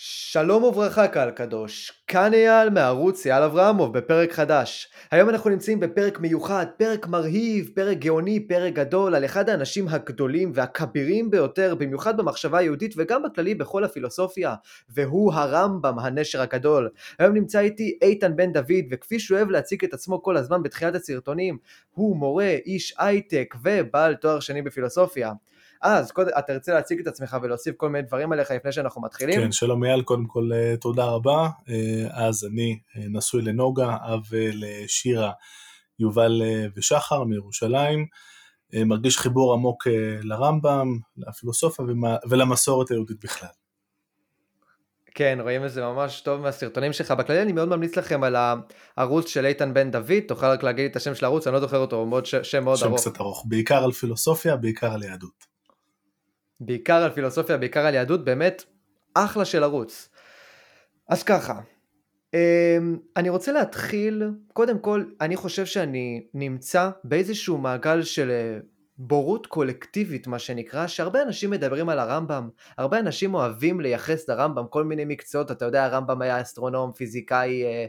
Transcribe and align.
שלום 0.00 0.64
וברכה 0.64 1.08
קהל 1.08 1.30
קדוש, 1.30 1.92
כאן 2.06 2.34
אייל 2.34 2.70
מערוץ 2.70 3.26
אייל 3.26 3.42
אברהמוב 3.42 3.98
בפרק 3.98 4.32
חדש. 4.32 4.88
היום 5.10 5.28
אנחנו 5.28 5.50
נמצאים 5.50 5.80
בפרק 5.80 6.20
מיוחד, 6.20 6.66
פרק 6.76 7.06
מרהיב, 7.06 7.70
פרק 7.74 7.98
גאוני, 7.98 8.48
פרק 8.48 8.72
גדול, 8.72 9.14
על 9.14 9.24
אחד 9.24 9.48
האנשים 9.48 9.88
הגדולים 9.88 10.52
והכבירים 10.54 11.30
ביותר, 11.30 11.74
במיוחד 11.74 12.16
במחשבה 12.16 12.58
היהודית 12.58 12.94
וגם 12.96 13.22
בכללי 13.22 13.54
בכל 13.54 13.84
הפילוסופיה, 13.84 14.54
והוא 14.88 15.32
הרמב"ם, 15.32 15.98
הנשר 15.98 16.40
הגדול. 16.40 16.88
היום 17.18 17.34
נמצא 17.34 17.60
איתי 17.60 17.98
איתן 18.02 18.36
בן 18.36 18.52
דוד, 18.52 18.84
וכפי 18.90 19.20
שהוא 19.20 19.36
אוהב 19.36 19.50
להציג 19.50 19.84
את 19.84 19.94
עצמו 19.94 20.22
כל 20.22 20.36
הזמן 20.36 20.62
בתחילת 20.62 20.94
הסרטונים, 20.94 21.58
הוא 21.90 22.16
מורה, 22.16 22.56
איש 22.66 22.94
הייטק 22.98 23.54
ובעל 23.62 24.14
תואר 24.14 24.40
שני 24.40 24.62
בפילוסופיה. 24.62 25.32
אז 25.82 26.10
קודם, 26.12 26.30
אתה 26.38 26.52
תרצה 26.52 26.74
להציג 26.74 27.00
את 27.00 27.06
עצמך 27.06 27.36
ולהוסיף 27.42 27.76
כל 27.76 27.88
מיני 27.88 28.06
דברים 28.06 28.32
עליך 28.32 28.50
לפני 28.50 28.72
שאנחנו 28.72 29.02
מתחילים? 29.02 29.40
כן, 29.40 29.52
שלום 29.52 29.84
אייל, 29.84 30.02
קודם 30.02 30.26
כל 30.26 30.50
אה, 30.54 30.76
תודה 30.76 31.04
רבה. 31.04 31.48
אה, 31.68 32.26
אז 32.26 32.44
אני 32.44 32.78
אה, 32.96 33.02
נשוי 33.08 33.42
לנוגה, 33.42 33.96
אב 34.00 34.22
לשירה, 34.32 35.32
יובל 35.98 36.42
ושחר 36.76 37.24
מירושלים. 37.24 38.06
מרגיש 38.72 39.18
חיבור 39.18 39.54
עמוק 39.54 39.86
לרמב"ם, 40.22 40.98
לפילוסופיה 41.16 41.84
ולמסורת 42.30 42.90
היהודית 42.90 43.24
בכלל. 43.24 43.48
כן, 45.14 45.38
רואים 45.42 45.64
את 45.64 45.70
זה 45.70 45.82
ממש 45.82 46.20
טוב 46.20 46.40
מהסרטונים 46.40 46.92
שלך. 46.92 47.10
בכללי 47.10 47.42
אני 47.42 47.52
מאוד 47.52 47.68
ממליץ 47.68 47.96
לכם 47.96 48.24
על 48.24 48.36
הערוץ 48.96 49.28
של 49.28 49.46
איתן 49.46 49.74
בן 49.74 49.90
דוד, 49.90 50.20
תוכל 50.28 50.46
רק 50.46 50.62
להגיד 50.62 50.90
את 50.90 50.96
השם 50.96 51.14
של 51.14 51.24
הערוץ, 51.24 51.46
אני 51.46 51.54
לא 51.54 51.60
זוכר 51.60 51.78
אותו, 51.78 51.96
הוא 51.96 52.08
מאוד 52.08 52.26
שם 52.26 52.64
מאוד 52.64 52.76
שם 52.76 52.86
ארוך. 52.86 53.00
שם 53.00 53.10
קצת 53.10 53.20
ארוך, 53.20 53.44
בעיקר 53.48 53.84
על 53.84 53.92
פילוסופיה, 53.92 54.56
בעיקר 54.56 54.92
על 54.92 55.02
יהדות. 55.02 55.47
בעיקר 56.60 57.02
על 57.02 57.10
פילוסופיה, 57.10 57.56
בעיקר 57.56 57.86
על 57.86 57.94
יהדות, 57.94 58.24
באמת 58.24 58.64
אחלה 59.14 59.44
של 59.44 59.62
ערוץ. 59.62 60.08
אז 61.08 61.22
ככה, 61.22 61.60
אמ, 62.34 62.98
אני 63.16 63.28
רוצה 63.28 63.52
להתחיל, 63.52 64.30
קודם 64.52 64.78
כל, 64.78 65.04
אני 65.20 65.36
חושב 65.36 65.66
שאני 65.66 66.26
נמצא 66.34 66.90
באיזשהו 67.04 67.58
מעגל 67.58 68.02
של 68.02 68.30
אה, 68.30 68.58
בורות 68.98 69.46
קולקטיבית, 69.46 70.26
מה 70.26 70.38
שנקרא, 70.38 70.86
שהרבה 70.86 71.22
אנשים 71.22 71.50
מדברים 71.50 71.88
על 71.88 71.98
הרמב"ם, 71.98 72.48
הרבה 72.78 72.98
אנשים 72.98 73.34
אוהבים 73.34 73.80
לייחס 73.80 74.28
לרמב"ם 74.28 74.66
כל 74.70 74.84
מיני 74.84 75.04
מקצועות, 75.04 75.50
אתה 75.50 75.64
יודע, 75.64 75.84
הרמב"ם 75.84 76.22
היה 76.22 76.40
אסטרונום, 76.40 76.92
פיזיקאי, 76.92 77.64
אה, 77.64 77.86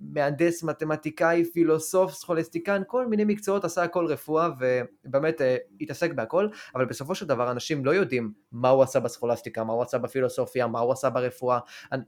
מהנדס, 0.00 0.62
מתמטיקאי, 0.62 1.44
פילוסוף, 1.44 2.12
סכולסטיקן, 2.12 2.82
כל 2.86 3.06
מיני 3.06 3.24
מקצועות, 3.24 3.64
עשה 3.64 3.82
הכל 3.82 4.06
רפואה 4.06 4.48
ובאמת 4.58 5.40
אה, 5.40 5.56
התעסק 5.80 6.12
בהכל, 6.12 6.48
אבל 6.74 6.84
בסופו 6.84 7.14
של 7.14 7.26
דבר 7.26 7.50
אנשים 7.50 7.84
לא 7.84 7.90
יודעים 7.90 8.32
מה 8.52 8.68
הוא 8.68 8.82
עשה 8.82 9.00
בסכולסטיקה, 9.00 9.64
מה 9.64 9.72
הוא 9.72 9.82
עשה 9.82 9.98
בפילוסופיה, 9.98 10.66
מה 10.66 10.80
הוא 10.80 10.92
עשה 10.92 11.10
ברפואה. 11.10 11.58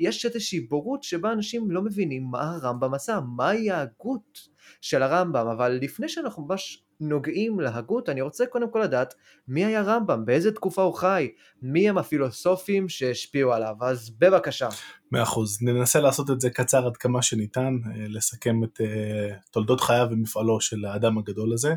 יש 0.00 0.26
איזושהי 0.26 0.60
בורות 0.60 1.02
שבה 1.02 1.32
אנשים 1.32 1.70
לא 1.70 1.82
מבינים 1.82 2.24
מה 2.30 2.50
הרמב"ם 2.54 2.94
עשה, 2.94 3.20
מהי 3.36 3.70
ההגות 3.70 4.48
של 4.80 5.02
הרמב"ם, 5.02 5.46
אבל 5.46 5.78
לפני 5.82 6.08
שאנחנו 6.08 6.46
ממש 6.46 6.86
נוגעים 7.00 7.60
להגות, 7.60 8.08
אני 8.08 8.20
רוצה 8.20 8.46
קודם 8.46 8.70
כל 8.70 8.78
לדעת 8.78 9.14
מי 9.48 9.64
היה 9.64 9.82
רמב"ם, 9.82 10.24
באיזה 10.24 10.52
תקופה 10.52 10.82
הוא 10.82 10.94
חי, 10.94 11.28
מי 11.62 11.88
הם 11.88 11.98
הפילוסופים 11.98 12.88
שהשפיעו 12.88 13.52
עליו, 13.52 13.74
אז 13.80 14.10
בבקשה. 14.10 14.68
מאה 15.12 15.22
אחוז, 15.22 15.58
ננסה 15.62 16.00
לעשות 16.00 16.30
את 16.30 16.40
זה 16.40 16.50
קצר 16.50 16.86
עד 16.86 16.96
כמה 16.96 17.22
שניתן, 17.22 17.74
אה, 17.86 18.06
לסכם 18.08 18.64
את 18.64 18.80
אה, 18.80 19.36
תולדות 19.50 19.80
חייו 19.80 20.06
ומפעלו 20.10 20.60
של 20.60 20.84
האדם 20.84 21.18
הגדול 21.18 21.52
הזה. 21.52 21.74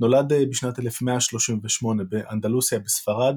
נולד 0.00 0.32
אה, 0.32 0.46
בשנת 0.50 0.78
1138 0.78 2.04
באנדלוסיה 2.04 2.78
בספרד, 2.78 3.36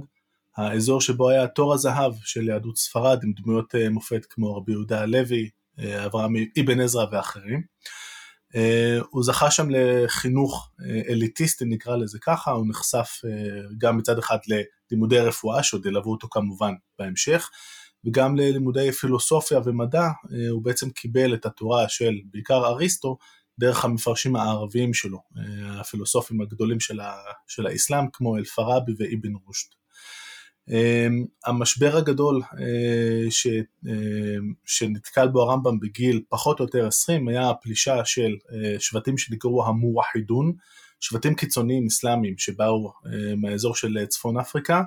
האזור 0.58 1.02
שבו 1.02 1.30
היה 1.30 1.48
תור 1.48 1.74
הזהב 1.74 2.14
של 2.24 2.48
יהדות 2.48 2.78
ספרד 2.78 3.20
עם 3.24 3.34
דמויות 3.34 3.76
מופת 3.92 4.26
כמו 4.30 4.56
רבי 4.56 4.72
יהודה 4.72 5.02
הלוי, 5.02 5.50
אברהם 6.06 6.34
אבן 6.60 6.80
עזרא 6.80 7.06
ואחרים. 7.12 7.62
Uh, 8.54 9.06
הוא 9.10 9.24
זכה 9.24 9.52
שם 9.52 9.68
לחינוך 9.70 10.72
uh, 10.80 11.12
אליטיסטי 11.12 11.66
נקרא 11.66 11.96
לזה 11.96 12.20
ככה, 12.22 12.52
הוא 12.52 12.66
נחשף 12.70 13.22
uh, 13.26 13.74
גם 13.78 13.98
מצד 13.98 14.20
אחד 14.20 14.38
ללימודי 14.92 15.20
רפואה 15.20 15.64
שעוד 15.64 15.86
ילוו 15.86 16.12
אותו 16.12 16.28
כמובן 16.32 16.74
בהמשך, 17.00 17.50
וגם 18.06 18.36
ללימודי 18.36 18.92
פילוסופיה 18.92 19.60
ומדע, 19.66 20.08
הוא 20.52 20.64
בעצם 20.64 20.90
קיבל 20.90 21.34
את 21.34 21.46
התורה 21.46 21.90
של 21.90 22.14
בעיקר 22.32 22.66
אריסטו 22.66 23.18
דרך 23.60 23.86
המפרשים 23.86 24.36
הערביים 24.36 24.94
שלו, 24.94 25.20
הפילוסופים 25.80 26.42
הגדולים 26.42 26.80
של, 26.80 27.00
ה, 27.00 27.14
של 27.48 27.68
האסלאם 27.68 28.06
כמו 28.14 28.38
אל-פראבי 28.38 28.92
ואיבן 28.98 29.34
רושד. 29.46 29.70
אמ, 30.70 31.26
המשבר 31.46 31.98
הגדול 31.98 32.42
אה, 32.60 33.32
ש, 33.32 33.48
אה, 33.88 33.94
שנתקל 34.66 35.28
בו 35.28 35.42
הרמב"ם 35.42 35.80
בגיל 35.80 36.22
פחות 36.30 36.60
או 36.60 36.66
יותר 36.66 36.88
20 36.88 37.28
היה 37.28 37.50
הפלישה 37.50 38.06
של 38.06 38.36
אה, 38.52 38.80
שבטים 38.80 39.18
שנקראו 39.18 39.66
המוואחידון, 39.66 40.54
שבטים 41.00 41.36
קיצוניים 41.36 41.86
אסלאמיים 41.86 42.38
שבאו 42.38 42.92
מהאזור 43.38 43.76
של 43.76 44.06
צפון 44.06 44.40
אפריקה 44.40 44.82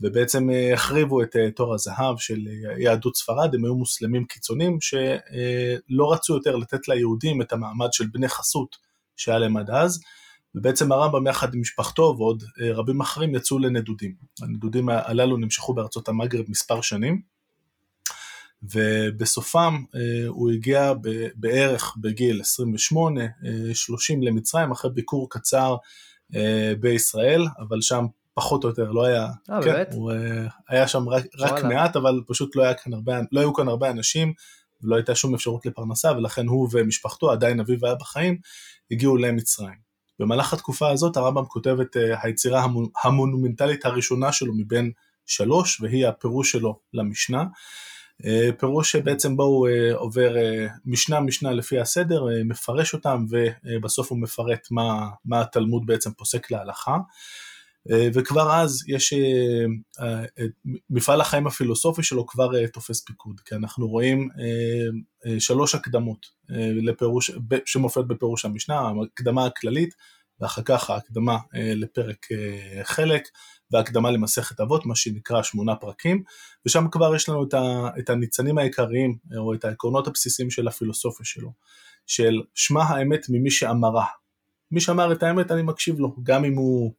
ובעצם 0.00 0.48
החריבו 0.74 1.22
את 1.22 1.36
תור 1.56 1.74
הזהב 1.74 2.18
של 2.18 2.38
יהדות 2.78 3.16
ספרד, 3.16 3.54
הם 3.54 3.64
היו 3.64 3.74
מוסלמים 3.74 4.24
קיצוניים 4.24 4.78
שלא 4.80 6.12
רצו 6.12 6.34
יותר 6.34 6.56
לתת 6.56 6.88
ליהודים 6.88 7.42
את 7.42 7.52
המעמד 7.52 7.92
של 7.92 8.06
בני 8.12 8.28
חסות 8.28 8.76
שהיה 9.16 9.38
להם 9.38 9.56
עד 9.56 9.70
אז 9.70 10.00
ובעצם 10.54 10.92
הרמב"ם 10.92 11.26
יחד 11.26 11.54
עם 11.54 11.60
משפחתו 11.60 12.14
ועוד 12.18 12.44
אה, 12.60 12.72
רבים 12.72 13.00
אחרים 13.00 13.34
יצאו 13.34 13.58
לנדודים. 13.58 14.14
הנדודים 14.42 14.88
הללו 14.88 15.36
נמשכו 15.36 15.74
בארצות 15.74 16.08
המגרב 16.08 16.44
מספר 16.48 16.80
שנים, 16.80 17.32
ובסופם 18.62 19.84
אה, 19.94 20.28
הוא 20.28 20.50
הגיע 20.50 20.92
בערך 21.34 21.96
בגיל 22.00 22.40
28-30 22.40 22.44
אה, 22.94 24.16
למצרים 24.22 24.70
אחרי 24.70 24.90
ביקור 24.90 25.30
קצר 25.30 25.76
בישראל, 26.80 27.44
אבל 27.58 27.80
שם 27.80 28.06
פחות 28.34 28.64
או 28.64 28.68
יותר 28.68 28.90
לא 28.90 29.04
היה, 29.04 29.26
אה, 29.50 29.62
כן, 29.62 29.72
באמת? 29.72 29.88
הוא 29.92 30.12
היה 30.68 30.88
שם 30.88 31.08
רק, 31.08 31.24
רק 31.38 31.64
מעט, 31.64 31.96
אבל 31.96 32.20
פשוט 32.26 32.56
לא, 32.56 32.62
היה 32.62 32.74
כאן 32.74 32.92
הרבה, 32.92 33.20
לא 33.32 33.40
היו 33.40 33.54
כאן 33.54 33.68
הרבה 33.68 33.90
אנשים, 33.90 34.32
ולא 34.82 34.96
הייתה 34.96 35.14
שום 35.14 35.34
אפשרות 35.34 35.66
לפרנסה, 35.66 36.12
ולכן 36.12 36.46
הוא 36.46 36.68
ומשפחתו, 36.72 37.30
עדיין 37.30 37.60
אביו 37.60 37.78
היה 37.82 37.94
בחיים, 37.94 38.38
הגיעו 38.90 39.16
למצרים. 39.16 39.91
במהלך 40.22 40.52
התקופה 40.52 40.90
הזאת 40.90 41.16
הרמב"ם 41.16 41.44
כותב 41.44 41.76
את 41.80 41.96
אה, 41.96 42.22
היצירה 42.22 42.66
המונומנטלית 43.04 43.86
הראשונה 43.86 44.32
שלו 44.32 44.54
מבין 44.56 44.92
שלוש, 45.26 45.80
והיא 45.80 46.06
הפירוש 46.06 46.52
שלו 46.52 46.78
למשנה. 46.94 47.44
אה, 48.24 48.50
פירוש 48.58 48.92
שבעצם 48.92 49.36
בו 49.36 49.42
הוא 49.42 49.68
אה, 49.68 49.94
עובר 49.94 50.34
משנה 50.84 51.20
משנה 51.20 51.52
לפי 51.52 51.80
הסדר, 51.80 52.24
מפרש 52.44 52.94
אותם 52.94 53.24
ובסוף 53.30 54.10
הוא 54.10 54.18
מפרט 54.18 54.68
מה, 54.70 55.08
מה 55.24 55.40
התלמוד 55.40 55.86
בעצם 55.86 56.12
פוסק 56.12 56.50
להלכה. 56.50 56.96
וכבר 57.90 58.52
אז 58.52 58.84
יש, 58.88 59.14
מפעל 60.90 61.20
החיים 61.20 61.46
הפילוסופי 61.46 62.02
שלו 62.02 62.26
כבר 62.26 62.66
תופס 62.66 63.04
פיקוד, 63.04 63.40
כי 63.40 63.54
אנחנו 63.54 63.88
רואים 63.88 64.28
שלוש 65.38 65.74
הקדמות 65.74 66.26
לפירוש, 66.82 67.30
שמופיעות 67.64 68.08
בפירוש 68.08 68.44
המשנה, 68.44 68.80
ההקדמה 68.80 69.46
הכללית, 69.46 69.94
ואחר 70.40 70.62
כך 70.62 70.90
ההקדמה 70.90 71.38
לפרק 71.54 72.26
חלק, 72.82 73.28
והקדמה 73.70 74.10
למסכת 74.10 74.60
אבות, 74.60 74.86
מה 74.86 74.96
שנקרא 74.96 75.42
שמונה 75.42 75.76
פרקים, 75.76 76.22
ושם 76.66 76.86
כבר 76.90 77.16
יש 77.16 77.28
לנו 77.28 77.44
את 77.98 78.10
הניצנים 78.10 78.58
העיקריים, 78.58 79.16
או 79.36 79.54
את 79.54 79.64
העקרונות 79.64 80.06
הבסיסיים 80.06 80.50
של 80.50 80.68
הפילוסופיה 80.68 81.26
שלו, 81.26 81.52
של 82.06 82.42
שמע 82.54 82.82
האמת 82.82 83.26
ממי 83.28 83.50
שאמרה. 83.50 84.06
מי 84.70 84.80
שאמר 84.80 85.12
את 85.12 85.22
האמת 85.22 85.50
אני 85.50 85.62
מקשיב 85.62 86.00
לו, 86.00 86.16
גם 86.22 86.44
אם 86.44 86.56
הוא 86.56 86.92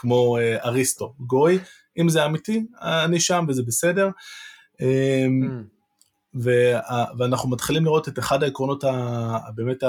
כמו 0.00 0.38
אה, 0.38 0.64
אריסטו, 0.64 1.14
גוי, 1.18 1.58
אם 1.98 2.08
זה 2.08 2.24
אמיתי, 2.24 2.66
אני 2.82 3.20
שם 3.20 3.44
וזה 3.48 3.62
בסדר. 3.62 4.08
אמ, 4.80 4.86
mm. 5.42 6.40
ואנחנו 7.18 7.50
מתחילים 7.50 7.84
לראות 7.84 8.08
את 8.08 8.18
אחד 8.18 8.42
העקרונות 8.42 8.84
באמת 9.54 9.82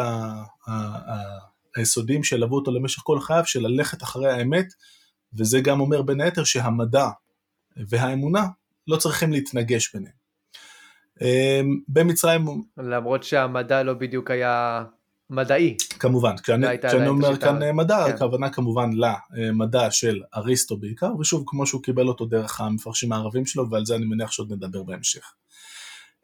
היסודיים 1.76 2.24
שילוו 2.24 2.56
אותו 2.56 2.72
למשך 2.72 3.02
כל 3.04 3.20
חייו, 3.20 3.46
של 3.46 3.68
ללכת 3.68 4.04
אחרי 4.04 4.32
האמת, 4.32 4.66
וזה 5.34 5.62
גם 5.62 5.80
אומר 5.80 6.02
בין 6.02 6.22
היתר 6.22 6.44
שהמדע 6.44 7.08
והאמונה 7.78 8.46
לא 8.88 8.98
צריכים 8.98 9.32
להתנגש 9.32 9.94
ביניהם. 9.94 10.16
אמ, 11.22 11.80
במצרים... 11.88 12.46
למרות 12.78 13.24
שהמדע 13.24 13.84
לא 13.84 13.94
בדיוק 13.94 14.32
היה 14.32 14.84
מדעי. 15.32 15.78
כמובן, 16.00 16.38
כשאני, 16.44 16.68
כשאני 16.88 17.08
אומר 17.08 17.38
כאן 17.38 17.64
אה, 17.64 17.74
מדע, 17.74 18.06
כן. 18.08 18.14
הכוונה 18.14 18.50
כמובן 18.50 18.90
למדע 19.34 19.92
של 19.92 20.22
אריסטו 20.36 20.78
בעיקר, 20.78 21.12
ושוב, 21.20 21.44
כמו 21.48 21.66
שהוא 21.66 21.84
קיבל 21.84 22.08
אותו 22.08 22.26
דרך 22.26 22.62
המפרשים 22.62 23.12
הערבים 23.12 23.46
שלו, 23.46 23.70
ועל 23.70 23.86
זה 23.86 23.96
אני 23.96 24.06
מניח 24.06 24.32
שעוד 24.32 24.54
נדבר 24.54 24.84
בהמשך. 24.84 25.34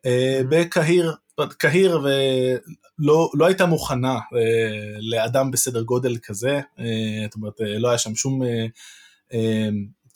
אה, 0.05 0.41
בקהיר, 0.49 1.15
קהיר 1.57 1.99
ולא 1.99 3.29
לא 3.33 3.45
הייתה 3.45 3.65
מוכנה 3.65 4.13
אה, 4.13 4.97
לאדם 4.99 5.51
בסדר 5.51 5.81
גודל 5.81 6.17
כזה, 6.23 6.61
זאת 7.23 7.35
אומרת, 7.35 7.53
לא 7.59 7.89
היה 7.89 7.97
שם 7.97 8.15
שום 8.15 8.41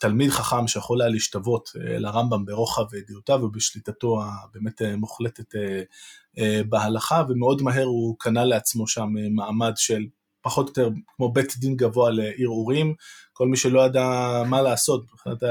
תלמיד 0.02 0.30
חכם 0.30 0.68
שיכול 0.68 1.02
היה 1.02 1.10
להשתוות 1.10 1.70
לרמב"ם 1.74 2.44
ברוחב 2.44 2.94
ידיעותיו 2.94 3.40
ובשליטתו 3.42 4.22
הבאמת 4.22 4.82
מוחלטת 4.96 5.54
בהלכה, 6.68 7.22
ומאוד 7.28 7.62
מהר 7.62 7.84
הוא 7.84 8.16
קנה 8.18 8.44
לעצמו 8.44 8.86
שם 8.86 9.08
מעמד 9.30 9.72
של 9.76 10.06
פחות 10.40 10.78
או 10.78 10.84
יותר 10.84 10.96
כמו 11.16 11.32
בית 11.32 11.56
דין 11.58 11.76
גבוה 11.76 12.10
לערעורים, 12.10 12.94
כל 13.32 13.48
מי 13.48 13.56
שלא 13.56 13.80
ידע 13.80 14.06
מה 14.46 14.62
לעשות 14.62 15.06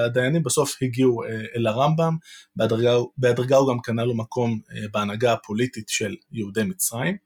הדיינים 0.05 0.43
בסוף 0.43 0.77
הגיעו 0.81 1.23
אל 1.55 1.67
הרמב"ם, 1.67 2.17
בהדרגה, 2.55 2.93
בהדרגה 3.17 3.57
הוא 3.57 3.73
גם 3.73 3.79
קנה 3.79 4.05
לו 4.05 4.15
מקום 4.15 4.59
בהנהגה 4.91 5.33
הפוליטית 5.33 5.89
של 5.89 6.15
יהודי 6.31 6.63
מצרים. 6.63 7.17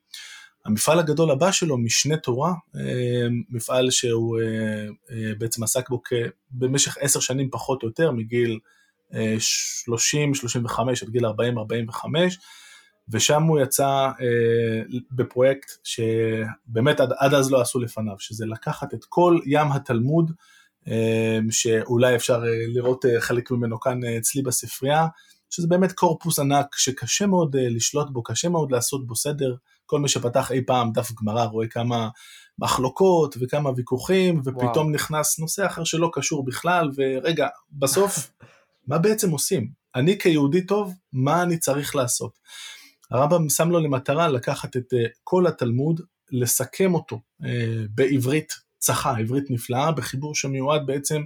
המפעל 0.65 0.99
הגדול 0.99 1.31
הבא 1.31 1.51
שלו, 1.51 1.77
משנה 1.77 2.17
תורה, 2.17 2.53
אה, 2.75 3.27
מפעל 3.49 3.91
שהוא 3.91 4.39
אה, 4.39 4.45
אה, 5.11 5.31
בעצם 5.37 5.63
עסק 5.63 5.89
בו 5.89 6.01
במשך 6.51 6.97
עשר 6.99 7.19
שנים 7.19 7.49
פחות 7.51 7.83
או 7.83 7.87
יותר, 7.87 8.11
מגיל 8.11 8.59
30-35 9.11 9.15
עד 11.01 11.09
גיל 11.09 11.25
40-45, 11.25 11.29
ושם 13.09 13.43
הוא 13.43 13.59
יצא 13.59 14.09
בפרויקט 15.11 15.71
שבאמת 15.83 16.99
עד, 16.99 17.09
עד 17.19 17.33
אז 17.33 17.51
לא 17.51 17.61
עשו 17.61 17.79
לפניו, 17.79 18.15
שזה 18.19 18.45
לקחת 18.45 18.93
את 18.93 19.05
כל 19.09 19.39
ים 19.45 19.71
התלמוד, 19.71 20.31
שאולי 21.49 22.15
אפשר 22.15 22.43
לראות 22.67 23.05
חלק 23.19 23.51
ממנו 23.51 23.79
כאן 23.79 23.99
אצלי 24.03 24.41
בספרייה, 24.41 25.07
שזה 25.49 25.67
באמת 25.67 25.91
קורפוס 25.91 26.39
ענק 26.39 26.75
שקשה 26.75 27.27
מאוד 27.27 27.55
לשלוט 27.59 28.09
בו, 28.09 28.23
קשה 28.23 28.49
מאוד 28.49 28.71
לעשות 28.71 29.07
בו 29.07 29.15
סדר, 29.15 29.55
כל 29.85 29.99
מי 29.99 30.07
שפתח 30.07 30.51
אי 30.51 30.61
פעם 30.65 30.91
דף 30.91 31.11
גמרא 31.21 31.43
רואה 31.43 31.67
כמה 31.67 32.09
מחלוקות 32.59 33.35
וכמה 33.41 33.69
ויכוחים, 33.75 34.41
ופתאום 34.45 34.63
וואו. 34.63 34.89
נכנס 34.89 35.39
נושא 35.39 35.65
אחר 35.65 35.83
שלא 35.83 36.09
קשור 36.13 36.45
בכלל, 36.45 36.91
ורגע, 36.95 37.47
בסוף, 37.71 38.31
מה 38.87 38.97
בעצם 38.97 39.31
עושים? 39.31 39.69
אני 39.95 40.19
כיהודי 40.19 40.65
טוב, 40.65 40.93
מה 41.13 41.43
אני 41.43 41.57
צריך 41.57 41.95
לעשות? 41.95 42.39
הרמב"ם 43.11 43.49
שם 43.49 43.69
לו 43.69 43.79
למטרה 43.79 44.27
לקחת 44.27 44.77
את 44.77 44.93
uh, 44.93 44.97
כל 45.23 45.47
התלמוד, 45.47 46.01
לסכם 46.31 46.93
אותו 46.93 47.21
uh, 47.41 47.45
בעברית 47.89 48.53
צחה, 48.77 49.17
עברית 49.17 49.43
נפלאה, 49.49 49.91
בחיבור 49.91 50.35
שמיועד 50.35 50.85
בעצם 50.85 51.21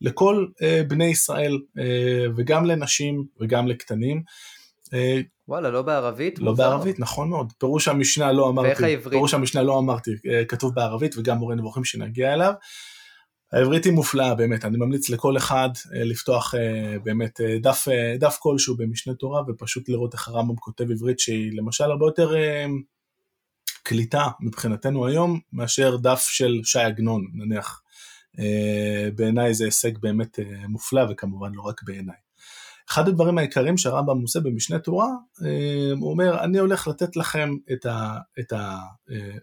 לכל 0.00 0.46
uh, 0.52 0.88
בני 0.88 1.04
ישראל, 1.04 1.58
וגם 2.36 2.64
לנשים 2.64 3.24
וגם 3.40 3.68
לקטנים. 3.68 4.22
Uh, 4.90 4.96
וואלה, 5.50 5.70
לא 5.70 5.82
בערבית? 5.82 6.38
לא 6.38 6.50
מוזר. 6.50 6.62
בערבית, 6.62 7.00
נכון 7.00 7.28
מאוד. 7.28 7.52
פירוש 7.58 7.88
המשנה 7.88 8.32
לא 8.32 8.48
אמרתי. 8.48 8.68
ואיך 8.68 8.82
העברית? 8.82 9.10
פירוש 9.10 9.34
המשנה 9.34 9.62
לא 9.62 9.78
אמרתי, 9.78 10.10
אה, 10.30 10.44
כתוב 10.44 10.74
בערבית 10.74 11.18
וגם 11.18 11.36
מורה 11.36 11.54
נבוכים 11.54 11.84
שנגיע 11.84 12.34
אליו. 12.34 12.52
העברית 13.52 13.84
היא 13.84 13.92
מופלאה 13.92 14.34
באמת, 14.34 14.64
אני 14.64 14.78
ממליץ 14.78 15.10
לכל 15.10 15.36
אחד 15.36 15.68
אה, 15.94 16.04
לפתוח 16.04 16.54
אה, 16.54 16.98
באמת 16.98 17.40
דף, 17.60 17.88
דף 18.18 18.38
כלשהו 18.40 18.76
במשנה 18.76 19.14
תורה 19.14 19.42
ופשוט 19.48 19.88
לראות 19.88 20.14
איך 20.14 20.28
הרמב"ם 20.28 20.56
כותב 20.56 20.90
עברית 20.90 21.20
שהיא 21.20 21.52
למשל 21.54 21.84
הרבה 21.84 22.06
יותר 22.06 22.34
קליטה 23.82 24.26
מבחינתנו 24.40 25.06
היום 25.06 25.40
מאשר 25.52 25.96
דף 25.96 26.20
של 26.20 26.60
ש"י 26.64 26.78
עגנון 26.78 27.26
נניח. 27.34 27.82
בעיניי 29.14 29.54
זה 29.54 29.64
הישג 29.64 29.98
באמת 29.98 30.38
מופלא 30.68 31.02
וכמובן 31.10 31.52
לא 31.54 31.62
רק 31.62 31.82
בעיניי. 31.82 32.29
אחד 32.90 33.08
הדברים 33.08 33.38
העיקריים 33.38 33.78
שהרמב"ם 33.78 34.20
עושה 34.20 34.40
במשנה 34.40 34.78
תורה, 34.78 35.08
אה, 35.44 35.92
הוא 36.00 36.10
אומר, 36.10 36.44
אני 36.44 36.58
הולך 36.58 36.88
לתת 36.88 37.16
לכם 37.16 37.50
את, 37.72 37.86
ה, 37.86 38.18
את 38.40 38.52
ה, 38.52 38.78
אה, 39.10 39.38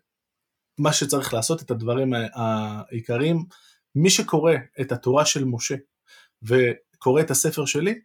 מה 0.79 0.93
שצריך 0.93 1.33
לעשות, 1.33 1.61
את 1.61 1.71
הדברים 1.71 2.13
העיקריים. 2.33 3.45
מי 3.95 4.09
שקורא 4.09 4.53
את 4.81 4.91
התורה 4.91 5.25
של 5.25 5.45
משה 5.45 5.75
וקורא 6.43 7.21
את 7.21 7.31
הספר 7.31 7.65
שלי, 7.65 7.99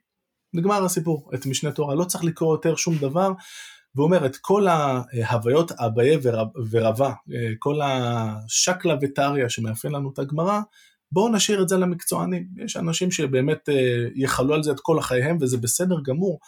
נגמר 0.54 0.84
הסיפור, 0.84 1.30
את 1.34 1.46
משנה 1.46 1.72
תורה, 1.72 1.94
לא 1.94 2.04
צריך 2.04 2.24
לקרוא 2.24 2.54
יותר 2.54 2.76
שום 2.76 2.98
דבר, 2.98 3.32
והוא 3.94 4.06
אומר 4.06 4.26
את 4.26 4.36
כל 4.36 4.66
ההוויות 4.68 5.72
אביי 5.72 6.16
ורבה, 6.70 7.12
אה, 7.32 7.52
כל 7.58 7.80
השקלא 7.82 8.94
וטריא 9.02 9.48
שמאפיין 9.48 9.94
לנו 9.94 10.10
את 10.12 10.18
הגמרא, 10.18 10.60
בואו 11.12 11.28
נשאיר 11.28 11.62
את 11.62 11.68
זה 11.68 11.76
למקצוענים. 11.76 12.48
יש 12.64 12.76
אנשים 12.76 13.10
שבאמת 13.10 13.68
אה, 13.68 14.08
יכלו 14.14 14.54
על 14.54 14.62
זה 14.62 14.72
את 14.72 14.80
כל 14.80 14.98
החייהם 14.98 15.38
וזה 15.40 15.56
בסדר 15.56 15.96
גמור, 16.04 16.38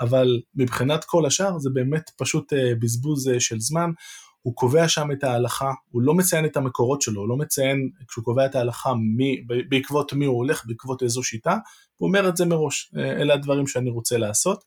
אבל 0.00 0.40
מבחינת 0.54 1.04
כל 1.04 1.26
השאר 1.26 1.58
זה 1.58 1.70
באמת 1.70 2.10
פשוט 2.16 2.52
אה, 2.52 2.72
בזבוז 2.78 3.28
אה, 3.28 3.40
של 3.40 3.60
זמן. 3.60 3.90
הוא 4.42 4.54
קובע 4.54 4.88
שם 4.88 5.12
את 5.12 5.24
ההלכה, 5.24 5.72
הוא 5.90 6.02
לא 6.02 6.14
מציין 6.14 6.44
את 6.44 6.56
המקורות 6.56 7.02
שלו, 7.02 7.20
הוא 7.20 7.28
לא 7.28 7.36
מציין 7.36 7.90
כשהוא 8.08 8.24
קובע 8.24 8.46
את 8.46 8.54
ההלכה 8.54 8.94
מי, 9.16 9.44
בעקבות 9.68 10.12
מי 10.12 10.24
הוא 10.24 10.36
הולך, 10.36 10.66
בעקבות 10.66 11.02
איזו 11.02 11.22
שיטה, 11.22 11.56
הוא 11.96 12.08
אומר 12.08 12.28
את 12.28 12.36
זה 12.36 12.44
מראש, 12.44 12.92
אלה 12.96 13.34
הדברים 13.34 13.66
שאני 13.66 13.90
רוצה 13.90 14.18
לעשות. 14.18 14.64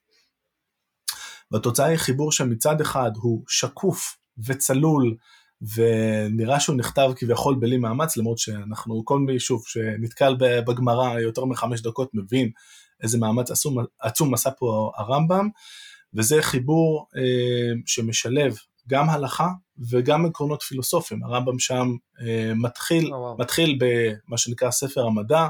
והתוצאה 1.52 1.86
היא 1.86 1.98
חיבור 1.98 2.32
שמצד 2.32 2.82
אחד 2.82 3.12
הוא 3.16 3.44
שקוף 3.48 4.18
וצלול 4.48 5.16
ונראה 5.76 6.60
שהוא 6.60 6.76
נכתב 6.76 7.12
כביכול 7.16 7.56
בלי 7.60 7.78
מאמץ, 7.78 8.18
למרות 8.18 8.38
שאנחנו, 8.38 9.06
כל 9.06 9.20
מי 9.20 9.40
שוב 9.40 9.64
שנתקל 9.68 10.36
בגמרא 10.40 11.20
יותר 11.20 11.46
מחמש 11.46 11.82
דקות 11.82 12.10
מבין 12.14 12.50
איזה 13.04 13.18
מאמץ 13.18 13.52
עצום, 13.52 13.78
עצום 14.02 14.34
עשה 14.34 14.52
פה 14.52 14.92
הרמב"ם, 14.98 15.50
וזה 16.14 16.42
חיבור 16.42 17.08
אה, 17.18 17.74
שמשלב 17.86 18.56
גם 18.90 19.10
הלכה 19.10 19.48
וגם 19.90 20.26
עקרונות 20.26 20.62
פילוסופיים. 20.62 21.24
הרמב"ם 21.24 21.60
שם 21.60 21.88
אה, 22.22 22.52
מתחיל, 22.56 23.06
oh, 23.06 23.10
wow. 23.10 23.42
מתחיל 23.42 23.80
במה 23.80 24.38
שנקרא 24.38 24.72
ספר 24.72 25.06
המדע, 25.06 25.48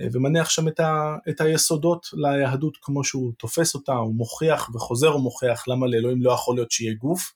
אה, 0.00 0.06
ומניח 0.12 0.50
שם 0.50 0.68
את, 0.68 0.80
ה, 0.80 1.16
את 1.28 1.40
היסודות 1.40 2.06
ליהדות 2.12 2.78
כמו 2.82 3.04
שהוא 3.04 3.32
תופס 3.38 3.74
אותה, 3.74 3.92
הוא 3.92 4.14
מוכיח 4.14 4.70
וחוזר 4.74 5.16
ומוכיח 5.16 5.68
למה 5.68 5.86
לאלוהים 5.86 6.22
לא 6.22 6.32
יכול 6.32 6.56
להיות 6.56 6.70
שיהיה 6.70 6.94
גוף, 6.94 7.32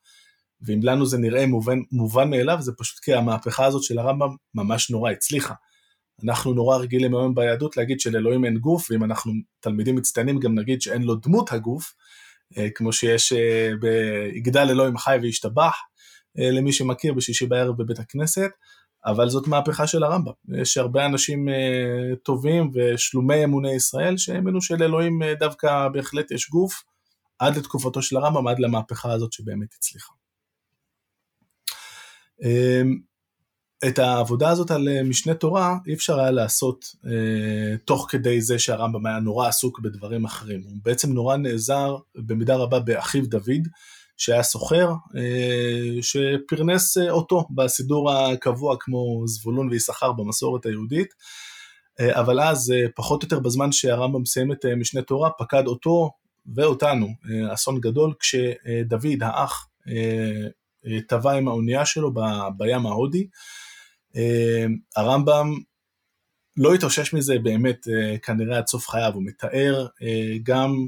ואם 0.62 0.80
לנו 0.82 1.06
זה 1.06 1.18
נראה 1.18 1.46
מובן, 1.46 1.78
מובן 1.92 2.30
מאליו, 2.30 2.58
זה 2.60 2.72
פשוט 2.78 2.98
כי 2.98 3.14
המהפכה 3.14 3.64
הזאת 3.64 3.82
של 3.82 3.98
הרמב"ם 3.98 4.36
ממש 4.54 4.90
נורא 4.90 5.10
הצליחה. 5.10 5.54
אנחנו 6.24 6.52
נורא 6.52 6.76
רגילים 6.76 7.14
היום 7.14 7.34
ביהדות 7.34 7.76
להגיד 7.76 8.00
שלאלוהים 8.00 8.44
אין 8.44 8.58
גוף, 8.58 8.90
ואם 8.90 9.04
אנחנו 9.04 9.32
תלמידים 9.60 9.96
מצטיינים 9.96 10.38
גם 10.38 10.58
נגיד 10.58 10.82
שאין 10.82 11.02
לו 11.02 11.14
דמות 11.14 11.52
הגוף, 11.52 11.94
אה, 12.58 12.70
כמו 12.74 12.92
שיש 12.92 13.32
אה, 13.32 13.70
ביגדל 13.80 14.70
אלוהים 14.70 14.98
חי 14.98 15.18
וישתבח, 15.22 15.76
אה, 16.38 16.50
למי 16.50 16.72
שמכיר 16.72 17.14
בשישי 17.14 17.46
בערב 17.46 17.82
בבית 17.82 17.98
הכנסת, 17.98 18.50
אבל 19.06 19.28
זאת 19.28 19.46
מהפכה 19.46 19.86
של 19.86 20.02
הרמב"ם. 20.02 20.32
יש 20.48 20.78
הרבה 20.78 21.06
אנשים 21.06 21.48
טובים 22.24 22.70
ושלומי 22.74 23.44
אמוני 23.44 23.74
ישראל 23.74 24.16
שהאמינו 24.16 24.62
שלאלוהים 24.62 25.22
דווקא 25.38 25.88
בהחלט 25.88 26.30
יש 26.30 26.50
גוף, 26.50 26.82
עד 27.38 27.56
לתקופתו 27.56 28.02
של 28.02 28.16
הרמב"ם, 28.16 28.46
עד 28.46 28.58
למהפכה 28.58 29.12
הזאת 29.12 29.32
שבאמת 29.32 29.74
הצליחה. 29.78 30.12
אמ, 32.42 32.98
את 33.88 33.98
העבודה 33.98 34.50
הזאת 34.50 34.70
על 34.70 34.88
אה, 34.88 35.02
משנה 35.02 35.34
תורה 35.34 35.76
אי 35.86 35.94
אפשר 35.94 36.20
היה 36.20 36.30
לעשות 36.30 36.84
אה, 37.06 37.76
תוך 37.84 38.06
כדי 38.10 38.40
זה 38.40 38.58
שהרמב"ם 38.58 39.06
היה 39.06 39.20
נורא 39.20 39.48
עסוק 39.48 39.80
בדברים 39.80 40.24
אחרים. 40.24 40.62
הוא 40.64 40.76
בעצם 40.82 41.12
נורא 41.12 41.36
נעזר 41.36 41.96
במידה 42.14 42.56
רבה 42.56 42.80
באחיו 42.80 43.26
דוד, 43.26 43.68
שהיה 44.16 44.42
סוחר, 44.42 44.92
אה, 45.16 46.02
שפרנס 46.02 46.98
אה, 46.98 47.10
אותו 47.10 47.46
בסידור 47.54 48.12
הקבוע 48.12 48.76
כמו 48.80 49.22
זבולון 49.26 49.68
ויששכר 49.68 50.12
במסורת 50.12 50.66
היהודית. 50.66 51.08
אה, 52.00 52.20
אבל 52.20 52.40
אז, 52.40 52.70
אה, 52.70 52.86
פחות 52.96 53.22
או 53.22 53.26
יותר 53.26 53.38
בזמן 53.38 53.72
שהרמב"ם 53.72 54.22
מסיים 54.22 54.52
את 54.52 54.64
אה, 54.64 54.76
משנה 54.76 55.02
תורה, 55.02 55.30
פקד 55.38 55.66
אותו 55.66 56.10
ואותנו 56.54 57.06
אה, 57.06 57.54
אסון 57.54 57.80
גדול, 57.80 58.14
כשדוד, 58.20 59.22
האח, 59.22 59.68
אה, 59.88 60.48
טבע 61.08 61.32
עם 61.32 61.48
האונייה 61.48 61.86
שלו 61.86 62.12
בים 62.56 62.86
ההודי. 62.86 63.26
אה, 64.16 64.66
הרמב"ם 64.96 65.52
לא 66.56 66.74
התאושש 66.74 67.14
מזה 67.14 67.38
באמת 67.38 67.88
אה, 67.88 68.18
כנראה 68.18 68.58
עד 68.58 68.66
סוף 68.66 68.88
חייו, 68.88 69.12
הוא 69.14 69.22
מתאר 69.22 69.86
אה, 70.02 70.36
גם, 70.42 70.86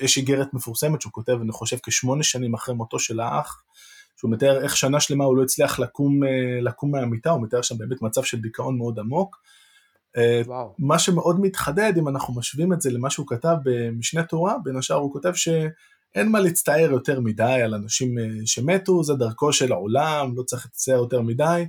יש 0.00 0.16
איגרת 0.16 0.54
מפורסמת 0.54 1.00
שהוא 1.00 1.12
כותב, 1.12 1.38
אני 1.42 1.52
חושב 1.52 1.76
כשמונה 1.86 2.22
שנים 2.22 2.54
אחרי 2.54 2.74
מותו 2.74 2.98
של 2.98 3.20
האח, 3.20 3.62
שהוא 4.16 4.30
מתאר 4.30 4.62
איך 4.62 4.76
שנה 4.76 5.00
שלמה 5.00 5.24
הוא 5.24 5.36
לא 5.36 5.42
הצליח 5.42 5.78
לקום, 5.78 6.20
לקום 6.62 6.90
מהמיטה, 6.90 7.30
הוא 7.30 7.42
מתאר 7.42 7.62
שם 7.62 7.78
באמת 7.78 8.02
מצב 8.02 8.22
של 8.22 8.40
דיכאון 8.40 8.78
מאוד 8.78 8.98
עמוק. 8.98 9.36
וואו. 10.46 10.74
מה 10.78 10.98
שמאוד 10.98 11.40
מתחדד, 11.40 11.92
אם 11.98 12.08
אנחנו 12.08 12.34
משווים 12.34 12.72
את 12.72 12.80
זה 12.80 12.90
למה 12.90 13.10
שהוא 13.10 13.26
כתב 13.26 13.56
במשנה 13.64 14.22
תורה, 14.22 14.54
בין 14.64 14.76
השאר 14.76 14.96
הוא 14.96 15.12
כותב 15.12 15.32
ש... 15.34 15.48
אין 16.14 16.28
מה 16.28 16.40
להצטער 16.40 16.90
יותר 16.90 17.20
מדי 17.20 17.60
על 17.64 17.74
אנשים 17.74 18.18
אה, 18.18 18.24
שמתו, 18.44 19.04
זה 19.04 19.14
דרכו 19.14 19.52
של 19.52 19.72
העולם, 19.72 20.32
לא 20.36 20.42
צריך 20.42 20.66
להצטער 20.66 20.96
יותר 20.96 21.20
מדי. 21.20 21.66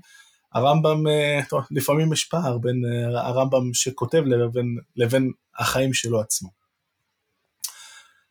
הרמב"ם, 0.54 1.08
אה, 1.08 1.40
טוב, 1.50 1.62
לפעמים 1.72 2.14
יש 2.14 2.24
פער 2.24 2.58
בין 2.58 2.82
אה, 2.86 3.28
הרמב"ם 3.28 3.74
שכותב 3.74 4.24
לבין, 4.26 4.78
לבין 4.96 5.32
החיים 5.60 5.94
שלו 5.94 6.20
עצמו. 6.20 6.61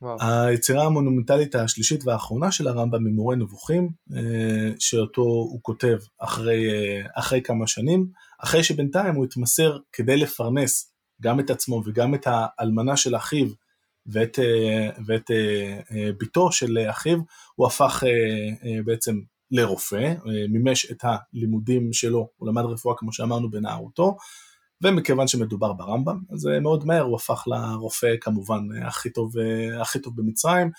היצירה 0.03 0.85
המונומנטלית 0.85 1.55
השלישית 1.55 2.07
והאחרונה 2.07 2.53
של 2.53 2.69
הרמב"ם 2.69 3.05
ממורה 3.05 3.37
נבוכים, 3.37 3.89
אה, 4.17 4.73
שאותו 4.79 5.23
הוא 5.23 5.59
כותב 5.63 5.99
אחרי, 6.19 6.71
אה, 6.71 7.03
אחרי 7.15 7.43
כמה 7.43 7.67
שנים, 7.67 8.07
אחרי 8.39 8.65
שבינתיים 8.65 9.15
הוא 9.15 9.25
התמסר 9.25 9.79
כדי 9.93 10.17
לפרנס 10.17 10.93
גם 11.23 11.41
את 11.41 11.51
עצמו 11.51 11.83
וגם 11.87 12.15
את 12.15 12.27
האלמנה 12.31 12.97
של 12.97 13.17
אחיו 13.17 13.47
ואת, 14.07 14.39
אה, 14.39 14.91
ואת 15.07 15.31
ביתו 16.19 16.53
של 16.53 16.79
אחיו, 16.91 17.19
הוא 17.55 17.67
הפך 17.67 18.05
בעצם 18.85 19.21
לרופא, 19.51 20.15
מימש 20.49 20.91
את 20.91 21.05
הלימודים 21.05 21.93
שלו, 21.93 22.29
הוא 22.37 22.49
למד 22.49 22.63
רפואה 22.63 22.95
כמו 22.99 23.13
שאמרנו 23.13 23.51
בנערותו, 23.51 24.17
ומכיוון 24.83 25.29
שמדובר 25.29 25.73
ברמב"ם, 25.73 26.21
אז 26.31 26.47
אה, 26.47 26.61
מאוד 26.61 26.87
מהר 26.87 27.03
הוא 27.03 27.17
הפך 27.17 27.45
לרופא 27.47 28.15
כמובן 28.21 28.69
אה, 28.77 28.89
הכי 28.89 29.11
טוב, 29.11 29.39
אה, 29.39 29.83
הכי 29.83 29.99
טוב 29.99 30.17
במצרים, 30.17 30.71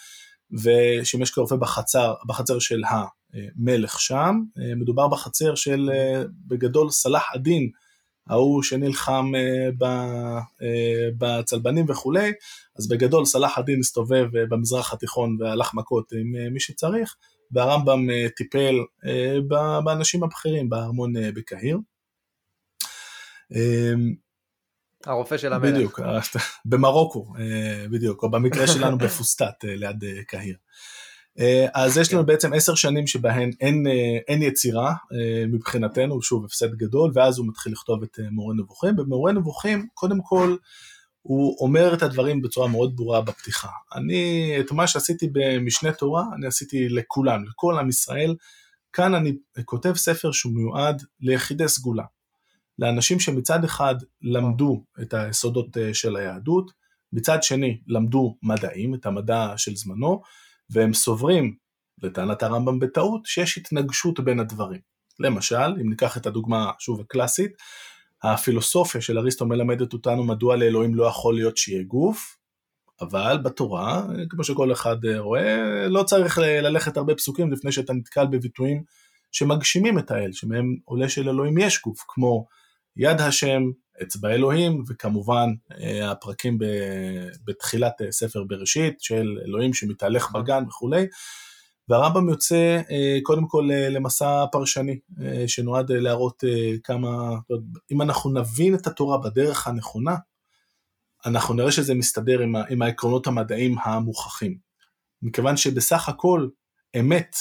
ושימש 0.63 1.31
כרופא 1.31 1.55
בחצר, 1.55 2.13
בחצר 2.27 2.60
של 2.60 2.81
המלך 2.88 4.00
שם, 4.00 4.39
מדובר 4.75 5.08
בחצר 5.08 5.55
של 5.55 5.89
בגדול 6.48 6.89
סלאח 6.89 7.31
א-דין, 7.36 7.70
ההוא 8.27 8.63
שנלחם 8.63 9.31
בצלבנים 11.17 11.86
וכולי, 11.89 12.31
אז 12.79 12.88
בגדול 12.88 13.25
סלאח 13.25 13.58
א-דין 13.58 13.79
הסתובב 13.79 14.27
במזרח 14.31 14.93
התיכון 14.93 15.38
והלך 15.39 15.74
מכות 15.74 16.12
עם 16.12 16.53
מי 16.53 16.60
שצריך, 16.60 17.15
והרמב"ם 17.51 18.08
טיפל 18.36 18.75
באנשים 19.84 20.24
הבכירים 20.24 20.70
בארמון 20.70 21.13
בקהיר. 21.36 21.77
אמ, 23.55 24.13
הרופא 25.05 25.38
של 25.38 25.53
המלך. 25.53 25.74
בדיוק, 25.74 26.00
במרוקו, 26.65 27.34
אה, 27.39 27.88
בדיוק, 27.88 28.24
או 28.24 28.31
במקרה 28.31 28.67
שלנו 28.67 28.98
בפוסטט 29.03 29.65
אה, 29.65 29.75
ליד 29.75 30.03
אה, 30.03 30.24
קהיר. 30.27 30.55
אז 31.74 31.98
יש 31.98 32.13
לנו 32.13 32.22
כן. 32.22 32.27
בעצם 32.27 32.53
עשר 32.53 32.75
שנים 32.75 33.08
שבהן 33.08 33.51
אין, 33.62 33.88
אין 34.27 34.41
יצירה 34.41 34.93
מבחינתנו, 35.48 36.22
שוב 36.22 36.46
הפסד 36.46 36.75
גדול, 36.75 37.12
ואז 37.13 37.38
הוא 37.38 37.48
מתחיל 37.48 37.72
לכתוב 37.72 38.03
את 38.03 38.20
מורה 38.31 38.53
נבוכים. 38.53 38.96
במורה 38.96 39.31
נבוכים, 39.31 39.88
קודם 39.93 40.22
כל, 40.22 40.55
הוא 41.22 41.58
אומר 41.60 41.93
את 41.93 42.03
הדברים 42.03 42.41
בצורה 42.41 42.67
מאוד 42.67 42.96
ברורה 42.96 43.22
בפתיחה. 43.22 43.67
אני, 43.96 44.55
את 44.60 44.72
מה 44.72 44.88
שעשיתי 44.88 45.29
במשנה 45.31 45.91
תורה, 45.93 46.24
אני 46.36 46.48
עשיתי 46.48 46.89
לכולם, 46.89 47.43
לכל 47.43 47.77
עם 47.79 47.89
ישראל. 47.89 48.36
כאן 48.93 49.15
אני 49.15 49.38
כותב 49.65 49.93
ספר 49.96 50.31
שהוא 50.31 50.53
מיועד 50.53 51.03
ליחידי 51.22 51.67
סגולה. 51.67 52.03
לאנשים 52.79 53.19
שמצד 53.19 53.63
אחד 53.63 53.95
למדו 54.21 54.83
את 55.01 55.13
היסודות 55.13 55.77
אה, 55.77 55.93
של 55.93 56.15
היהדות, 56.15 56.71
מצד 57.13 57.43
שני 57.43 57.81
למדו 57.87 58.37
מדעים, 58.43 58.95
את 58.95 59.05
המדע 59.05 59.53
של 59.57 59.75
זמנו, 59.75 60.21
והם 60.69 60.93
סוברים, 60.93 61.55
לטענת 62.03 62.43
הרמב"ם 62.43 62.79
בטעות, 62.79 63.21
שיש 63.25 63.57
התנגשות 63.57 64.19
בין 64.19 64.39
הדברים. 64.39 64.79
למשל, 65.19 65.75
אם 65.81 65.89
ניקח 65.89 66.17
את 66.17 66.25
הדוגמה, 66.25 66.71
שוב, 66.79 67.01
הקלאסית, 67.01 67.51
הפילוסופיה 68.23 69.01
של 69.01 69.17
אריסטו 69.17 69.45
מלמדת 69.45 69.93
אותנו 69.93 70.23
מדוע 70.23 70.55
לאלוהים 70.55 70.95
לא 70.95 71.05
יכול 71.05 71.35
להיות 71.35 71.57
שיהיה 71.57 71.83
גוף, 71.83 72.37
אבל 73.01 73.37
בתורה, 73.43 74.03
כמו 74.29 74.43
שכל 74.43 74.71
אחד 74.71 75.05
אה, 75.05 75.19
רואה, 75.19 75.87
לא 75.87 76.03
צריך 76.03 76.37
ללכת 76.37 76.97
הרבה 76.97 77.15
פסוקים 77.15 77.51
לפני 77.51 77.71
שאתה 77.71 77.93
נתקל 77.93 78.27
בביטויים 78.27 78.83
שמגשימים 79.31 79.99
את 79.99 80.11
האל, 80.11 80.31
שמהם 80.31 80.75
עולה 80.85 81.09
שלאלוהים 81.09 81.57
יש 81.57 81.81
גוף, 81.81 82.03
כמו 82.07 82.45
יד 82.98 83.21
השם, 83.21 83.63
אצבע 84.03 84.29
אלוהים, 84.29 84.83
וכמובן 84.88 85.50
אה, 85.71 86.12
הפרקים 86.12 86.57
בתחילת 87.45 88.01
אה, 88.01 88.12
ספר 88.12 88.43
בראשית 88.43 89.01
של 89.01 89.38
אלוהים 89.45 89.74
שמתהלך 89.74 90.31
בגן 90.31 90.63
וכולי. 90.67 91.05
והרמב"ם 91.89 92.29
יוצא 92.29 92.81
אה, 92.91 93.19
קודם 93.24 93.48
כל 93.48 93.69
למסע 93.89 94.45
פרשני, 94.51 95.00
שנועד 95.48 95.91
להראות 95.91 96.43
כמה, 96.83 97.36
אם 97.91 98.01
אנחנו 98.01 98.33
נבין 98.33 98.75
את 98.75 98.88
התורה 98.88 99.17
בדרך 99.17 99.67
הנכונה, 99.67 100.15
אנחנו 101.25 101.53
נראה 101.53 101.71
שזה 101.71 101.93
מסתדר 101.93 102.39
עם, 102.39 102.55
עם 102.69 102.81
העקרונות 102.81 103.27
המדעיים 103.27 103.75
המוכחים. 103.83 104.57
מכיוון 105.21 105.57
שבסך 105.57 106.10
הכל 106.10 106.48
אמת, 107.00 107.36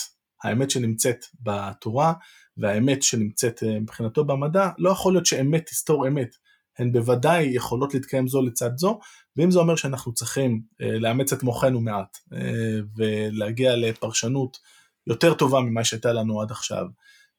האמת 0.44 0.70
שנמצאת 0.70 1.24
בתורה, 1.40 2.12
והאמת 2.60 3.02
שנמצאת 3.02 3.62
אה, 3.62 3.80
מבחינתו 3.80 4.24
במדע, 4.24 4.68
לא 4.78 4.90
יכול 4.90 5.12
להיות 5.12 5.26
שאמת 5.26 5.66
תסתור 5.66 6.08
אמת. 6.08 6.36
הן 6.78 6.92
בוודאי 6.92 7.44
יכולות 7.44 7.94
להתקיים 7.94 8.28
זו 8.28 8.42
לצד 8.42 8.70
זו, 8.76 8.98
ואם 9.36 9.50
זה 9.50 9.58
אומר 9.58 9.76
שאנחנו 9.76 10.14
צריכים 10.14 10.60
אה, 10.82 10.98
לאמץ 10.98 11.32
את 11.32 11.42
מוחנו 11.42 11.80
מעט 11.80 12.18
אה, 12.32 12.78
ולהגיע 12.96 13.76
לפרשנות 13.76 14.58
יותר 15.06 15.34
טובה 15.34 15.60
ממה 15.60 15.84
שהייתה 15.84 16.12
לנו 16.12 16.42
עד 16.42 16.50
עכשיו 16.50 16.86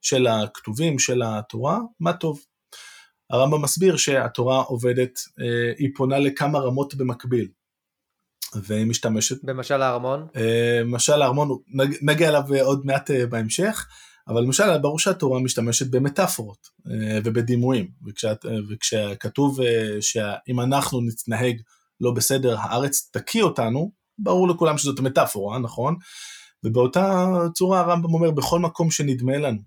של 0.02 0.28
הכתובים, 0.28 1.00
של 1.00 1.22
התורה, 1.26 1.80
מה 2.00 2.14
טוב. 2.14 2.40
הרמב"ם 3.30 3.62
מסביר 3.62 3.98
שהתורה 3.98 4.62
עובדת, 4.62 5.20
היא 5.78 5.90
פונה 5.96 6.20
לכמה 6.20 6.60
רמות 6.60 6.96
במקביל. 6.96 7.48
והיא 8.56 8.86
משתמשת... 8.86 9.44
במשל 9.44 9.82
הארמון? 9.82 10.28
משל 10.86 11.22
הארמון, 11.22 11.58
נגיע 12.02 12.30
אליו 12.30 12.44
עוד 12.62 12.86
מעט 12.86 13.12
בהמשך. 13.30 13.88
אבל 14.28 14.42
למשל 14.42 14.78
ברור 14.78 15.00
שהתורה 15.00 15.40
משתמשת 15.40 15.88
במטאפורות 15.88 16.68
אה, 16.88 17.20
ובדימויים, 17.24 17.88
אה, 18.26 18.34
וכשכתוב 18.70 19.62
אה, 19.62 20.02
שאם 20.02 20.60
אנחנו 20.60 21.02
נתנהג 21.02 21.62
לא 22.02 22.12
בסדר 22.12 22.58
הארץ 22.60 23.10
תקיא 23.14 23.44
אותנו, 23.44 23.92
ברור 24.20 24.48
לכולם 24.48 24.78
שזאת 24.78 25.00
מטאפורה, 25.00 25.60
נכון? 25.60 25.96
ובאותה 26.64 27.26
צורה 27.54 27.80
הרמב"ם 27.80 28.14
אומר 28.14 28.32
בכל 28.32 28.60
מקום 28.60 28.92
שנדמה 28.92 29.38
לנו 29.38 29.60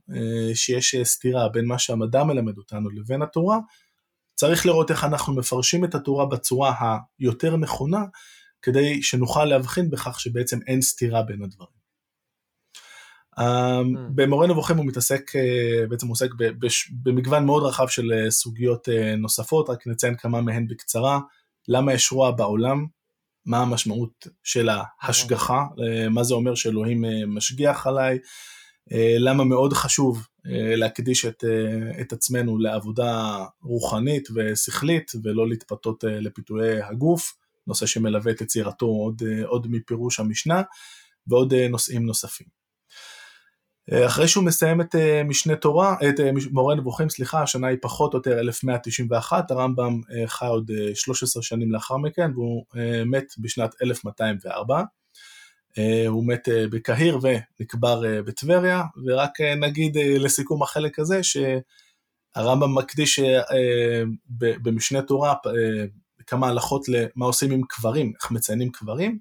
שיש 0.54 0.96
סתירה 1.02 1.48
בין 1.48 1.66
מה 1.66 1.78
שהמדע 1.78 2.24
מלמד 2.24 2.58
אותנו 2.58 2.90
לבין 2.90 3.22
התורה, 3.22 3.58
צריך 4.34 4.66
לראות 4.66 4.90
איך 4.90 5.04
אנחנו 5.04 5.34
מפרשים 5.34 5.84
את 5.84 5.94
התורה 5.94 6.26
בצורה 6.26 6.74
היותר 7.18 7.56
נכונה, 7.56 8.04
כדי 8.62 9.02
שנוכל 9.02 9.44
להבחין 9.44 9.90
בכך 9.90 10.20
שבעצם 10.20 10.58
אין 10.66 10.82
סתירה 10.82 11.22
בין 11.22 11.42
הדברים. 11.42 11.83
Mm. 13.38 13.42
במורה 14.14 14.46
נבוכים 14.46 14.76
הוא 14.76 14.86
מתעסק, 14.86 15.36
אה, 15.36 15.86
בעצם 15.88 16.06
הוא 16.06 16.12
עוסק 16.12 16.30
במגוון 17.02 17.46
מאוד 17.46 17.62
רחב 17.62 17.88
של 17.88 18.12
אה, 18.12 18.30
סוגיות 18.30 18.88
אה, 18.88 19.16
נוספות, 19.16 19.70
רק 19.70 19.86
נציין 19.86 20.16
כמה 20.16 20.40
מהן 20.40 20.66
בקצרה. 20.68 21.20
למה 21.68 21.92
יש 21.92 22.12
רוע 22.12 22.30
בעולם? 22.30 22.86
מה 23.46 23.58
המשמעות 23.58 24.26
של 24.42 24.68
ההשגחה? 24.72 25.64
מה 26.10 26.22
זה 26.24 26.34
אומר 26.34 26.54
שאלוהים 26.54 27.04
משגיח 27.26 27.86
עליי? 27.86 28.18
למה 29.18 29.44
מאוד 29.44 29.72
חשוב 29.72 30.26
להקדיש 30.76 31.24
את, 31.24 31.44
את 32.00 32.12
עצמנו 32.12 32.58
לעבודה 32.58 33.44
רוחנית 33.62 34.28
ושכלית 34.34 35.12
ולא 35.22 35.48
להתפתות 35.48 36.04
לפיתויי 36.06 36.82
הגוף, 36.82 37.36
נושא 37.66 37.86
שמלווה 37.86 38.32
את 38.32 38.40
יצירתו 38.40 38.86
עוד, 38.86 39.22
עוד 39.44 39.66
מפירוש 39.70 40.20
המשנה 40.20 40.62
ועוד 41.26 41.54
נושאים 41.54 42.06
נוספים. 42.06 42.63
אה, 43.92 44.06
אחרי 44.06 44.28
שהוא 44.28 44.44
מסיים 44.44 44.80
את 44.80 44.94
אה, 44.94 45.22
משנה 45.24 45.56
תורה, 45.56 45.96
את 46.08 46.20
אה, 46.20 46.30
מורה 46.50 46.74
נבוכים, 46.74 47.08
סליחה, 47.08 47.42
השנה 47.42 47.66
היא 47.66 47.78
פחות 47.82 48.14
או 48.14 48.18
יותר 48.18 48.38
1191, 48.38 49.50
הרמב"ם 49.50 50.00
חי 50.26 50.46
עוד 50.46 50.70
13 50.94 51.42
שנים 51.42 51.72
לאחר 51.72 51.96
מכן 51.96 52.30
והוא 52.34 52.64
מת 53.06 53.34
בשנת 53.38 53.74
1204. 53.82 54.82
הוא 56.08 56.26
מת 56.26 56.48
בקהיר 56.70 57.18
ונקבר 57.22 58.02
בטבריה, 58.26 58.82
ורק 59.06 59.40
נגיד 59.40 59.96
לסיכום 59.96 60.62
החלק 60.62 60.98
הזה 60.98 61.20
שהרמב"ם 61.22 62.74
מקדיש 62.74 63.20
במשנה 64.38 65.02
תורה 65.02 65.34
כמה 66.26 66.48
הלכות 66.48 66.88
למה 66.88 67.26
עושים 67.26 67.52
עם 67.52 67.60
קברים, 67.68 68.12
איך 68.22 68.30
מציינים 68.30 68.70
קברים. 68.72 69.18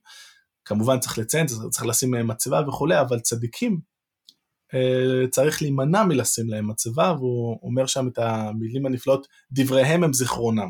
כמובן 0.65 0.99
צריך 0.99 1.17
לציין, 1.17 1.45
צריך 1.45 1.85
לשים 1.85 2.27
מצבה 2.27 2.61
וכולי, 2.67 2.99
אבל 2.99 3.19
צדיקים 3.19 3.92
צריך 5.29 5.61
להימנע 5.61 6.03
מלשים 6.03 6.49
להם 6.49 6.67
מצבה, 6.67 7.13
והוא 7.17 7.59
אומר 7.63 7.85
שם 7.85 8.07
את 8.07 8.17
המילים 8.17 8.85
הנפלאות, 8.85 9.27
דבריהם 9.51 10.03
הם 10.03 10.13
זיכרונם. 10.13 10.69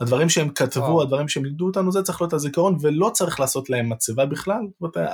הדברים 0.00 0.28
שהם 0.28 0.48
כתבו, 0.48 1.02
הדברים 1.02 1.28
שהם 1.28 1.44
לימדו 1.44 1.66
אותנו, 1.66 1.92
זה 1.92 2.02
צריך 2.02 2.20
להיות 2.20 2.32
הזיכרון, 2.32 2.76
ולא 2.80 3.10
צריך 3.14 3.40
לעשות 3.40 3.70
להם 3.70 3.88
מצבה 3.88 4.26
בכלל. 4.26 4.60
זאת 4.80 4.96
אומרת, 4.96 5.08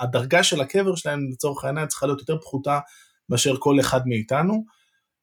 הדרגה 0.00 0.42
של 0.42 0.60
הקבר 0.60 0.94
שלהם, 0.94 1.30
לצורך 1.32 1.64
העניין, 1.64 1.86
צריכה 1.86 2.06
להיות 2.06 2.20
יותר 2.20 2.38
פחותה 2.38 2.78
מאשר 3.28 3.56
כל 3.58 3.80
אחד 3.80 4.00
מאיתנו. 4.06 4.64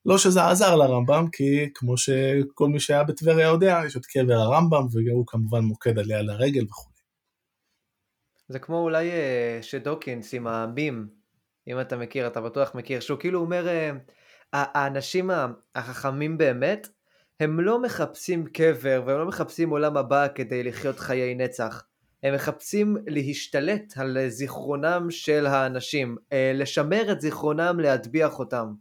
לא 0.05 0.17
שזה 0.17 0.46
עזר 0.46 0.75
לרמב"ם, 0.75 1.25
כי 1.31 1.69
כמו 1.74 1.98
שכל 1.98 2.67
מי 2.67 2.79
שהיה 2.79 3.03
בטבריה 3.03 3.48
יודע, 3.48 3.81
יש 3.86 3.98
את 3.98 4.05
קבר 4.05 4.34
הרמב"ם, 4.34 4.88
והוא 4.91 5.24
כמובן 5.27 5.60
מוקד 5.60 6.00
עליה 6.00 6.22
לרגל 6.22 6.65
וכו'. 6.69 6.89
זה 8.48 8.60
כמו 8.60 8.79
אולי 8.79 9.12
אה, 9.12 9.60
שדוקינס 9.62 10.34
עם 10.34 10.48
הבים, 10.48 11.07
אם 11.67 11.81
אתה 11.81 11.97
מכיר, 11.97 12.27
אתה 12.27 12.41
בטוח 12.41 12.75
מכיר, 12.75 13.00
שהוא 13.00 13.19
כאילו 13.19 13.39
אומר, 13.39 13.67
אה, 13.67 13.91
האנשים 14.53 15.29
החכמים 15.75 16.38
באמת, 16.38 16.88
הם 17.39 17.59
לא 17.59 17.81
מחפשים 17.81 18.45
קבר 18.45 19.01
והם 19.05 19.19
לא 19.19 19.25
מחפשים 19.25 19.69
עולם 19.69 19.97
הבא 19.97 20.27
כדי 20.36 20.63
לחיות 20.63 21.00
חיי 21.00 21.36
נצח. 21.36 21.83
הם 22.24 22.36
מחפשים 22.36 22.97
להשתלט 23.07 23.93
על 23.97 24.17
זיכרונם 24.27 25.07
של 25.09 25.45
האנשים, 25.45 26.15
אה, 26.33 26.51
לשמר 26.55 27.12
את 27.12 27.21
זיכרונם, 27.21 27.79
להטביח 27.79 28.39
אותם. 28.39 28.74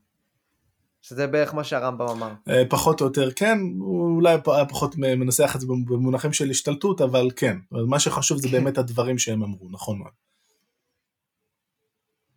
שזה 1.02 1.26
בערך 1.26 1.55
מה 1.55 1.64
שהרמב"ם 1.64 2.09
אמר. 2.09 2.33
אה, 2.49 2.62
פחות 2.69 3.00
או 3.00 3.07
יותר 3.07 3.31
כן, 3.31 3.59
אולי 3.81 4.37
פחות 4.69 4.97
מנסח 4.97 5.52
את 5.57 5.61
זה 5.61 5.66
במונחים 5.66 6.33
של 6.33 6.50
השתלטות, 6.50 7.00
אבל 7.00 7.31
כן, 7.37 7.57
מה 7.71 7.99
שחשוב 7.99 8.38
זה 8.38 8.49
באמת 8.49 8.78
הדברים 8.78 9.19
שהם 9.19 9.43
אמרו, 9.43 9.69
נכון 9.71 9.99
מאוד. 9.99 10.25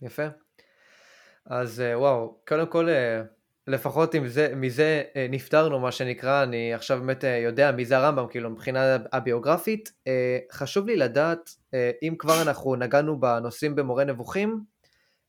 יפה. 0.01 0.27
אז 1.46 1.82
אה, 1.82 2.00
וואו, 2.00 2.38
קודם 2.48 2.68
כל 2.68 2.89
לפחות 3.70 4.13
עם 4.13 4.27
זה, 4.27 4.53
מזה 4.56 5.03
אה, 5.15 5.27
נפטרנו 5.29 5.79
מה 5.79 5.91
שנקרא, 5.91 6.44
אני 6.44 6.74
עכשיו 6.74 7.00
באמת 7.00 7.25
אה, 7.25 7.38
יודע 7.38 7.72
מי 7.72 7.86
זה 7.86 7.98
הרמב"ם, 7.98 8.27
כאילו 8.29 8.50
מבחינה 8.50 8.98
הביוגרפית. 9.12 9.91
אה, 10.08 10.39
חשוב 10.51 10.88
לי 10.88 10.96
לדעת, 10.96 11.50
אם 12.03 12.15
כבר 12.20 12.41
אנחנו 12.41 12.75
נגענו 12.75 13.20
בנושאים 13.20 13.75
במורה 13.75 14.03
נבוכים, 14.03 14.60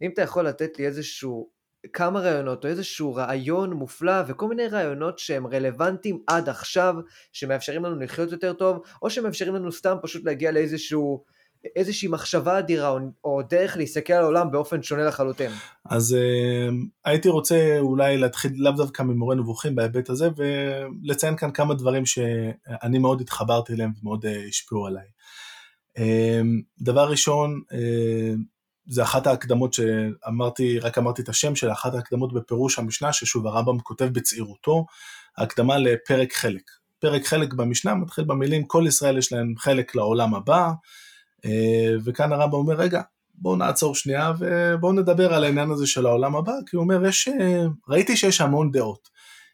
אם 0.02 0.10
אתה 0.14 0.22
יכול 0.22 0.46
לתת 0.46 0.78
לי 0.78 0.86
איזשהו, 0.86 1.50
כמה 1.92 2.20
רעיונות 2.20 2.64
או 2.64 2.70
איזשהו 2.70 3.14
רעיון 3.14 3.72
מופלא 3.72 4.22
וכל 4.26 4.48
מיני 4.48 4.66
רעיונות 4.66 5.18
שהם 5.18 5.46
רלוונטיים 5.46 6.22
עד 6.26 6.48
עכשיו, 6.48 6.94
שמאפשרים 7.32 7.84
לנו 7.84 8.00
לחיות 8.00 8.32
יותר 8.32 8.52
טוב, 8.52 8.82
או 9.02 9.10
שמאפשרים 9.10 9.54
לנו 9.54 9.72
סתם 9.72 9.96
פשוט 10.02 10.24
להגיע 10.24 10.52
לאיזשהו... 10.52 11.24
איזושהי 11.76 12.08
מחשבה 12.08 12.58
אדירה 12.58 12.88
או, 12.88 12.98
או 13.24 13.42
דרך 13.50 13.76
להסתכל 13.76 14.12
על 14.12 14.22
העולם 14.22 14.50
באופן 14.50 14.82
שונה 14.82 15.04
לחלוטין. 15.04 15.50
אז 15.84 16.16
uh, 16.16 16.74
הייתי 17.04 17.28
רוצה 17.28 17.76
אולי 17.78 18.16
להתחיל 18.16 18.52
לאו 18.56 18.72
דווקא 18.72 19.02
ממורה 19.02 19.34
נבוכים 19.34 19.74
בהיבט 19.74 20.10
הזה 20.10 20.28
ולציין 20.36 21.36
כאן 21.36 21.50
כמה 21.50 21.74
דברים 21.74 22.06
שאני 22.06 22.98
מאוד 22.98 23.20
התחברתי 23.20 23.72
אליהם 23.72 23.92
ומאוד 24.02 24.26
uh, 24.26 24.48
השפיעו 24.48 24.86
עליי. 24.86 25.06
Uh, 25.98 26.02
דבר 26.80 27.10
ראשון, 27.10 27.60
uh, 27.70 27.76
זה 28.86 29.02
אחת 29.02 29.26
ההקדמות 29.26 29.72
שאמרתי, 29.72 30.78
רק 30.78 30.98
אמרתי 30.98 31.22
את 31.22 31.28
השם 31.28 31.56
של 31.56 31.72
אחת 31.72 31.94
ההקדמות 31.94 32.32
בפירוש 32.32 32.78
המשנה, 32.78 33.12
ששוב 33.12 33.46
הרמב"ם 33.46 33.78
כותב 33.78 34.04
בצעירותו, 34.04 34.86
הקדמה 35.38 35.78
לפרק 35.78 36.32
חלק. 36.32 36.62
פרק 36.98 37.26
חלק 37.26 37.54
במשנה 37.54 37.94
מתחיל 37.94 38.24
במילים 38.24 38.64
כל 38.64 38.84
ישראל 38.88 39.18
יש 39.18 39.32
להם 39.32 39.54
חלק 39.58 39.94
לעולם 39.94 40.34
הבא, 40.34 40.60
אה, 40.60 40.72
וכאן 42.04 42.32
הרמב"ם 42.32 42.54
אומר, 42.54 42.74
רגע, 42.74 43.02
בואו 43.40 43.56
נעצור 43.56 43.94
שנייה 43.94 44.32
ובואו 44.38 44.92
נדבר 44.92 45.34
על 45.34 45.44
העניין 45.44 45.70
הזה 45.70 45.86
של 45.86 46.06
העולם 46.06 46.36
הבא, 46.36 46.52
כי 46.66 46.76
הוא 46.76 46.82
אומר, 46.82 47.06
יש, 47.06 47.28
אה, 47.28 47.64
ראיתי 47.88 48.16
שיש 48.16 48.40
המון 48.40 48.70
דעות. 48.70 49.08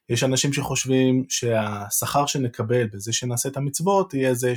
יש 0.09 0.25
אנשים 0.25 0.53
שחושבים 0.53 1.25
שהשכר 1.29 2.27
שנקבל 2.27 2.87
בזה 2.87 3.13
שנעשה 3.13 3.49
את 3.49 3.57
המצוות 3.57 4.15
יהיה 4.15 4.35
זה 4.35 4.53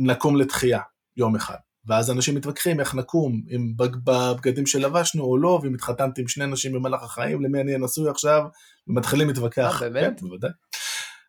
שנקום 0.00 0.36
אה, 0.36 0.40
לתחייה 0.40 0.80
יום 1.16 1.36
אחד. 1.36 1.56
ואז 1.86 2.10
אנשים 2.10 2.34
מתווכחים 2.34 2.80
איך 2.80 2.94
נקום, 2.94 3.42
אם 3.54 3.72
בבגדים 3.76 4.66
שלבשנו 4.66 5.24
או 5.24 5.38
לא, 5.38 5.60
ואם 5.62 5.74
התחתנתי 5.74 6.20
עם 6.20 6.28
שני 6.28 6.46
נשים 6.46 6.72
במהלך 6.72 7.02
החיים, 7.02 7.42
למי 7.42 7.60
אני 7.60 7.78
נשוי 7.78 8.10
עכשיו, 8.10 8.42
ומתחילים 8.88 9.28
להתווכח. 9.28 9.82
אה, 9.82 9.90
באמת? 9.90 10.20
כן, 10.20 10.26
בוודאי. 10.26 10.50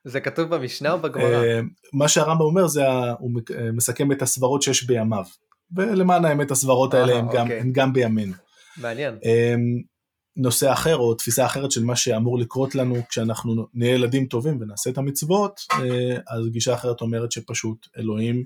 זה 0.04 0.20
כתוב 0.20 0.56
במשנה 0.56 0.92
או 0.92 1.00
בגמרא? 1.00 1.44
אה, 1.44 1.60
מה 1.94 2.08
שהרמב"ם 2.08 2.42
אומר 2.42 2.68
זה, 2.68 2.84
הוא 3.20 3.32
אה, 3.58 3.72
מסכם 3.72 4.12
את 4.12 4.22
הסברות 4.22 4.62
שיש 4.62 4.84
בימיו. 4.84 5.24
ולמען 5.76 6.26
האמת 6.26 6.52
הסברות 6.52 6.94
האלה 6.94 7.18
הן 7.18 7.26
גם, 7.34 7.42
אוקיי. 7.42 7.64
גם 7.72 7.94
בימינו. 7.94 8.34
מעניין. 8.78 9.16
נושא 10.36 10.74
אחר 10.74 10.98
או 10.98 11.14
תפיסה 11.14 11.46
אחרת 11.46 11.72
של 11.72 11.84
מה 11.84 11.96
שאמור 11.96 12.40
לקרות 12.40 12.76
לנו 12.76 12.96
כשאנחנו 13.10 13.68
נהיה 13.74 13.94
ילדים 13.94 14.26
טובים 14.26 14.58
ונעשה 14.62 14.90
את 14.90 14.98
המצוות, 14.98 15.62
אז 16.28 16.48
גישה 16.52 16.74
אחרת 16.74 17.02
אומרת 17.02 17.32
שפשוט 17.32 17.88
אלוהים 17.98 18.44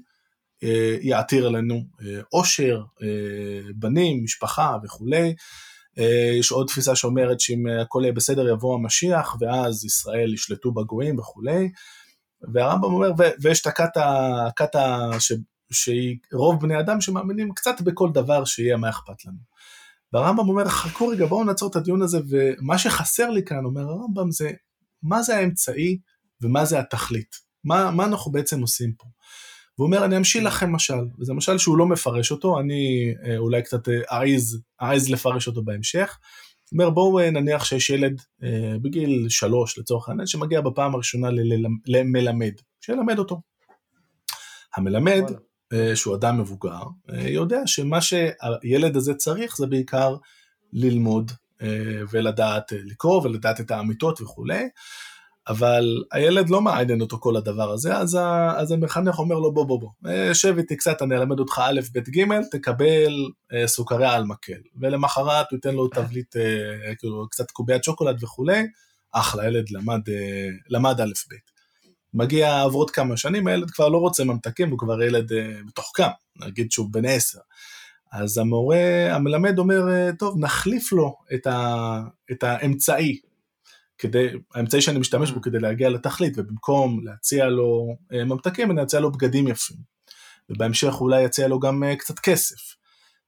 יעתיר 1.02 1.48
עלינו 1.48 1.84
עושר, 2.30 2.82
בנים, 3.76 4.24
משפחה 4.24 4.78
וכולי. 4.84 5.36
אה, 6.00 6.36
יש 6.40 6.52
עוד 6.52 6.68
תפיסה 6.68 6.96
שאומרת 6.96 7.40
שאם 7.40 7.68
הכל 7.82 8.00
יהיה 8.04 8.14
בסדר 8.14 8.50
יבוא 8.50 8.76
המשיח 8.76 9.36
ואז 9.40 9.86
ישראל 9.86 10.34
ישלטו 10.34 10.72
בגויים 10.72 11.20
וכולי. 11.20 11.72
והרמב"ם 12.54 12.94
אומר, 12.94 13.12
ויש 13.42 13.62
את 13.68 13.68
ש, 15.20 15.34
שהיא 15.72 16.18
רוב 16.34 16.62
בני 16.62 16.80
אדם 16.80 17.02
שמאמינים 17.02 17.54
קצת 17.54 17.82
בכל 17.82 18.10
דבר 18.14 18.46
שיהיה 18.46 18.78
מה 18.78 18.90
אכפת 18.90 19.26
לנו. 19.26 19.38
והרמב"ם 20.14 20.50
אומר, 20.50 20.68
חכו 20.68 21.08
רגע 21.08 21.26
בואו 21.26 21.44
נעצור 21.44 21.70
את 21.70 21.76
הדיון 21.76 22.02
הזה 22.02 22.20
ומה 22.30 22.78
שחסר 22.78 23.30
לי 23.30 23.46
כאן, 23.46 23.66
אומר 23.66 23.82
הרמב"ם, 23.82 24.32
זה 24.32 24.52
מה 25.04 25.22
זה 25.22 25.38
האמצעי 25.38 25.98
ומה 26.42 26.66
זה 26.66 26.80
התכלית. 26.80 27.36
מה, 27.64 27.92
מה 27.92 28.06
אנחנו 28.06 28.32
בעצם 28.32 28.62
עושים 28.62 28.94
פה. 28.98 29.06
והוא 29.78 29.86
אומר 29.86 30.06
אני 30.06 30.18
אמשיל 30.18 30.48
לכם 30.48 30.72
משל, 30.72 31.06
וזה 31.20 31.34
משל 31.34 31.58
שהוא 31.58 31.78
לא 31.78 31.86
מפרש 31.86 32.32
אותו, 32.32 32.60
אני 32.60 33.14
אה, 33.26 33.38
אולי 33.38 33.62
קצת 33.62 33.90
אה, 33.90 33.94
אעז, 34.12 34.62
אעז 34.82 35.10
לפרש 35.10 35.48
אותו 35.48 35.64
בהמשך. 35.64 36.18
הוא 36.72 36.80
אומר 36.80 36.90
בואו 36.90 37.20
אה, 37.20 37.32
נניח 37.32 37.66
שיש 37.66 37.90
ילד 37.90 38.22
בגיל 38.82 39.26
שלוש 39.30 39.78
לצורך 39.78 40.10
העניין 40.10 40.28
שמגיע 40.28 40.62
בפעם 40.62 40.96
הראשונה 40.96 41.28
למלמד, 41.88 42.54
שילמד 42.82 43.20
אותו. 43.20 43.42
המלמד, 44.78 45.24
שהוא 45.96 46.16
אדם 46.16 46.40
מבוגר, 46.42 46.84
יודע 47.14 47.60
שמה 47.66 48.02
שהילד 48.02 48.96
הזה 48.96 49.14
צריך 49.14 49.58
זה 49.58 49.68
בעיקר 49.68 50.16
ללמוד 50.74 51.32
ולדעת 52.12 52.72
לקרוא 52.72 53.22
ולדעת 53.24 53.60
את 53.60 53.72
האמיתות 53.72 54.22
וכולי. 54.22 54.64
אבל 55.48 56.04
הילד 56.12 56.50
לא 56.50 56.62
מעניין 56.62 57.02
אותו 57.02 57.18
כל 57.20 57.36
הדבר 57.36 57.72
הזה, 57.72 57.98
אז, 57.98 58.16
ה, 58.16 58.52
אז 58.58 58.72
המחנך 58.72 59.20
אומר 59.20 59.36
לו 59.36 59.54
בוא 59.54 59.66
בוא 59.66 59.80
בוא, 59.80 59.90
אה, 60.08 60.34
שב 60.34 60.58
איתי 60.58 60.76
קצת, 60.78 61.02
אני 61.02 61.16
אלמד 61.18 61.40
אותך 61.40 61.62
א', 61.64 61.80
ב', 61.94 62.00
ג', 62.00 62.26
תקבל 62.52 63.14
אה, 63.54 63.68
סוכריה 63.68 64.14
על 64.14 64.24
מקל. 64.24 64.62
ולמחרת 64.82 65.46
הוא 65.52 65.58
ייתן 65.58 65.76
לו 65.76 65.88
תבליט, 65.88 66.36
אה, 66.36 66.96
כאילו 66.96 67.28
קצת 67.30 67.52
קוביית 67.52 67.84
שוקולד 67.84 68.24
וכולי, 68.24 68.64
אחלה, 69.12 69.48
ילד 69.48 69.70
למד, 69.72 70.10
אה, 70.10 70.48
למד 70.70 71.02
א', 71.02 71.12
ב'. 71.32 71.36
מגיע 72.16 72.62
עברות 72.62 72.92
כמה 72.92 73.18
שנים, 73.18 73.48
הילד 73.48 73.72
כבר 73.72 73.90
לא 73.90 73.98
רוצה 73.98 74.24
ממתקים, 74.24 74.70
הוא 74.70 74.80
כבר 74.80 75.04
ילד 75.04 75.34
אה, 75.34 75.60
מתוחכם, 75.66 76.10
נגיד 76.36 76.72
שהוא 76.72 76.88
בן 76.92 77.06
עשר. 77.06 77.40
אז 78.12 78.38
המורה, 78.38 79.08
המלמד 79.12 79.60
אומר, 79.60 79.90
אה, 79.90 80.10
טוב, 80.20 80.36
נחליף 80.40 80.92
לו 80.92 81.16
את, 81.34 81.48
ה, 81.48 82.00
את 82.32 82.44
האמצעי, 82.44 83.20
כדי, 83.98 84.28
האמצעי 84.54 84.82
שאני 84.82 85.00
משתמש 85.00 85.32
בו 85.32 85.40
mm. 85.40 85.44
כדי 85.44 85.60
להגיע 85.60 85.90
לתכלית, 85.90 86.34
ובמקום 86.38 87.00
להציע 87.04 87.46
לו 87.50 87.96
אה, 88.14 88.24
ממתקים, 88.24 88.72
אני 88.72 88.84
אציע 88.84 89.00
לו 89.00 89.12
בגדים 89.12 89.48
יפים. 89.48 89.78
ובהמשך 90.50 90.94
אולי 91.02 91.26
אציע 91.26 91.48
לו 91.48 91.60
גם 91.60 91.84
אה, 91.84 91.96
קצת 91.96 92.20
כסף. 92.20 92.76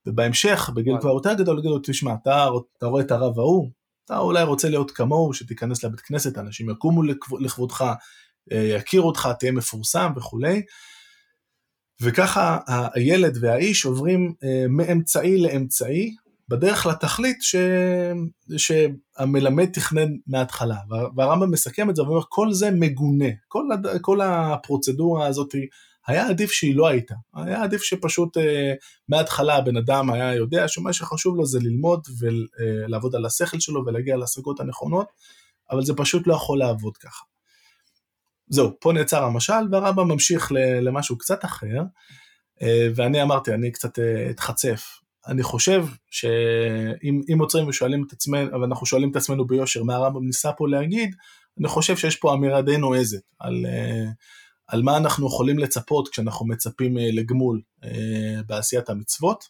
ובהמשך, 0.05 0.69
בגיל 0.75 0.97
כבר 1.01 1.09
יותר 1.09 1.33
גדול, 1.33 1.59
יגידו 1.59 1.73
לו, 1.73 1.81
תשמע, 1.83 2.13
אתה, 2.21 2.47
אתה 2.77 2.85
רואה 2.85 3.01
את 3.01 3.11
הרב 3.11 3.39
ההוא, 3.39 3.69
אתה 4.05 4.17
אולי 4.17 4.43
רוצה 4.43 4.69
להיות 4.69 4.91
כמוהו, 4.91 5.33
שתיכנס 5.33 5.83
לבית 5.83 5.99
כנסת, 5.99 6.37
אנשים 6.37 6.69
יקומו 6.69 7.03
לכבודך, 7.39 7.85
אה, 8.51 8.57
יכירו 8.57 9.07
אותך, 9.07 9.29
תהיה 9.39 9.51
מפורסם 9.51 10.11
וכולי. 10.15 10.61
וככה 12.01 12.57
הילד 12.93 13.37
והאיש 13.41 13.85
עוברים 13.85 14.33
מאמצעי 14.69 15.37
לאמצעי, 15.37 16.15
בדרך 16.49 16.85
לתכלית 16.85 17.37
ש... 17.41 17.55
שהמלמד 18.57 19.65
תכנן 19.71 20.09
מההתחלה. 20.27 20.77
והרמב"ם 21.15 21.51
מסכם 21.51 21.89
את 21.89 21.95
זה 21.95 22.03
ואומר, 22.03 22.21
כל 22.29 22.53
זה 22.53 22.71
מגונה, 22.71 23.29
כל, 23.47 23.71
הד... 23.71 24.01
כל 24.01 24.21
הפרוצדורה 24.21 25.27
הזאת 25.27 25.55
היה 26.07 26.27
עדיף 26.27 26.51
שהיא 26.51 26.75
לא 26.75 26.87
הייתה. 26.87 27.15
היה 27.35 27.63
עדיף 27.63 27.81
שפשוט 27.81 28.37
אה, 28.37 28.73
מההתחלה 29.09 29.55
הבן 29.55 29.77
אדם 29.77 30.09
היה 30.09 30.35
יודע 30.35 30.67
שמה 30.67 30.93
שחשוב 30.93 31.37
לו 31.37 31.45
זה 31.45 31.59
ללמוד 31.61 32.07
ולעבוד 32.19 33.15
על 33.15 33.25
השכל 33.25 33.59
שלו 33.59 33.85
ולהגיע 33.85 34.17
להשגות 34.17 34.59
הנכונות, 34.59 35.07
אבל 35.71 35.85
זה 35.85 35.93
פשוט 35.97 36.27
לא 36.27 36.33
יכול 36.33 36.59
לעבוד 36.59 36.97
ככה. 36.97 37.25
זהו, 38.49 38.71
פה 38.79 38.93
נעצר 38.93 39.23
המשל 39.23 39.53
והרמב"ם 39.71 40.07
ממשיך 40.07 40.51
למשהו 40.81 41.17
קצת 41.17 41.45
אחר, 41.45 41.81
אה, 42.61 42.87
ואני 42.95 43.21
אמרתי, 43.21 43.53
אני 43.53 43.71
קצת 43.71 43.99
אה, 43.99 44.29
אתחצף 44.29 44.99
אני 45.27 45.43
חושב 45.43 45.85
שאם 46.11 47.39
עוצרים 47.39 47.67
ושואלים 47.67 48.03
את 48.07 48.13
עצמנו, 48.13 48.55
אבל 48.55 48.63
אנחנו 48.63 48.85
שואלים 48.85 49.11
את 49.11 49.15
עצמנו 49.15 49.47
ביושר 49.47 49.83
מה 49.83 49.95
הרמב"ם 49.95 50.25
ניסה 50.25 50.51
פה 50.51 50.67
להגיד, 50.67 51.15
אני 51.59 51.67
חושב 51.67 51.97
שיש 51.97 52.15
פה 52.15 52.33
אמירה 52.33 52.61
די 52.61 52.77
נועזת 52.77 53.21
על, 53.39 53.65
אה, 53.65 54.05
על 54.67 54.81
מה 54.81 54.97
אנחנו 54.97 55.27
יכולים 55.27 55.59
לצפות 55.59 56.09
כשאנחנו 56.09 56.47
מצפים 56.47 56.97
אה, 56.97 57.09
לגמול 57.13 57.61
אה, 57.83 58.41
בעשיית 58.45 58.89
המצוות. 58.89 59.43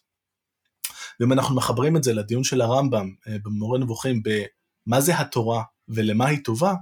ואם 1.20 1.32
אנחנו 1.32 1.56
מחברים 1.56 1.96
את 1.96 2.04
זה 2.04 2.14
לדיון 2.14 2.44
של 2.44 2.60
הרמב"ם 2.60 3.10
במורה 3.26 3.78
נבוכים 3.78 4.22
במה 4.22 5.00
זה 5.00 5.18
התורה 5.18 5.62
ולמה 5.88 6.26
היא 6.26 6.38
טובה, 6.44 6.74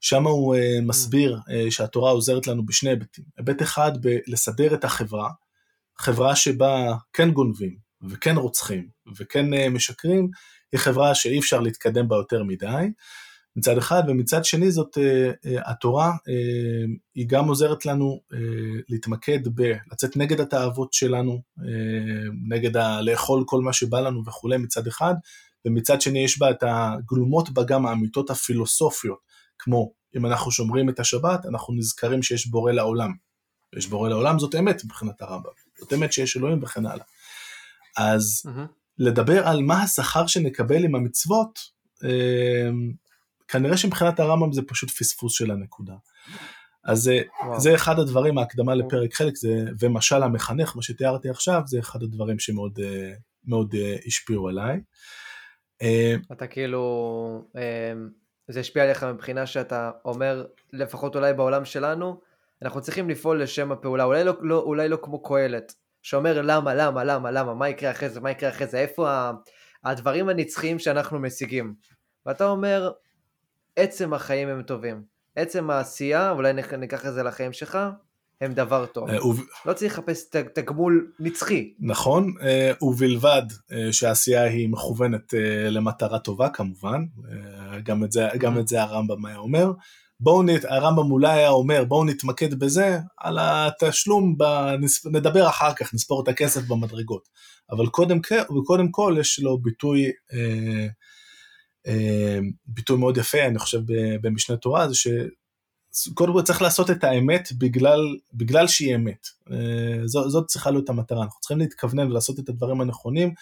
שם 0.00 0.26
הוא 0.26 0.56
מסביר 0.82 1.38
שהתורה 1.70 2.10
עוזרת 2.10 2.46
לנו 2.46 2.66
בשני 2.66 2.90
היבטים. 2.90 3.24
היבט 3.38 3.62
אחד 3.62 3.92
בלסדר 4.00 4.74
את 4.74 4.84
החברה, 4.84 5.30
חברה 5.98 6.36
שבה 6.36 6.94
כן 7.12 7.30
גונבים, 7.30 7.87
וכן 8.08 8.36
רוצחים 8.36 8.88
וכן 9.16 9.54
אה, 9.54 9.68
משקרים, 9.68 10.30
היא 10.72 10.80
חברה 10.80 11.14
שאי 11.14 11.38
אפשר 11.38 11.60
להתקדם 11.60 12.08
בה 12.08 12.16
יותר 12.16 12.42
מדי. 12.42 12.86
מצד 13.56 13.78
אחד, 13.78 14.02
ומצד 14.08 14.44
שני 14.44 14.70
זאת 14.70 14.98
התורה, 15.64 16.12
היא 17.14 17.28
גם 17.28 17.48
עוזרת 17.48 17.86
לנו 17.86 18.20
להתמקד 18.88 19.38
בלצאת 19.48 20.16
נגד 20.16 20.40
התאוות 20.40 20.92
שלנו, 20.92 21.42
נגד 22.48 22.76
ה- 22.76 23.00
לאכול 23.00 23.44
כל 23.46 23.60
מה 23.60 23.72
שבא 23.72 24.00
לנו 24.00 24.22
וכולי 24.26 24.56
מצד 24.56 24.86
אחד, 24.86 25.14
ומצד 25.66 26.00
שני 26.00 26.24
יש 26.24 26.38
בה 26.38 26.50
את 26.50 26.62
הגלומות 26.66 27.50
בה 27.50 27.62
גם 27.64 27.86
האמיתות 27.86 28.30
הפילוסופיות, 28.30 29.18
כמו 29.58 29.92
אם 30.16 30.26
אנחנו 30.26 30.50
שומרים 30.50 30.88
את 30.88 31.00
השבת, 31.00 31.46
אנחנו 31.46 31.74
נזכרים 31.74 32.22
שיש 32.22 32.46
בורא 32.46 32.72
לעולם. 32.72 33.12
יש 33.76 33.86
בורא 33.86 34.08
לעולם, 34.08 34.38
זאת 34.38 34.54
אמת 34.54 34.84
מבחינת 34.84 35.22
הרמב"ם, 35.22 35.50
זאת 35.78 35.92
אמת 35.92 36.12
שיש 36.12 36.36
אלוהים 36.36 36.62
וכן 36.62 36.86
הלאה. 36.86 37.04
אז 37.98 38.42
mm-hmm. 38.46 38.72
לדבר 38.98 39.48
על 39.48 39.62
מה 39.62 39.82
השכר 39.82 40.26
שנקבל 40.26 40.84
עם 40.84 40.94
המצוות, 40.94 41.58
אה, 42.04 42.70
כנראה 43.48 43.76
שמבחינת 43.76 44.20
הרמב"ם 44.20 44.52
זה 44.52 44.62
פשוט 44.62 44.90
פספוס 44.90 45.32
של 45.32 45.50
הנקודה. 45.50 45.94
אז. 46.84 47.08
אה, 47.08 47.58
זה 47.58 47.74
אחד 47.74 47.98
הדברים, 47.98 48.38
ההקדמה 48.38 48.74
לפרק 48.74 49.14
חלק, 49.14 49.36
זה, 49.36 49.64
ומשל 49.80 50.22
המחנך, 50.22 50.76
מה 50.76 50.82
שתיארתי 50.82 51.28
עכשיו, 51.30 51.62
זה 51.66 51.78
אחד 51.78 52.02
הדברים 52.02 52.38
שמאוד 52.38 52.78
אה, 52.82 53.12
מאוד 53.44 53.74
השפיעו 54.06 54.48
עליי. 54.48 54.80
אתה 56.32 56.46
כאילו, 56.46 57.48
זה 58.48 58.60
השפיע 58.60 58.82
עליך 58.82 59.04
מבחינה 59.04 59.46
שאתה 59.46 59.90
אומר, 60.04 60.46
לפחות 60.72 61.16
אולי 61.16 61.34
בעולם 61.34 61.64
שלנו, 61.64 62.20
אנחנו 62.62 62.80
צריכים 62.80 63.10
לפעול 63.10 63.42
לשם 63.42 63.72
הפעולה, 63.72 64.04
אולי 64.04 64.24
לא, 64.24 64.34
לא, 64.40 64.58
אולי 64.58 64.88
לא 64.88 64.98
כמו 65.02 65.22
קהלת, 65.22 65.74
שאומר 66.08 66.42
למה, 66.42 66.74
למה, 66.74 67.04
למה, 67.04 67.30
למה, 67.30 67.54
מה 67.54 67.68
יקרה 67.68 67.90
אחרי 67.90 68.08
זה, 68.08 68.20
מה 68.20 68.30
יקרה 68.30 68.50
אחרי 68.50 68.66
זה, 68.66 68.78
איפה 68.78 69.30
הדברים 69.84 70.28
הנצחיים 70.28 70.78
שאנחנו 70.78 71.18
משיגים. 71.18 71.74
ואתה 72.26 72.48
אומר, 72.48 72.90
עצם 73.76 74.14
החיים 74.14 74.48
הם 74.48 74.62
טובים. 74.62 75.02
עצם 75.36 75.70
העשייה, 75.70 76.30
אולי 76.30 76.52
ניקח 76.78 77.06
את 77.06 77.14
זה 77.14 77.22
לחיים 77.22 77.52
שלך, 77.52 77.78
הם 78.40 78.52
דבר 78.52 78.86
טוב. 78.86 79.10
אה, 79.10 79.18
לא 79.66 79.72
צריך 79.72 79.92
לחפש 79.92 80.24
תגמול 80.54 81.12
נצחי. 81.20 81.74
נכון, 81.80 82.34
אה, 82.42 82.72
ובלבד 82.82 83.42
אה, 83.72 83.92
שהעשייה 83.92 84.42
היא 84.42 84.68
מכוונת 84.68 85.34
למטרה 85.70 86.18
טובה 86.18 86.48
כמובן, 86.48 87.04
גם 87.82 88.04
את 88.04 88.12
זה, 88.12 88.28
גם 88.38 88.58
את 88.58 88.68
זה 88.68 88.82
הרמב"ם 88.82 89.26
היה 89.26 89.36
אומר. 89.36 89.72
בואו, 90.20 90.42
נת, 90.42 90.64
הרמב"ם 90.64 91.10
אולי 91.10 91.32
היה 91.32 91.48
אומר, 91.48 91.84
בואו 91.84 92.04
נתמקד 92.04 92.54
בזה, 92.54 92.98
על 93.18 93.38
התשלום, 93.40 94.38
בנס, 94.38 95.06
נדבר 95.06 95.48
אחר 95.48 95.74
כך, 95.74 95.94
נספור 95.94 96.22
את 96.22 96.28
הכסף 96.28 96.60
במדרגות. 96.68 97.28
אבל 97.70 97.86
קודם, 97.86 98.18
קודם 98.64 98.90
כל 98.90 99.16
יש 99.20 99.40
לו 99.40 99.58
ביטוי, 99.58 100.04
אה, 100.32 100.86
אה, 101.86 102.38
ביטוי 102.66 102.98
מאוד 102.98 103.16
יפה, 103.16 103.44
אני 103.44 103.58
חושב, 103.58 103.80
במשנה 104.20 104.56
תורה, 104.56 104.88
זה 104.88 104.94
שקודם 104.94 106.32
כל 106.32 106.42
צריך 106.42 106.62
לעשות 106.62 106.90
את 106.90 107.04
האמת 107.04 107.48
בגלל, 107.58 108.00
בגלל 108.34 108.66
שהיא 108.66 108.94
אמת. 108.94 109.26
אה, 109.52 110.06
זו, 110.06 110.30
זאת 110.30 110.46
צריכה 110.46 110.70
להיות 110.70 110.88
המטרה, 110.88 111.22
אנחנו 111.22 111.40
צריכים 111.40 111.58
להתכוונן 111.58 112.10
ולעשות 112.10 112.38
את 112.38 112.48
הדברים 112.48 112.80
הנכונים, 112.80 113.34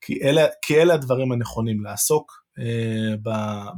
כי 0.00 0.22
אלה, 0.22 0.46
כי 0.62 0.82
אלה 0.82 0.94
הדברים 0.94 1.32
הנכונים, 1.32 1.84
לעסוק 1.84 2.45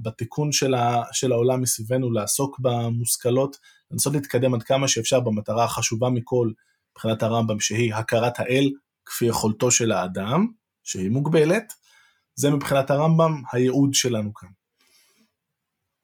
בתיקון 0.03 0.53
של, 0.53 0.75
ה, 0.75 1.03
של 1.13 1.33
העולם 1.33 1.61
מסביבנו, 1.61 2.11
לעסוק 2.11 2.59
במושכלות, 2.59 3.57
לנסות 3.91 4.15
להתקדם 4.15 4.55
עד 4.55 4.63
כמה 4.63 4.89
שאפשר 4.89 5.21
במטרה 5.21 5.65
החשובה 5.65 6.09
מכל, 6.09 6.51
מבחינת 6.93 7.23
הרמב"ם, 7.23 7.61
שהיא 7.61 7.95
הכרת 7.95 8.41
האל 8.41 8.71
כפי 9.07 9.25
יכולתו 9.25 9.71
של 9.71 9.93
האדם, 9.93 10.47
שהיא 10.85 11.11
מוגבלת, 11.11 11.73
זה 12.35 12.51
מבחינת 12.51 12.91
הרמב"ם 12.91 13.43
הייעוד 13.53 13.95
שלנו 13.95 14.35
כאן. 14.35 14.49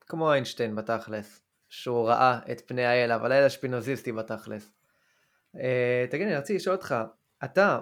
כמו 0.07 0.33
איינשטיין 0.33 0.77
בתכלס, 0.77 1.41
שהוא 1.69 2.09
ראה 2.09 2.39
את 2.53 2.63
פני 2.67 2.85
האל, 2.85 3.13
אבל 3.13 3.33
האל 3.33 3.45
השפינוזיסטי 3.45 4.13
בתכלס. 4.13 4.73
Uh, 5.57 5.59
תגיד, 6.11 6.27
אני 6.27 6.37
רציתי 6.37 6.55
לשאול 6.57 6.77
אותך, 6.77 6.95
אתה 7.45 7.63
אה, 7.63 7.81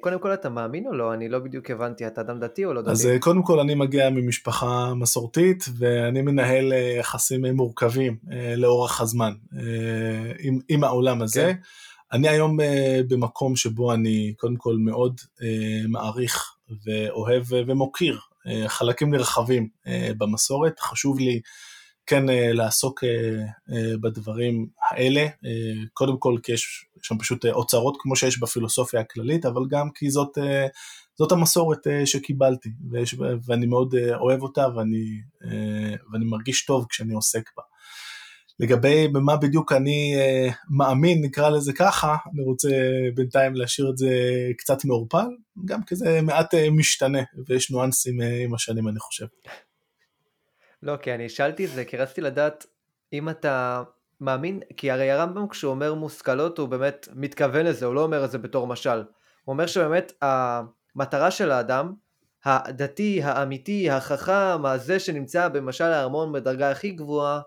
קודם 0.00 0.18
כל 0.18 0.34
אתה 0.34 0.48
מאמין 0.48 0.86
או 0.86 0.92
לא? 0.92 1.14
אני 1.14 1.28
לא 1.28 1.38
בדיוק 1.38 1.70
הבנתי, 1.70 2.06
אתה 2.06 2.20
אדם 2.20 2.40
דתי 2.40 2.64
או 2.64 2.72
לא 2.72 2.82
דתי? 2.82 2.90
אז 2.90 3.06
אה, 3.06 3.18
קודם 3.18 3.42
כל 3.42 3.60
אני 3.60 3.74
מגיע 3.74 4.10
ממשפחה 4.10 4.94
מסורתית 4.94 5.64
ואני 5.78 6.22
מנהל 6.22 6.72
אה, 6.72 6.96
יחסים 6.98 7.44
מורכבים 7.46 8.16
לאורך 8.56 9.00
הזמן 9.00 9.32
עם, 10.38 10.58
עם 10.68 10.84
העולם 10.84 11.22
הזה. 11.22 11.40
כן. 11.40 11.56
אני 12.12 12.28
היום 12.28 12.56
במקום 13.08 13.56
שבו 13.56 13.92
אני 13.92 14.34
קודם 14.36 14.56
כל 14.56 14.76
מאוד 14.78 15.20
מעריך 15.88 16.56
ואוהב 16.86 17.42
ומוקיר 17.50 18.18
חלקים 18.66 19.10
נרחבים 19.10 19.68
במסורת, 20.18 20.80
חשוב 20.80 21.18
לי 21.18 21.40
כן 22.06 22.24
לעסוק 22.28 23.04
בדברים 24.00 24.66
האלה, 24.90 25.26
קודם 25.92 26.18
כל 26.18 26.36
כי 26.42 26.52
יש 26.52 26.86
שם 27.02 27.18
פשוט 27.18 27.46
אוצרות 27.46 27.96
כמו 27.98 28.16
שיש 28.16 28.40
בפילוסופיה 28.40 29.00
הכללית, 29.00 29.46
אבל 29.46 29.62
גם 29.70 29.90
כי 29.94 30.10
זאת, 30.10 30.38
זאת 31.18 31.32
המסורת 31.32 31.86
שקיבלתי, 32.04 32.68
ויש, 32.90 33.14
ואני 33.46 33.66
מאוד 33.66 33.94
אוהב 34.20 34.42
אותה 34.42 34.66
ואני, 34.76 35.04
ואני 36.12 36.24
מרגיש 36.24 36.64
טוב 36.64 36.86
כשאני 36.90 37.14
עוסק 37.14 37.50
בה. 37.56 37.62
לגבי 38.60 39.08
במה 39.08 39.36
בדיוק 39.36 39.72
אני 39.72 40.14
מאמין, 40.70 41.24
נקרא 41.24 41.50
לזה 41.50 41.72
ככה, 41.72 42.16
אני 42.34 42.42
רוצה 42.42 42.68
בינתיים 43.14 43.54
להשאיר 43.54 43.90
את 43.90 43.98
זה 43.98 44.10
קצת 44.58 44.84
מעורפל, 44.84 45.26
גם 45.64 45.82
כי 45.82 45.96
זה 45.96 46.20
מעט 46.22 46.54
משתנה 46.72 47.22
ויש 47.46 47.70
ניואנסים 47.70 48.20
עם 48.44 48.54
השנים 48.54 48.88
אני 48.88 48.98
חושב. 48.98 49.26
לא, 50.84 50.96
כי 50.96 51.14
אני 51.14 51.28
שאלתי 51.28 51.64
את 51.64 51.70
זה, 51.70 51.84
כי 51.84 51.96
רציתי 51.96 52.20
לדעת 52.20 52.66
אם 53.12 53.28
אתה 53.28 53.82
מאמין, 54.20 54.60
כי 54.76 54.90
הרי 54.90 55.10
הרמב"ם 55.10 55.48
כשהוא 55.48 55.70
אומר 55.70 55.94
מושכלות 55.94 56.58
הוא 56.58 56.68
באמת 56.68 57.08
מתכוון 57.14 57.66
לזה, 57.66 57.86
הוא 57.86 57.94
לא 57.94 58.02
אומר 58.02 58.24
את 58.24 58.30
זה 58.30 58.38
בתור 58.38 58.66
משל. 58.66 58.98
הוא 59.44 59.52
אומר 59.52 59.66
שבאמת 59.66 60.12
המטרה 60.22 61.30
של 61.30 61.50
האדם, 61.50 61.94
הדתי, 62.44 63.22
האמיתי, 63.22 63.90
החכם, 63.90 64.66
הזה 64.66 64.98
שנמצא 64.98 65.48
במשל 65.48 65.84
הארמון 65.84 66.32
בדרגה 66.32 66.70
הכי 66.70 66.90
גבוהה, 66.90 67.40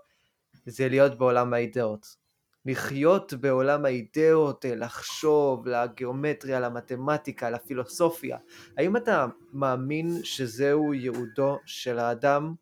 זה 0.66 0.90
להיות 0.90 1.18
בעולם 1.18 1.54
האידאות. 1.54 2.28
לחיות 2.66 3.34
בעולם 3.34 3.86
האידאות, 3.86 4.66
לחשוב, 4.76 5.68
לגיאומטריה, 5.68 6.60
למתמטיקה, 6.60 7.50
לפילוסופיה. 7.50 8.38
האם 8.78 8.98
אתה 8.98 9.26
מאמין 9.54 10.20
שזהו 10.24 10.94
ייעודו 10.94 11.60
של 11.66 12.00
האדם? 12.00 12.54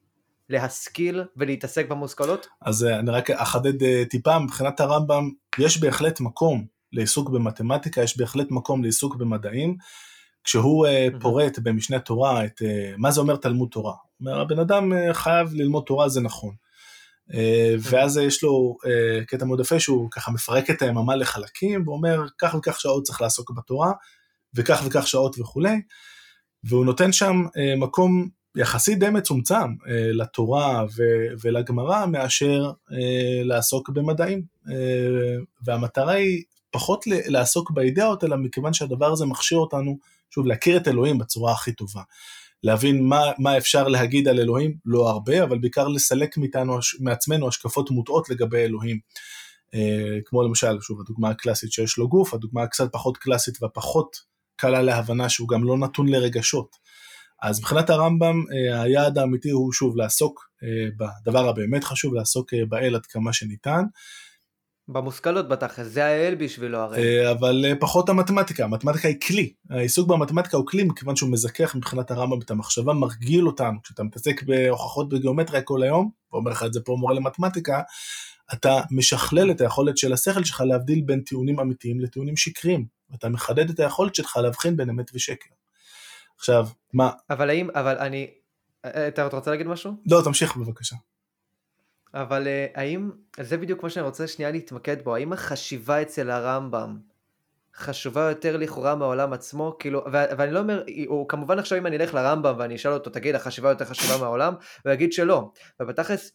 להשכיל 0.49 1.23
ולהתעסק 1.37 1.87
במושכלות? 1.87 2.47
אז 2.61 2.83
אה, 2.83 2.99
אני 2.99 3.11
רק 3.11 3.29
אחדד 3.29 3.83
אה, 3.83 4.03
טיפה, 4.09 4.39
מבחינת 4.39 4.79
הרמב"ם 4.79 5.29
יש 5.59 5.79
בהחלט 5.79 6.19
מקום 6.19 6.65
לעיסוק 6.93 7.29
במתמטיקה, 7.29 8.01
יש 8.01 8.17
בהחלט 8.17 8.51
מקום 8.51 8.83
לעיסוק 8.83 9.15
במדעים. 9.15 9.77
כשהוא 10.43 10.87
mm-hmm. 10.87 11.19
פורט 11.21 11.59
במשנה 11.59 11.99
תורה 11.99 12.45
את 12.45 12.61
מה 12.97 13.11
זה 13.11 13.21
אומר 13.21 13.35
תלמוד 13.35 13.69
תורה. 13.71 13.93
אומר, 14.19 14.41
הבן 14.41 14.59
אדם 14.59 14.91
חייב 15.13 15.53
ללמוד 15.53 15.83
תורה, 15.87 16.09
זה 16.09 16.21
נכון. 16.21 16.55
ואז 17.79 18.17
יש 18.17 18.43
לו 18.43 18.77
קטע 19.27 19.45
מאוד 19.45 19.59
יפה 19.59 19.79
שהוא 19.79 20.07
ככה 20.11 20.31
מפרק 20.31 20.69
את 20.69 20.81
היממה 20.81 21.15
לחלקים 21.15 21.87
ואומר 21.87 22.25
כך 22.37 22.55
וכך 22.55 22.79
שעות 22.79 23.03
צריך 23.03 23.21
לעסוק 23.21 23.51
בתורה 23.57 23.91
וכך 24.53 24.83
וכך 24.85 25.07
שעות 25.07 25.39
וכולי 25.39 25.81
והוא 26.63 26.85
נותן 26.85 27.11
שם 27.11 27.43
מקום 27.77 28.29
יחסית 28.55 28.99
די 28.99 29.09
מצומצם 29.09 29.55
אה, 29.87 30.11
לתורה 30.13 30.83
ו- 30.97 31.27
ולגמרא 31.43 32.05
מאשר 32.05 32.71
אה, 32.91 33.43
לעסוק 33.43 33.89
במדעים. 33.89 34.41
אה, 34.69 35.37
והמטרה 35.65 36.11
היא 36.11 36.43
פחות 36.71 37.03
לעסוק 37.07 37.71
באידאות, 37.71 38.23
אלא 38.23 38.37
מכיוון 38.37 38.73
שהדבר 38.73 39.11
הזה 39.11 39.25
מכשיר 39.25 39.57
אותנו, 39.57 39.97
שוב, 40.29 40.45
להכיר 40.45 40.77
את 40.77 40.87
אלוהים 40.87 41.17
בצורה 41.17 41.51
הכי 41.51 41.71
טובה. 41.71 42.01
להבין 42.63 43.03
מה, 43.03 43.21
מה 43.39 43.57
אפשר 43.57 43.87
להגיד 43.87 44.27
על 44.27 44.39
אלוהים, 44.39 44.77
לא 44.85 45.09
הרבה, 45.09 45.43
אבל 45.43 45.57
בעיקר 45.57 45.87
לסלק 45.87 46.37
מאיתנו, 46.37 46.77
מעצמנו 46.99 47.47
השקפות 47.47 47.91
מוטעות 47.91 48.29
לגבי 48.29 48.57
אלוהים. 48.57 48.99
אה, 49.73 50.19
כמו 50.25 50.43
למשל, 50.43 50.81
שוב, 50.81 51.01
הדוגמה 51.01 51.29
הקלאסית 51.29 51.71
שיש 51.71 51.97
לו 51.97 52.09
גוף, 52.09 52.33
הדוגמה 52.33 52.63
הקצת 52.63 52.91
פחות 52.91 53.17
קלאסית 53.17 53.63
והפחות 53.63 54.15
קלה 54.55 54.81
להבנה 54.81 55.29
שהוא 55.29 55.47
גם 55.47 55.63
לא 55.63 55.77
נתון 55.77 56.09
לרגשות. 56.09 56.84
אז 57.45 57.59
מבחינת 57.59 57.89
הרמב"ם 57.89 58.43
אה, 58.53 58.81
היעד 58.81 59.17
האמיתי 59.17 59.49
הוא 59.49 59.73
שוב 59.73 59.97
לעסוק 59.97 60.49
אה, 60.63 60.67
בדבר 60.97 61.49
הבאמת 61.49 61.83
חשוב, 61.83 62.13
לעסוק 62.13 62.53
אה, 62.53 62.65
באל 62.69 62.95
עד 62.95 63.05
כמה 63.05 63.33
שניתן. 63.33 63.83
במושכלות 64.87 65.47
בתכל'ס, 65.47 65.87
זה 65.87 66.05
האל 66.05 66.35
בשבילו 66.35 66.77
הרי. 66.77 67.31
אבל 67.31 67.65
פחות 67.79 68.09
המתמטיקה, 68.09 68.63
המתמטיקה 68.63 69.07
היא 69.07 69.19
כלי, 69.27 69.53
העיסוק 69.69 70.07
במתמטיקה 70.07 70.57
הוא 70.57 70.67
כלי 70.67 70.83
מכיוון 70.83 71.15
שהוא 71.15 71.31
מזכך 71.31 71.75
מבחינת 71.75 72.11
הרמב"ם 72.11 72.39
את 72.41 72.51
המחשבה, 72.51 72.93
מרגיל 72.93 73.47
אותנו, 73.47 73.81
כשאתה 73.83 74.03
מתעסק 74.03 74.43
בהוכחות 74.43 75.09
בגיאומטריה 75.09 75.61
כל 75.61 75.83
היום, 75.83 76.09
ואומר 76.31 76.51
לך 76.51 76.63
את 76.63 76.73
זה 76.73 76.79
פה 76.85 76.95
מורה 76.99 77.13
למתמטיקה, 77.13 77.81
אתה 78.53 78.81
משכלל 78.91 79.51
את 79.51 79.61
היכולת 79.61 79.97
של 79.97 80.13
השכל 80.13 80.43
שלך 80.43 80.61
להבדיל 80.61 81.01
בין 81.05 81.21
טיעונים 81.21 81.59
אמיתיים 81.59 81.99
לטיעונים 81.99 82.37
שקריים, 82.37 82.85
ואתה 83.09 83.29
מחדד 83.29 83.69
את 83.69 83.79
היכולת 83.79 84.15
שלך 84.15 84.37
להבחין 84.37 84.77
בין 84.77 84.89
אמת 84.89 85.11
ושקר. 85.13 85.55
עכשיו, 86.37 86.67
מה... 86.93 87.11
אבל 87.29 87.49
האם, 87.49 87.69
אבל 87.69 87.97
אני... 87.97 88.31
אתה 88.85 89.27
רוצה 89.27 89.51
להגיד 89.51 89.67
משהו? 89.67 89.91
לא, 90.11 90.21
תמשיך 90.23 90.57
בבקשה. 90.57 90.95
אבל 92.13 92.47
אה, 92.47 92.67
האם, 92.75 93.11
זה 93.39 93.57
בדיוק 93.57 93.83
מה 93.83 93.89
שאני 93.89 94.05
רוצה 94.05 94.27
שנייה 94.27 94.51
להתמקד 94.51 95.01
בו, 95.03 95.15
האם 95.15 95.33
החשיבה 95.33 96.01
אצל 96.01 96.29
הרמב"ם 96.29 96.97
חשובה 97.75 98.21
יותר 98.29 98.57
לכאורה 98.57 98.95
מהעולם 98.95 99.33
עצמו, 99.33 99.75
כאילו, 99.79 99.99
ו- 99.99 100.37
ואני 100.37 100.51
לא 100.51 100.59
אומר, 100.59 100.83
הוא 101.07 101.29
כמובן 101.29 101.59
עכשיו 101.59 101.77
אם 101.77 101.87
אני 101.87 101.97
אלך 101.97 102.13
לרמב"ם 102.13 102.55
ואני 102.57 102.75
אשאל 102.75 102.91
אותו, 102.91 103.09
תגיד, 103.09 103.35
החשיבה 103.35 103.69
יותר 103.69 103.85
חשובה 103.85 104.17
מהעולם? 104.17 104.53
הוא 104.83 104.91
יגיד 104.93 105.13
שלא. 105.13 105.51
ובתכלס, 105.81 106.31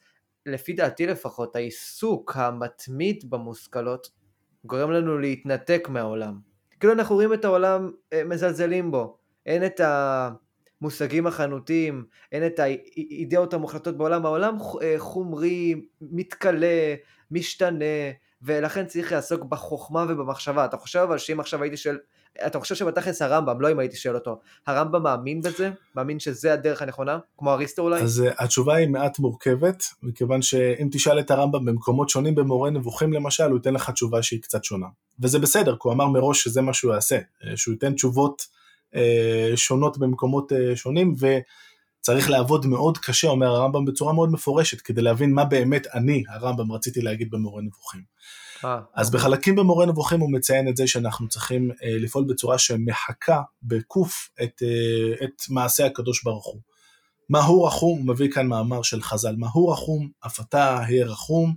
לפי 0.46 0.72
דעתי 0.72 1.06
לפחות, 1.06 1.56
העיסוק 1.56 2.36
המתמיד 2.36 3.30
במושכלות 3.30 4.10
גורם 4.64 4.90
לנו 4.90 5.18
להתנתק 5.18 5.88
מהעולם. 5.90 6.38
כאילו 6.80 6.92
אנחנו 6.92 7.14
רואים 7.14 7.34
את 7.34 7.44
העולם 7.44 7.90
אה, 8.12 8.24
מזלזלים 8.24 8.90
בו, 8.90 9.18
אין 9.46 9.66
את 9.66 9.81
המושגים 10.81 11.26
החנותיים, 11.26 12.05
אין 12.33 12.46
את 12.46 12.59
האידאות 12.59 13.55
המוחלטות 13.55 13.96
בעולם, 13.96 14.26
העולם 14.26 14.59
אה, 14.83 14.94
חומרי, 14.98 15.74
מתכלה, 16.00 16.94
משתנה, 17.31 17.85
ולכן 18.42 18.87
צריך 18.87 19.12
לעסוק 19.12 19.44
בחוכמה 19.44 20.07
ובמחשבה. 20.09 20.64
אתה 20.64 20.76
חושב 20.76 20.98
אבל 20.98 21.18
שאם 21.18 21.40
עכשיו 21.40 21.62
הייתי 21.62 21.76
שואל, 21.76 21.98
אתה 22.46 22.61
חושב 22.61 22.74
שבתכלס 22.74 23.22
הרמב"ם, 23.22 23.61
לא 23.61 23.70
אם 23.70 23.79
הייתי 23.79 23.96
שואל 23.96 24.14
אותו, 24.14 24.40
הרמב"ם 24.66 25.03
מאמין 25.03 25.40
בזה? 25.40 25.70
מאמין 25.96 26.18
שזה 26.18 26.53
הדרך 26.53 26.83
הנכונה? 26.83 27.18
כמו 27.38 27.53
אריסטו 27.53 27.83
אולי? 27.83 28.03
אז 28.03 28.24
uh, 28.26 28.44
התשובה 28.44 28.74
היא 28.74 28.88
מעט 28.88 29.18
מורכבת, 29.18 29.85
מכיוון 30.03 30.42
שאם 30.42 30.88
תשאל 30.92 31.20
את 31.20 31.31
הרמב"ם 31.31 31.64
במקומות 31.64 32.09
שונים 32.09 32.35
במורה 32.35 32.70
נבוכים 32.70 33.12
למשל, 33.12 33.44
הוא 33.44 33.57
ייתן 33.57 33.74
לך 33.74 33.90
תשובה 33.90 34.22
שהיא 34.22 34.42
קצת 34.42 34.64
שונה. 34.64 34.87
וזה 35.20 35.38
בסדר, 35.38 35.72
כי 35.72 35.79
הוא 35.83 35.92
אמר 35.92 36.07
מראש 36.07 36.42
שזה 36.42 36.62
מה 36.62 36.74
שהוא 36.74 36.94
יעשה, 36.94 37.16
אה, 37.16 37.57
שהוא 37.57 37.72
ייתן 37.72 37.94
תשובות 37.94 38.60
שונות 39.57 39.98
במקומות 39.98 40.53
uh, 40.53 40.76
שונים, 40.76 41.14
ו... 41.20 41.38
צריך 42.00 42.31
לעבוד 42.31 42.66
מאוד 42.66 42.98
קשה, 42.98 43.29
אומר 43.29 43.46
הרמב"ם 43.46 43.85
בצורה 43.85 44.12
מאוד 44.12 44.33
מפורשת, 44.33 44.81
כדי 44.81 45.03
להבין 45.03 45.35
מה 45.35 45.44
באמת 45.44 45.87
אני, 45.94 46.22
הרמב"ם, 46.29 46.72
רציתי 46.72 47.00
להגיד 47.00 47.31
במורה 47.31 47.62
נבוכים. 47.62 48.03
אה, 48.64 48.81
אז 48.94 49.07
אוקיי. 49.07 49.20
בחלקים 49.20 49.57
במורה 49.57 49.87
נבוכים 49.87 50.20
הוא 50.20 50.33
מציין 50.33 50.68
את 50.68 50.76
זה 50.76 50.87
שאנחנו 50.87 51.29
צריכים 51.29 51.70
אה, 51.70 51.96
לפעול 51.98 52.24
בצורה 52.29 52.59
שמחקה 52.59 53.40
בקוף 53.62 54.29
את, 54.42 54.62
אה, 54.62 55.24
את 55.24 55.42
מעשה 55.50 55.87
הקדוש 55.87 56.24
ברוך 56.24 56.46
הוא. 56.46 56.61
מה 57.29 57.44
הוא 57.44 57.66
רחום, 57.66 57.98
הוא 57.98 58.07
מביא 58.07 58.31
כאן 58.31 58.46
מאמר 58.46 58.83
של 58.83 59.03
חז"ל, 59.03 59.35
מה 59.38 59.46
הוא 59.53 59.72
רחום, 59.72 60.09
אף 60.26 60.40
אתה 60.40 60.85
היה 60.87 61.07
רחום, 61.07 61.55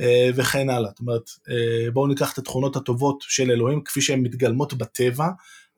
אה, 0.00 0.30
וכן 0.34 0.70
הלאה. 0.70 0.90
זאת 0.90 1.00
אומרת, 1.00 1.30
אה, 1.48 1.90
בואו 1.90 2.06
ניקח 2.06 2.32
את 2.32 2.38
התכונות 2.38 2.76
הטובות 2.76 3.18
של 3.20 3.50
אלוהים 3.50 3.84
כפי 3.84 4.00
שהן 4.00 4.20
מתגלמות 4.20 4.74
בטבע, 4.74 5.28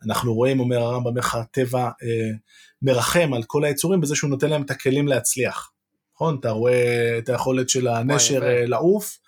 אנחנו 0.07 0.35
רואים, 0.35 0.61
אומר 0.61 0.79
הרמב"ם, 0.79 1.17
איך 1.17 1.35
הטבע 1.35 1.85
אה, 1.85 2.31
מרחם 2.83 3.31
על 3.35 3.43
כל 3.43 3.65
היצורים 3.65 4.01
בזה 4.01 4.17
שהוא 4.17 4.31
נותן 4.31 4.51
להם 4.51 4.63
את 4.63 4.71
הכלים 4.71 5.09
להצליח. 5.09 5.73
נכון? 6.15 6.37
אתה 6.41 6.51
רואה 6.51 7.19
את 7.19 7.29
היכולת 7.29 7.69
של 7.69 7.89
הנשר 7.89 8.43
אה, 8.43 8.67
לעוף 8.67 9.19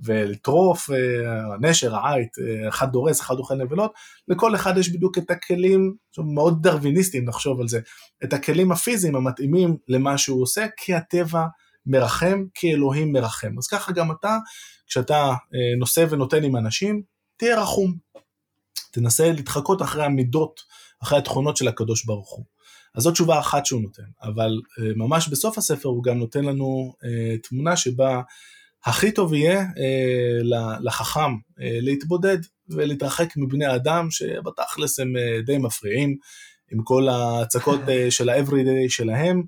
ולטרוף, 0.00 0.90
אה, 0.90 1.54
הנשר, 1.54 1.96
העית, 1.96 2.28
אה, 2.38 2.68
אחד 2.68 2.92
דורס, 2.92 3.20
אחד 3.20 3.34
אוכל 3.38 3.54
נבלות, 3.54 3.92
לכל 4.28 4.54
אחד 4.54 4.78
יש 4.78 4.88
בדיוק 4.92 5.18
את 5.18 5.30
הכלים, 5.30 5.94
מאוד 6.18 6.62
דרוויניסטיים 6.62 7.24
נחשוב 7.24 7.60
על 7.60 7.68
זה, 7.68 7.80
את 8.24 8.32
הכלים 8.32 8.72
הפיזיים 8.72 9.16
המתאימים 9.16 9.76
למה 9.88 10.18
שהוא 10.18 10.42
עושה, 10.42 10.66
כי 10.76 10.94
הטבע 10.94 11.46
מרחם, 11.86 12.44
כי 12.54 12.74
אלוהים 12.74 13.12
מרחם. 13.12 13.58
אז 13.58 13.66
ככה 13.66 13.92
גם 13.92 14.10
אתה, 14.10 14.38
כשאתה 14.86 15.16
אה, 15.26 15.76
נושא 15.78 16.04
ונותן 16.10 16.44
עם 16.44 16.56
אנשים, 16.56 17.02
תהיה 17.36 17.62
רחום. 17.62 17.94
תנסה 18.90 19.32
להתחקות 19.32 19.82
אחרי 19.82 20.04
המידות, 20.04 20.60
אחרי 21.02 21.18
התכונות 21.18 21.56
של 21.56 21.68
הקדוש 21.68 22.04
ברוך 22.04 22.30
הוא. 22.30 22.44
אז 22.94 23.02
זו 23.02 23.10
תשובה 23.10 23.38
אחת 23.38 23.66
שהוא 23.66 23.82
נותן, 23.82 24.02
אבל 24.22 24.60
uh, 24.64 24.82
ממש 24.96 25.28
בסוף 25.28 25.58
הספר 25.58 25.88
הוא 25.88 26.04
גם 26.04 26.18
נותן 26.18 26.44
לנו 26.44 26.94
uh, 26.94 27.48
תמונה 27.48 27.76
שבה 27.76 28.20
הכי 28.84 29.12
טוב 29.12 29.34
יהיה 29.34 29.62
uh, 29.62 30.44
לחכם 30.80 31.30
להתבודד 31.58 32.38
ולהתרחק 32.68 33.36
מבני 33.36 33.74
אדם 33.74 34.10
שבתכלס 34.10 35.00
הם 35.00 35.12
די 35.46 35.58
מפריעים 35.58 36.16
עם 36.72 36.82
כל 36.82 37.08
ההצקות 37.08 37.80
של 38.10 38.28
ה-everyday 38.28 38.88
שלהם, 38.88 39.42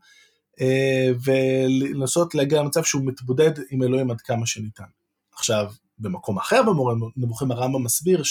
ולנסות 1.25 2.35
להגיע 2.35 2.63
למצב 2.63 2.85
שהוא 2.85 3.03
מתבודד 3.07 3.51
עם 3.71 3.83
אלוהים 3.83 4.11
עד 4.11 4.21
כמה 4.21 4.47
שניתן. 4.47 4.85
עכשיו, 5.33 5.73
במקום 5.99 6.39
אחר 6.39 6.63
במורה 6.63 6.95
נבוכים 7.17 7.51
הרמב"ם 7.51 7.85
מסביר 7.85 8.23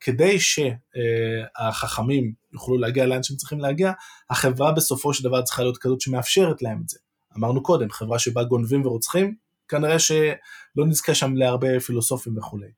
שכדי 0.00 0.36
שהחכמים 0.40 2.32
יוכלו 2.52 2.78
להגיע 2.78 3.06
לאן 3.06 3.22
שהם 3.22 3.36
צריכים 3.36 3.60
להגיע, 3.60 3.92
החברה 4.30 4.72
בסופו 4.72 5.14
של 5.14 5.24
דבר 5.24 5.42
צריכה 5.42 5.62
להיות 5.62 5.78
כזאת 5.78 6.00
שמאפשרת 6.00 6.62
להם 6.62 6.80
את 6.84 6.88
זה. 6.88 6.98
אמרנו 7.38 7.62
קודם, 7.62 7.90
חברה 7.90 8.18
שבה 8.18 8.44
גונבים 8.44 8.86
ורוצחים, 8.86 9.34
כנראה 9.68 9.98
שלא 9.98 10.86
נזכה 10.86 11.14
שם 11.14 11.34
להרבה 11.36 11.80
פילוסופים 11.80 12.38
וכולי. 12.38 12.68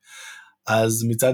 אז 0.67 1.03
מצד, 1.07 1.33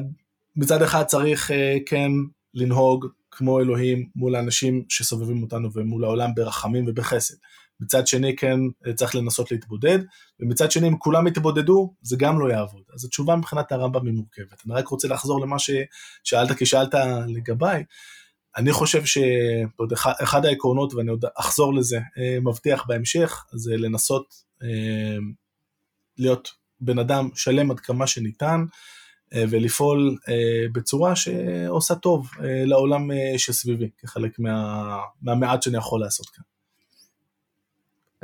מצד 0.56 0.82
אחד 0.82 1.04
צריך 1.04 1.52
אה, 1.52 1.78
כן 1.86 2.12
לנהוג 2.54 3.08
כמו 3.32 3.60
אלוהים 3.60 4.10
מול 4.16 4.36
האנשים 4.36 4.86
שסובבים 4.90 5.44
אותנו 5.44 5.70
ומול 5.74 6.04
העולם 6.04 6.36
ברחמים 6.36 6.86
ובחסד. 6.88 7.36
מצד 7.80 8.08
שני 8.08 8.36
כן 8.36 8.60
צריך 8.96 9.16
לנסות 9.16 9.52
להתבודד, 9.52 10.00
ומצד 10.40 10.72
שני 10.72 10.88
אם 10.88 10.98
כולם 10.98 11.28
יתבודדו 11.28 11.94
זה 12.02 12.16
גם 12.20 12.40
לא 12.40 12.54
יעבוד. 12.54 12.84
אז 12.94 13.06
התשובה 13.06 13.36
מבחינת 13.36 13.72
הרמב"ם 13.72 14.06
היא 14.06 14.14
מורכבת. 14.14 14.62
אני 14.66 14.74
רק 14.74 14.88
רוצה 14.88 15.08
לחזור 15.08 15.42
למה 15.42 15.56
ששאלת 15.60 16.52
כי 16.58 16.66
שאלת 16.66 16.96
לגביי. 17.28 17.84
אני 18.58 18.72
חושב 18.72 19.06
שאחד 19.06 20.46
העקרונות, 20.46 20.94
ואני 20.94 21.10
עוד 21.10 21.26
אחזור 21.36 21.74
לזה, 21.74 21.98
אה, 21.98 22.38
מבטיח 22.42 22.86
בהמשך, 22.88 23.46
זה 23.52 23.78
לנסות 23.78 24.34
אה, 24.64 25.18
להיות 26.18 26.50
בן 26.80 27.00
אדם 27.00 27.30
שלם 27.36 27.72
עד 27.72 27.80
כמה 27.80 28.08
שניתן, 28.08 28.66
אה, 29.34 29.44
ולפעול 29.50 30.18
בצורה 30.74 31.16
שעושה 31.16 31.96
טוב 31.96 32.30
לעולם 32.42 33.10
שסביבי, 33.38 33.90
כחלק 33.98 34.40
מה, 34.40 34.98
מהמעט 35.22 35.64
שאני 35.64 35.78
יכול 35.78 36.02
לעשות 36.02 36.30
כאן. 36.30 36.44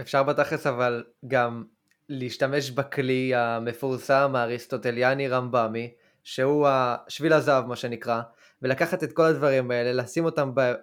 אפשר 0.01 0.23
בתכלס 0.23 0.67
אבל 0.67 1.03
גם 1.27 1.63
להשתמש 2.09 2.71
בכלי 2.71 3.35
המפורסם 3.35 4.35
האריסטוטליאני 4.35 5.27
רמב"מי, 5.27 5.93
שהוא 6.23 6.67
שביל 7.07 7.33
הזהב 7.33 7.65
מה 7.65 7.75
שנקרא, 7.75 8.21
ולקחת 8.61 9.03
את 9.03 9.13
כל 9.13 9.23
הדברים 9.23 9.71
האלה, 9.71 9.93
לשים 10.03 10.25
אותם, 10.25 10.51
ב, 10.55 10.73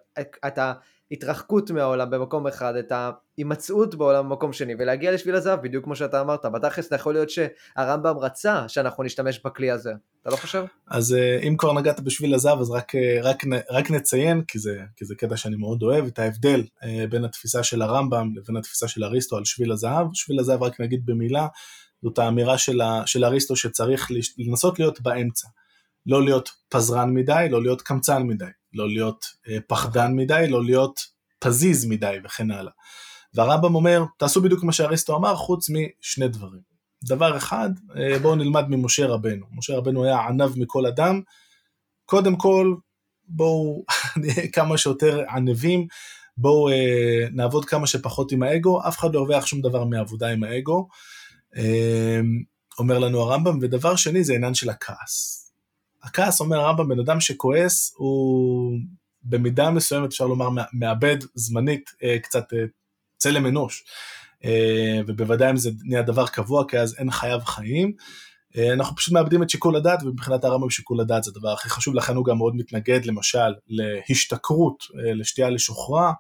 את 0.46 0.58
ההתרחקות 0.58 1.70
מהעולם 1.70 2.10
במקום 2.10 2.46
אחד, 2.46 2.76
את 2.76 2.92
ההימצאות 2.92 3.94
בעולם 3.94 4.28
במקום 4.28 4.52
שני, 4.52 4.74
ולהגיע 4.78 5.12
לשביל 5.12 5.34
הזהב, 5.34 5.62
בדיוק 5.62 5.84
כמו 5.84 5.96
שאתה 5.96 6.20
אמרת. 6.20 6.46
בתכלס 6.46 6.92
יכול 6.92 7.12
להיות 7.12 7.30
שהרמב"ם 7.30 8.18
רצה 8.18 8.68
שאנחנו 8.68 9.02
נשתמש 9.02 9.40
בכלי 9.44 9.70
הזה. 9.70 9.92
אתה 10.22 10.30
לא 10.30 10.36
חושב? 10.36 10.64
אז 10.86 11.14
אה, 11.14 11.38
אם 11.48 11.56
כבר 11.58 11.72
נגעת 11.72 12.00
בשביל 12.00 12.34
הזהב, 12.34 12.60
אז 12.60 12.70
רק, 12.70 12.94
אה, 12.94 13.18
רק, 13.22 13.42
רק 13.70 13.90
נציין, 13.90 14.42
כי 14.48 14.58
זה, 14.58 14.80
כי 14.96 15.04
זה 15.04 15.14
קטע 15.14 15.36
שאני 15.36 15.56
מאוד 15.56 15.82
אוהב, 15.82 16.06
את 16.06 16.18
ההבדל 16.18 16.64
אה, 16.84 17.04
בין 17.10 17.24
התפיסה 17.24 17.62
של 17.62 17.82
הרמב"ם 17.82 18.30
לבין 18.36 18.56
התפיסה 18.56 18.88
של 18.88 19.04
אריסטו 19.04 19.36
על 19.36 19.44
שביל 19.44 19.72
הזהב. 19.72 20.06
שביל 20.14 20.40
הזהב, 20.40 20.62
רק 20.62 20.80
נגיד 20.80 21.06
במילה, 21.06 21.46
זאת 22.02 22.18
האמירה 22.18 22.58
של, 22.58 22.80
של 23.06 23.24
אריסטו 23.24 23.56
שצריך 23.56 24.08
לנסות 24.38 24.78
להיות 24.78 25.00
באמצע. 25.00 25.48
לא 26.06 26.24
להיות 26.24 26.50
פזרן 26.68 27.14
מדי, 27.14 27.46
לא 27.50 27.62
להיות 27.62 27.82
קמצן 27.82 28.22
מדי, 28.22 28.44
לא 28.74 28.88
להיות 28.88 29.24
פחדן 29.66 30.12
מדי, 30.16 30.46
לא 30.48 30.64
להיות 30.64 31.00
פזיז 31.38 31.86
מדי 31.86 32.16
וכן 32.24 32.50
הלאה. 32.50 32.72
והרמב"ם 33.34 33.74
אומר, 33.74 34.02
תעשו 34.18 34.42
בדיוק 34.42 34.64
מה 34.64 34.72
שאריסטו 34.72 35.16
אמר, 35.16 35.36
חוץ 35.36 35.66
משני 35.70 36.28
דברים. 36.28 36.71
דבר 37.04 37.36
אחד, 37.36 37.70
אה, 37.96 38.18
בואו 38.18 38.34
נלמד 38.34 38.64
ממשה 38.68 39.06
רבנו. 39.06 39.46
משה 39.52 39.76
רבנו 39.76 40.04
היה 40.04 40.20
ענב 40.20 40.50
מכל 40.56 40.86
אדם. 40.86 41.20
קודם 42.04 42.36
כל, 42.36 42.74
בואו 43.28 43.84
נהיה 44.16 44.48
כמה 44.52 44.78
שיותר 44.78 45.24
ענבים, 45.30 45.86
בואו 46.36 46.68
אה, 46.68 47.26
נעבוד 47.32 47.64
כמה 47.64 47.86
שפחות 47.86 48.32
עם 48.32 48.42
האגו, 48.42 48.88
אף 48.88 48.98
אחד 48.98 49.14
לא 49.14 49.18
הרוויח 49.18 49.46
שום 49.46 49.60
דבר 49.60 49.84
מעבודה 49.84 50.28
עם 50.28 50.44
האגו. 50.44 50.88
אה, 51.56 52.20
אומר 52.78 52.98
לנו 52.98 53.20
הרמב"ם, 53.20 53.58
ודבר 53.62 53.96
שני 53.96 54.24
זה 54.24 54.34
עניין 54.34 54.54
של 54.54 54.70
הכעס. 54.70 55.42
הכעס, 56.02 56.40
אומר 56.40 56.60
הרמב"ם, 56.60 56.88
בן 56.88 56.98
אדם 56.98 57.20
שכועס 57.20 57.94
הוא 57.96 58.78
במידה 59.22 59.70
מסוימת, 59.70 60.08
אפשר 60.08 60.26
לומר, 60.26 60.48
מאבד 60.72 61.16
זמנית 61.34 61.90
אה, 62.02 62.18
קצת 62.22 62.52
אה, 62.52 62.64
צלם 63.16 63.46
אנוש. 63.46 63.84
אה, 64.44 65.00
ובוודאי 65.06 65.50
אם 65.50 65.56
זה 65.56 65.70
נהיה 65.84 66.02
דבר 66.02 66.26
קבוע, 66.26 66.64
כי 66.68 66.78
אז 66.78 66.94
אין 66.98 67.10
חייו 67.10 67.40
חיים. 67.44 67.92
אנחנו 68.72 68.96
פשוט 68.96 69.14
מאבדים 69.14 69.42
את 69.42 69.50
שיקול 69.50 69.76
הדעת, 69.76 70.02
ומבחינת 70.02 70.44
הרמב"ם 70.44 70.70
שיקול 70.70 71.00
הדעת 71.00 71.24
זה 71.24 71.30
הדבר 71.36 71.52
הכי 71.52 71.68
חשוב, 71.68 71.94
לכן 71.94 72.16
הוא 72.16 72.24
גם 72.24 72.38
מאוד 72.38 72.56
מתנגד 72.56 73.04
למשל 73.04 73.52
להשתכרות, 73.68 74.84
לשתייה 74.94 75.50
לשוחרה, 75.50 76.12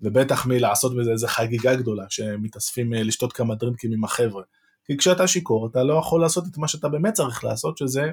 ובטח 0.00 0.46
מלעשות 0.46 0.96
בזה 0.96 1.10
איזה 1.10 1.28
חגיגה 1.28 1.74
גדולה, 1.74 2.04
שמתאספים 2.08 2.92
לשתות 2.92 3.32
כמה 3.32 3.54
דרינקים 3.54 3.92
עם 3.92 4.04
החבר'ה. 4.04 4.42
כי 4.86 4.96
כשאתה 4.96 5.26
שיכור 5.26 5.68
אתה 5.70 5.82
לא 5.82 5.94
יכול 5.94 6.20
לעשות 6.20 6.44
את 6.46 6.58
מה 6.58 6.68
שאתה 6.68 6.88
באמת 6.88 7.14
צריך 7.14 7.44
לעשות, 7.44 7.78
שזה 7.78 8.10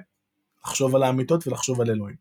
לחשוב 0.66 0.96
על 0.96 1.04
האמיתות 1.04 1.48
ולחשוב 1.48 1.82
על 1.82 1.90
אלוהים. 1.90 2.16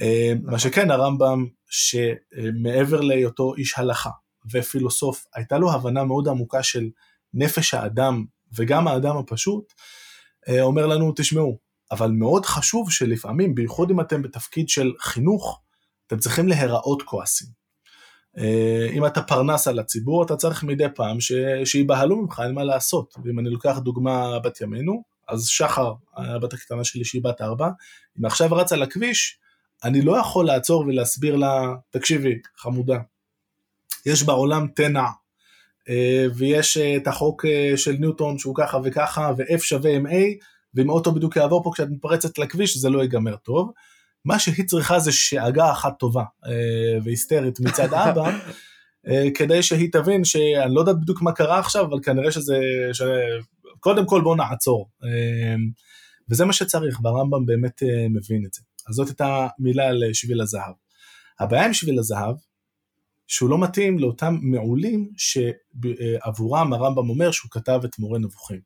אה, 0.00 0.32
מה 0.34 0.46
נכון. 0.46 0.58
שכן 0.58 0.90
הרמב"ם 0.90 1.46
שמעבר 1.66 3.00
להיותו 3.00 3.54
איש 3.54 3.78
הלכה 3.78 4.10
ופילוסוף 4.52 5.26
הייתה 5.34 5.58
לו 5.58 5.72
הבנה 5.72 6.04
מאוד 6.04 6.28
עמוקה 6.28 6.62
של 6.62 6.88
נפש 7.34 7.74
האדם 7.74 8.24
וגם 8.52 8.88
האדם 8.88 9.16
הפשוט 9.16 9.72
אה, 10.48 10.62
אומר 10.62 10.86
לנו, 10.86 11.12
תשמעו, 11.16 11.58
אבל 11.90 12.10
מאוד 12.10 12.46
חשוב 12.46 12.90
שלפעמים, 12.90 13.54
בייחוד 13.54 13.90
אם 13.90 14.00
אתם 14.00 14.22
בתפקיד 14.22 14.68
של 14.68 14.92
חינוך, 15.00 15.60
אתם 16.06 16.18
צריכים 16.18 16.48
להיראות 16.48 17.02
כועסים. 17.02 17.48
אה, 18.38 18.88
אם 18.92 19.06
אתה 19.06 19.22
פרנס 19.22 19.68
על 19.68 19.78
הציבור, 19.78 20.22
אתה 20.22 20.36
צריך 20.36 20.64
מדי 20.64 20.86
פעם 20.94 21.20
ש... 21.20 21.32
שיבהלו 21.64 22.16
ממך, 22.16 22.42
אין 22.44 22.54
מה 22.54 22.64
לעשות. 22.64 23.14
ואם 23.24 23.38
אני 23.38 23.50
לוקח 23.50 23.78
דוגמה 23.78 24.38
בת 24.38 24.60
ימינו, 24.60 25.02
אז 25.28 25.46
שחר, 25.46 25.92
הבת 26.16 26.52
הקטנה 26.52 26.84
שלי 26.84 27.04
שהיא 27.04 27.22
בת 27.24 27.40
ארבע, 27.40 27.68
אם 28.20 28.24
עכשיו 28.24 28.52
רצה 28.52 28.76
לכביש, 28.76 29.38
אני 29.84 30.02
לא 30.02 30.18
יכול 30.18 30.46
לעצור 30.46 30.80
ולהסביר 30.80 31.36
לה, 31.36 31.74
תקשיבי, 31.90 32.38
חמודה, 32.56 32.98
יש 34.08 34.22
בעולם 34.22 34.66
תנע, 34.74 35.06
אה, 35.88 36.26
ויש 36.36 36.76
אה, 36.76 36.96
את 36.96 37.06
החוק 37.06 37.44
של 37.76 37.92
ניוטון 37.92 38.38
שהוא 38.38 38.54
ככה 38.56 38.78
וככה, 38.84 39.32
ו-F 39.38 39.58
שווה 39.58 39.96
עם 39.96 40.06
A, 40.06 40.10
ואם 40.74 40.90
אוטו 40.90 41.12
בדיוק 41.12 41.36
יעבור 41.36 41.62
פה 41.64 41.70
כשאת 41.74 41.88
מתפרצת 41.90 42.38
לכביש, 42.38 42.76
זה 42.76 42.90
לא 42.90 43.02
ייגמר 43.02 43.36
טוב. 43.36 43.72
מה 44.24 44.38
שהיא 44.38 44.66
צריכה 44.66 44.98
זה 44.98 45.12
שאגה 45.12 45.72
אחת 45.72 45.98
טובה 45.98 46.24
אה, 46.46 46.98
והיסטרית 47.04 47.60
מצד 47.60 47.94
אבא, 48.08 48.30
אה, 49.08 49.28
כדי 49.34 49.62
שהיא 49.62 49.92
תבין 49.92 50.24
שאני 50.24 50.74
לא 50.74 50.80
יודעת 50.80 51.00
בדיוק 51.00 51.22
מה 51.22 51.32
קרה 51.32 51.58
עכשיו, 51.58 51.84
אבל 51.84 51.98
כנראה 52.02 52.32
שזה, 52.32 52.58
ש... 52.92 53.02
קודם 53.80 54.06
כל 54.06 54.20
בואו 54.20 54.34
נעצור. 54.34 54.88
אה, 55.04 55.54
וזה 56.30 56.44
מה 56.44 56.52
שצריך, 56.52 57.00
והרמב"ם 57.02 57.46
באמת 57.46 57.82
מבין 58.10 58.44
את 58.46 58.52
זה. 58.54 58.60
אז 58.88 58.94
זאת 58.94 59.08
הייתה 59.08 59.48
מילה 59.58 59.88
על 59.88 60.02
שביל 60.12 60.40
הזהב. 60.40 60.72
הבעיה 61.40 61.66
עם 61.66 61.72
שביל 61.72 61.98
הזהב, 61.98 62.34
שהוא 63.28 63.50
לא 63.50 63.58
מתאים 63.58 63.98
לאותם 63.98 64.38
מעולים 64.42 65.10
שעבורם 65.16 66.72
הרמב"ם 66.72 67.08
אומר 67.08 67.30
שהוא 67.30 67.50
כתב 67.50 67.80
את 67.84 67.98
מורה 67.98 68.18
נבוכים. 68.18 68.60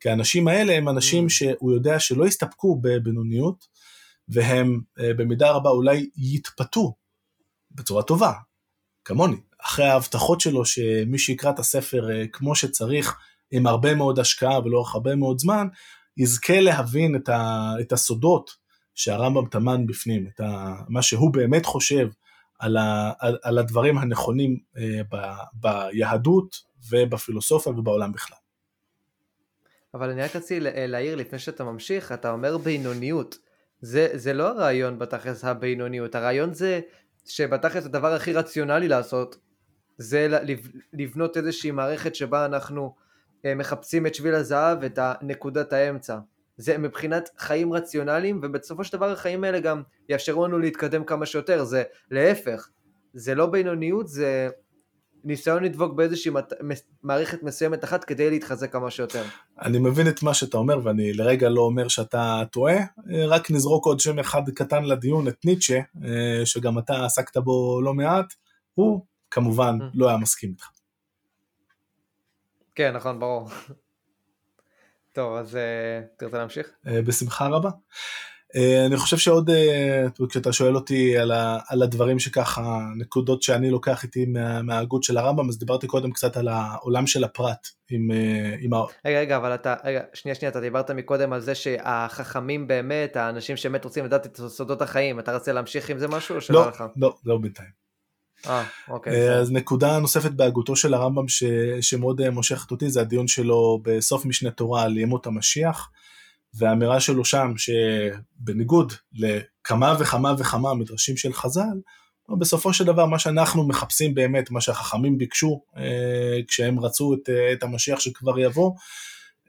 כי 0.00 0.08
האנשים 0.08 0.48
האלה 0.48 0.72
הם 0.72 0.88
אנשים 0.88 1.26
mm. 1.26 1.30
שהוא 1.30 1.72
יודע 1.72 1.98
שלא 1.98 2.26
הסתפקו 2.26 2.80
בבינוניות, 2.80 3.66
והם 4.28 4.80
אה, 5.00 5.14
במידה 5.14 5.50
רבה 5.50 5.70
אולי 5.70 6.10
יתפתו 6.16 6.94
בצורה 7.70 8.02
טובה, 8.02 8.32
כמוני, 9.04 9.36
אחרי 9.60 9.86
ההבטחות 9.86 10.40
שלו 10.40 10.64
שמי 10.64 11.18
שיקרא 11.18 11.50
את 11.50 11.58
הספר 11.58 12.10
אה, 12.10 12.26
כמו 12.32 12.54
שצריך, 12.54 13.16
עם 13.50 13.66
הרבה 13.66 13.94
מאוד 13.94 14.18
השקעה 14.18 14.60
ולאורך 14.60 14.94
הרבה 14.94 15.14
מאוד 15.14 15.38
זמן, 15.38 15.66
יזכה 16.16 16.60
להבין 16.60 17.16
את, 17.16 17.28
ה, 17.28 17.72
את 17.80 17.92
הסודות 17.92 18.50
שהרמב"ם 18.94 19.46
טמן 19.46 19.86
בפנים, 19.86 20.26
את 20.34 20.40
ה, 20.40 20.74
מה 20.88 21.02
שהוא 21.02 21.32
באמת 21.32 21.66
חושב 21.66 22.08
על, 22.62 22.76
ה, 22.76 23.12
על, 23.18 23.38
על 23.42 23.58
הדברים 23.58 23.98
הנכונים 23.98 24.58
אה, 24.76 25.00
ב, 25.12 25.16
ביהדות 25.54 26.56
ובפילוסופיה 26.90 27.72
ובעולם 27.72 28.12
בכלל. 28.12 28.36
אבל 29.94 30.10
אני 30.10 30.22
רק 30.22 30.36
רציתי 30.36 30.60
להעיר 30.60 31.14
לפני 31.14 31.38
שאתה 31.38 31.64
ממשיך, 31.64 32.12
אתה 32.12 32.30
אומר 32.30 32.58
בינוניות. 32.58 33.38
זה, 33.80 34.08
זה 34.14 34.32
לא 34.32 34.48
הרעיון 34.48 34.98
בתכלס 34.98 35.44
הבינוניות, 35.44 36.14
הרעיון 36.14 36.54
זה 36.54 36.80
שבתכלס 37.24 37.86
הדבר 37.86 38.12
הכי 38.12 38.32
רציונלי 38.32 38.88
לעשות 38.88 39.36
זה 39.98 40.38
לבנות 40.92 41.36
איזושהי 41.36 41.70
מערכת 41.70 42.14
שבה 42.14 42.44
אנחנו 42.44 42.94
אה, 43.44 43.54
מחפשים 43.54 44.06
את 44.06 44.14
שביל 44.14 44.34
הזהב, 44.34 44.84
את 44.84 44.98
נקודת 45.22 45.72
האמצע. 45.72 46.18
זה 46.62 46.78
מבחינת 46.78 47.28
חיים 47.38 47.72
רציונליים, 47.72 48.40
ובסופו 48.42 48.84
של 48.84 48.96
דבר 48.96 49.10
החיים 49.12 49.44
האלה 49.44 49.60
גם 49.60 49.82
יאפשרו 50.08 50.46
לנו 50.46 50.58
להתקדם 50.58 51.04
כמה 51.04 51.26
שיותר, 51.26 51.64
זה 51.64 51.82
להפך, 52.10 52.68
זה 53.14 53.34
לא 53.34 53.46
בינוניות, 53.46 54.08
זה 54.08 54.48
ניסיון 55.24 55.64
לדבוק 55.64 55.94
באיזושהי 55.94 56.32
מערכת 57.02 57.42
מסוימת 57.42 57.84
אחת 57.84 58.04
כדי 58.04 58.30
להתחזק 58.30 58.72
כמה 58.72 58.90
שיותר. 58.90 59.22
אני 59.62 59.78
מבין 59.78 60.08
את 60.08 60.22
מה 60.22 60.34
שאתה 60.34 60.56
אומר 60.56 60.78
ואני 60.84 61.12
לרגע 61.12 61.48
לא 61.48 61.60
אומר 61.60 61.88
שאתה 61.88 62.42
טועה, 62.52 62.76
רק 63.28 63.50
נזרוק 63.50 63.86
עוד 63.86 64.00
שם 64.00 64.18
אחד 64.18 64.42
קטן 64.54 64.84
לדיון, 64.84 65.28
את 65.28 65.44
ניטשה, 65.44 65.80
אה, 66.04 66.46
שגם 66.46 66.78
אתה 66.78 67.04
עסקת 67.04 67.36
בו 67.36 67.80
לא 67.82 67.94
מעט, 67.94 68.34
הוא 68.74 69.06
כמובן 69.30 69.78
mm. 69.80 69.84
לא 69.94 70.08
היה 70.08 70.16
מסכים 70.16 70.50
איתך. 70.50 70.66
כן, 72.74 72.92
נכון, 72.96 73.20
ברור. 73.20 73.48
טוב, 75.12 75.36
אז 75.36 75.56
אה, 75.56 76.00
תרצה 76.18 76.38
להמשיך? 76.38 76.70
אה, 76.86 77.02
בשמחה 77.02 77.46
רבה. 77.46 77.70
אה, 78.56 78.86
אני 78.86 78.96
חושב 78.96 79.16
שעוד, 79.16 79.50
כשאתה 80.28 80.52
שואל 80.52 80.76
אותי 80.76 81.18
על, 81.18 81.30
ה, 81.32 81.58
על 81.68 81.82
הדברים 81.82 82.18
שככה, 82.18 82.80
נקודות 82.98 83.42
שאני 83.42 83.70
לוקח 83.70 84.02
איתי 84.02 84.26
מה, 84.26 84.62
מההגות 84.62 85.02
של 85.02 85.18
הרמב"ם, 85.18 85.48
אז 85.48 85.58
דיברתי 85.58 85.86
קודם 85.86 86.10
קצת 86.10 86.36
על 86.36 86.48
העולם 86.48 87.06
של 87.06 87.24
הפרט. 87.24 87.66
עם, 87.90 88.10
עם 88.60 88.74
ה... 88.74 88.80
רגע, 89.04 89.20
רגע, 89.20 89.36
אבל 89.36 89.54
אתה, 89.54 89.74
רגע, 89.84 90.00
שנייה, 90.14 90.34
שנייה, 90.34 90.50
אתה 90.50 90.60
דיברת 90.60 90.90
מקודם 90.90 91.32
על 91.32 91.40
זה 91.40 91.54
שהחכמים 91.54 92.66
באמת, 92.66 93.16
האנשים 93.16 93.56
שבאמת 93.56 93.84
רוצים 93.84 94.04
לדעת 94.04 94.26
את 94.26 94.36
סודות 94.36 94.82
החיים, 94.82 95.18
אתה 95.18 95.34
רוצה 95.34 95.52
להמשיך 95.52 95.90
עם 95.90 95.98
זה 95.98 96.08
משהו 96.08 96.36
או 96.36 96.40
שלא 96.40 96.60
לא, 96.60 96.68
לך? 96.68 96.84
לא, 96.96 97.14
לא 97.24 97.38
בינתיים. 97.38 97.81
אה, 98.46 98.64
אוקיי. 98.88 99.30
אז 99.30 99.52
נקודה 99.52 99.98
נוספת 99.98 100.30
בהגותו 100.30 100.76
של 100.76 100.94
הרמב"ם 100.94 101.28
ש, 101.28 101.44
שמאוד 101.80 102.30
מושכת 102.30 102.70
אותי, 102.70 102.90
זה 102.90 103.00
הדיון 103.00 103.28
שלו 103.28 103.80
בסוף 103.82 104.26
משנה 104.26 104.50
תורה 104.50 104.82
על 104.82 104.98
ימות 104.98 105.26
המשיח. 105.26 105.90
והאמירה 106.54 107.00
שלו 107.00 107.24
שם 107.24 107.52
שבניגוד 107.56 108.92
לכמה 109.12 109.96
וכמה 110.00 110.34
וכמה 110.38 110.74
מדרשים 110.74 111.16
של 111.16 111.32
חז"ל, 111.32 111.80
בסופו 112.38 112.72
של 112.72 112.84
דבר 112.84 113.06
מה 113.06 113.18
שאנחנו 113.18 113.68
מחפשים 113.68 114.14
באמת, 114.14 114.50
מה 114.50 114.60
שהחכמים 114.60 115.18
ביקשו 115.18 115.62
אה, 115.76 116.40
כשהם 116.48 116.80
רצו 116.80 117.14
את, 117.14 117.28
אה, 117.28 117.52
את 117.52 117.62
המשיח 117.62 118.00
שכבר 118.00 118.38
יבוא, 118.38 118.72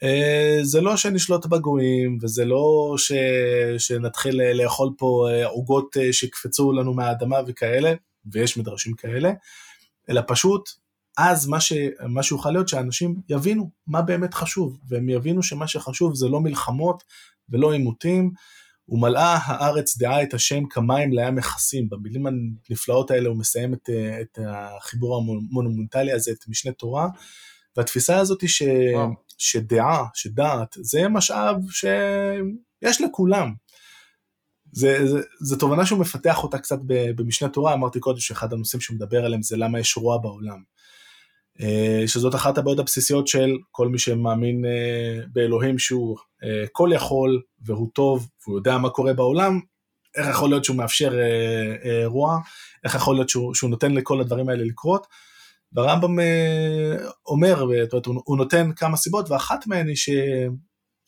אה, 0.03 0.59
זה 0.61 0.81
לא 0.81 0.97
שנשלוט 0.97 1.45
בגויים 1.45 2.17
וזה 2.21 2.45
לא 2.45 2.95
ש, 2.97 3.11
שנתחיל 3.77 4.41
לאכול 4.53 4.89
פה 4.97 5.27
עוגות 5.45 5.97
שיקפצו 6.11 6.71
לנו 6.71 6.93
מהאדמה 6.93 7.37
וכאלה, 7.47 7.93
ויש 8.31 8.57
מדרשים 8.57 8.93
כאלה, 8.93 9.31
אלא 10.09 10.21
פשוט 10.27 10.69
אז 11.17 11.47
מה, 11.47 11.59
ש, 11.59 11.73
מה 12.09 12.23
שיוכל 12.23 12.51
להיות 12.51 12.67
שאנשים 12.67 13.15
יבינו 13.29 13.71
מה 13.87 14.01
באמת 14.01 14.33
חשוב, 14.33 14.79
והם 14.87 15.09
יבינו 15.09 15.43
שמה 15.43 15.67
שחשוב 15.67 16.15
זה 16.15 16.27
לא 16.27 16.39
מלחמות 16.39 17.03
ולא 17.49 17.71
עימותים, 17.71 18.31
ומלאה 18.89 19.37
הארץ 19.43 19.97
דעה 19.97 20.23
את 20.23 20.33
השם 20.33 20.65
כמים 20.65 21.13
לים 21.13 21.35
מכסים. 21.35 21.89
במילים 21.89 22.25
הנפלאות 22.25 23.11
האלה 23.11 23.29
הוא 23.29 23.37
מסיים 23.37 23.73
את, 23.73 23.89
את 24.21 24.39
החיבור 24.47 25.17
המונומנטלי 25.17 26.11
הזה, 26.11 26.31
את 26.31 26.47
משנה 26.47 26.71
תורה, 26.71 27.07
והתפיסה 27.77 28.19
הזאת 28.19 28.41
היא 28.41 28.49
ש, 28.49 28.63
שדעה, 29.37 30.05
שדעת, 30.13 30.75
זה 30.81 31.09
משאב 31.09 31.55
שיש 31.69 33.01
לכולם. 33.01 33.53
זה, 34.73 35.07
זה, 35.07 35.21
זה 35.39 35.59
תובנה 35.59 35.85
שהוא 35.85 35.99
מפתח 35.99 36.43
אותה 36.43 36.57
קצת 36.57 36.79
במשנה 36.87 37.49
תורה, 37.49 37.73
אמרתי 37.73 37.99
קודם 37.99 38.19
שאחד 38.19 38.53
הנושאים 38.53 38.81
שהוא 38.81 38.95
מדבר 38.95 39.25
עליהם 39.25 39.41
זה 39.41 39.57
למה 39.57 39.79
יש 39.79 39.97
רוע 39.97 40.17
בעולם. 40.17 40.57
אה, 41.61 42.03
שזאת 42.07 42.35
אחת 42.35 42.57
הבעיות 42.57 42.79
הבסיסיות 42.79 43.27
של 43.27 43.57
כל 43.71 43.87
מי 43.87 43.99
שמאמין 43.99 44.65
אה, 44.65 45.25
באלוהים 45.33 45.79
שהוא 45.79 46.17
אה, 46.43 46.65
כל 46.71 46.89
יכול 46.93 47.41
והוא 47.65 47.89
טוב 47.93 48.27
והוא 48.45 48.57
יודע 48.57 48.77
מה 48.77 48.89
קורה 48.89 49.13
בעולם, 49.13 49.59
איך 50.17 50.27
יכול 50.29 50.49
להיות 50.49 50.65
שהוא 50.65 50.77
מאפשר 50.77 51.13
רוע, 52.05 52.39
איך 52.83 52.95
יכול 52.95 53.15
להיות 53.15 53.29
שהוא, 53.29 53.53
שהוא 53.53 53.69
נותן 53.69 53.91
לכל 53.91 54.21
הדברים 54.21 54.49
האלה 54.49 54.63
לקרות. 54.63 55.07
והרמב"ם 55.73 56.15
אומר, 57.25 57.65
הוא 58.25 58.37
נותן 58.37 58.71
כמה 58.75 58.97
סיבות 58.97 59.31
ואחת 59.31 59.67
מהן 59.67 59.87
היא 59.87 59.95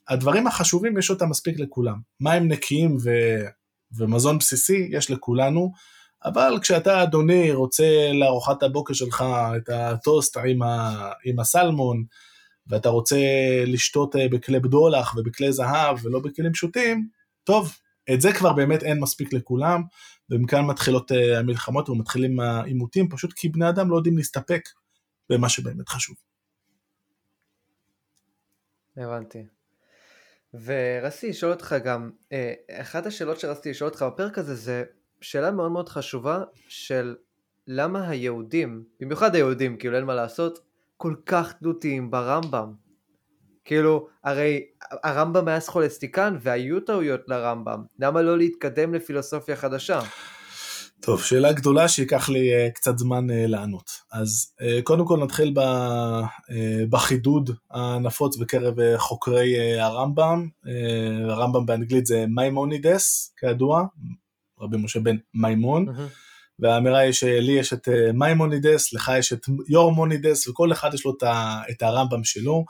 שהדברים 0.09 0.47
החשובים 0.47 0.97
יש 0.97 1.09
אותם 1.09 1.29
מספיק 1.29 1.59
לכולם. 1.59 1.99
מים 2.19 2.47
נקיים 2.47 2.97
ו, 3.03 3.09
ומזון 3.97 4.37
בסיסי 4.37 4.89
יש 4.91 5.11
לכולנו. 5.11 5.71
אבל 6.25 6.59
כשאתה 6.61 7.03
אדוני 7.03 7.51
רוצה 7.51 8.11
לארוחת 8.13 8.63
הבוקר 8.63 8.93
שלך 8.93 9.23
את 9.57 9.69
הטוסט 9.69 10.37
עם, 10.37 10.61
ה, 10.61 11.11
עם 11.25 11.39
הסלמון, 11.39 12.03
ואתה 12.67 12.89
רוצה 12.89 13.17
לשתות 13.67 14.15
אה, 14.15 14.27
בכלי 14.31 14.59
בדולח 14.59 15.15
ובכלי 15.17 15.51
זהב 15.51 15.97
ולא 16.03 16.19
בכלים 16.19 16.53
פשוטים, 16.53 17.07
טוב, 17.43 17.75
את 18.13 18.21
זה 18.21 18.33
כבר 18.33 18.53
באמת 18.53 18.83
אין 18.83 18.99
מספיק 18.99 19.33
לכולם, 19.33 19.81
ומכאן 20.29 20.65
מתחילות 20.65 21.11
אה, 21.11 21.39
המלחמות 21.39 21.89
ומתחילים 21.89 22.39
העימותים, 22.39 23.09
פשוט 23.09 23.33
כי 23.33 23.49
בני 23.49 23.69
אדם 23.69 23.89
לא 23.89 23.95
יודעים 23.95 24.17
להסתפק 24.17 24.69
במה 25.29 25.49
שבאמת 25.49 25.89
חשוב. 25.89 26.15
הבנתי. 28.97 29.54
ורציתי 30.63 31.29
לשאול 31.29 31.51
אותך 31.51 31.75
גם, 31.83 32.09
אה, 32.31 32.53
אחת 32.71 33.05
השאלות 33.05 33.39
שרציתי 33.39 33.69
לשאול 33.69 33.89
אותך 33.89 34.05
בפרק 34.13 34.37
הזה 34.37 34.55
זה 34.55 34.83
שאלה 35.21 35.51
מאוד 35.51 35.71
מאוד 35.71 35.89
חשובה 35.89 36.43
של 36.67 37.15
למה 37.67 38.09
היהודים, 38.09 38.83
במיוחד 38.99 39.35
היהודים, 39.35 39.77
כאילו 39.77 39.95
אין 39.95 40.03
מה 40.03 40.15
לעשות, 40.15 40.59
כל 40.97 41.15
כך 41.25 41.53
תלותיים 41.53 42.11
ברמב"ם. 42.11 42.73
כאילו, 43.65 44.07
הרי 44.23 44.65
הרמב"ם 45.03 45.47
היה 45.47 45.59
סכולסטיקן 45.59 46.37
והיו 46.41 46.79
טעויות 46.79 47.21
לרמב"ם, 47.27 47.83
למה 47.99 48.21
לא 48.21 48.37
להתקדם 48.37 48.93
לפילוסופיה 48.93 49.55
חדשה? 49.55 49.99
טוב, 51.01 51.23
שאלה 51.23 51.53
גדולה 51.53 51.87
שייקח 51.87 52.29
לי 52.29 52.67
אה, 52.67 52.71
קצת 52.71 52.97
זמן 52.97 53.29
אה, 53.29 53.33
לענות. 53.33 53.89
אז 54.11 54.53
אה, 54.61 54.83
קודם 54.83 55.05
כל 55.05 55.23
נתחיל 55.23 55.53
ב, 55.55 55.61
בחידוד 56.89 57.49
הנפוץ 57.71 58.37
בקרב 58.37 58.97
חוקרי 58.97 59.79
הרמב"ם. 59.79 60.47
הרמב"ם 61.29 61.65
באנגלית 61.65 62.05
זה 62.05 62.25
מיימונידס, 62.27 63.33
כידוע, 63.39 63.85
רבי 64.59 64.77
משה 64.77 64.99
בן 64.99 65.15
מימון. 65.33 65.89
Mm-hmm. 65.89 66.01
והאמירה 66.59 66.99
היא 66.99 67.11
שלי 67.11 67.51
יש 67.51 67.73
את 67.73 67.87
מיימונידס, 68.13 68.93
לך 68.93 69.11
יש 69.17 69.33
את 69.33 69.45
יורמונידס, 69.69 70.47
וכל 70.47 70.71
אחד 70.71 70.93
יש 70.93 71.05
לו 71.05 71.13
את 71.71 71.81
הרמב"ם 71.81 72.23
שלו. 72.23 72.65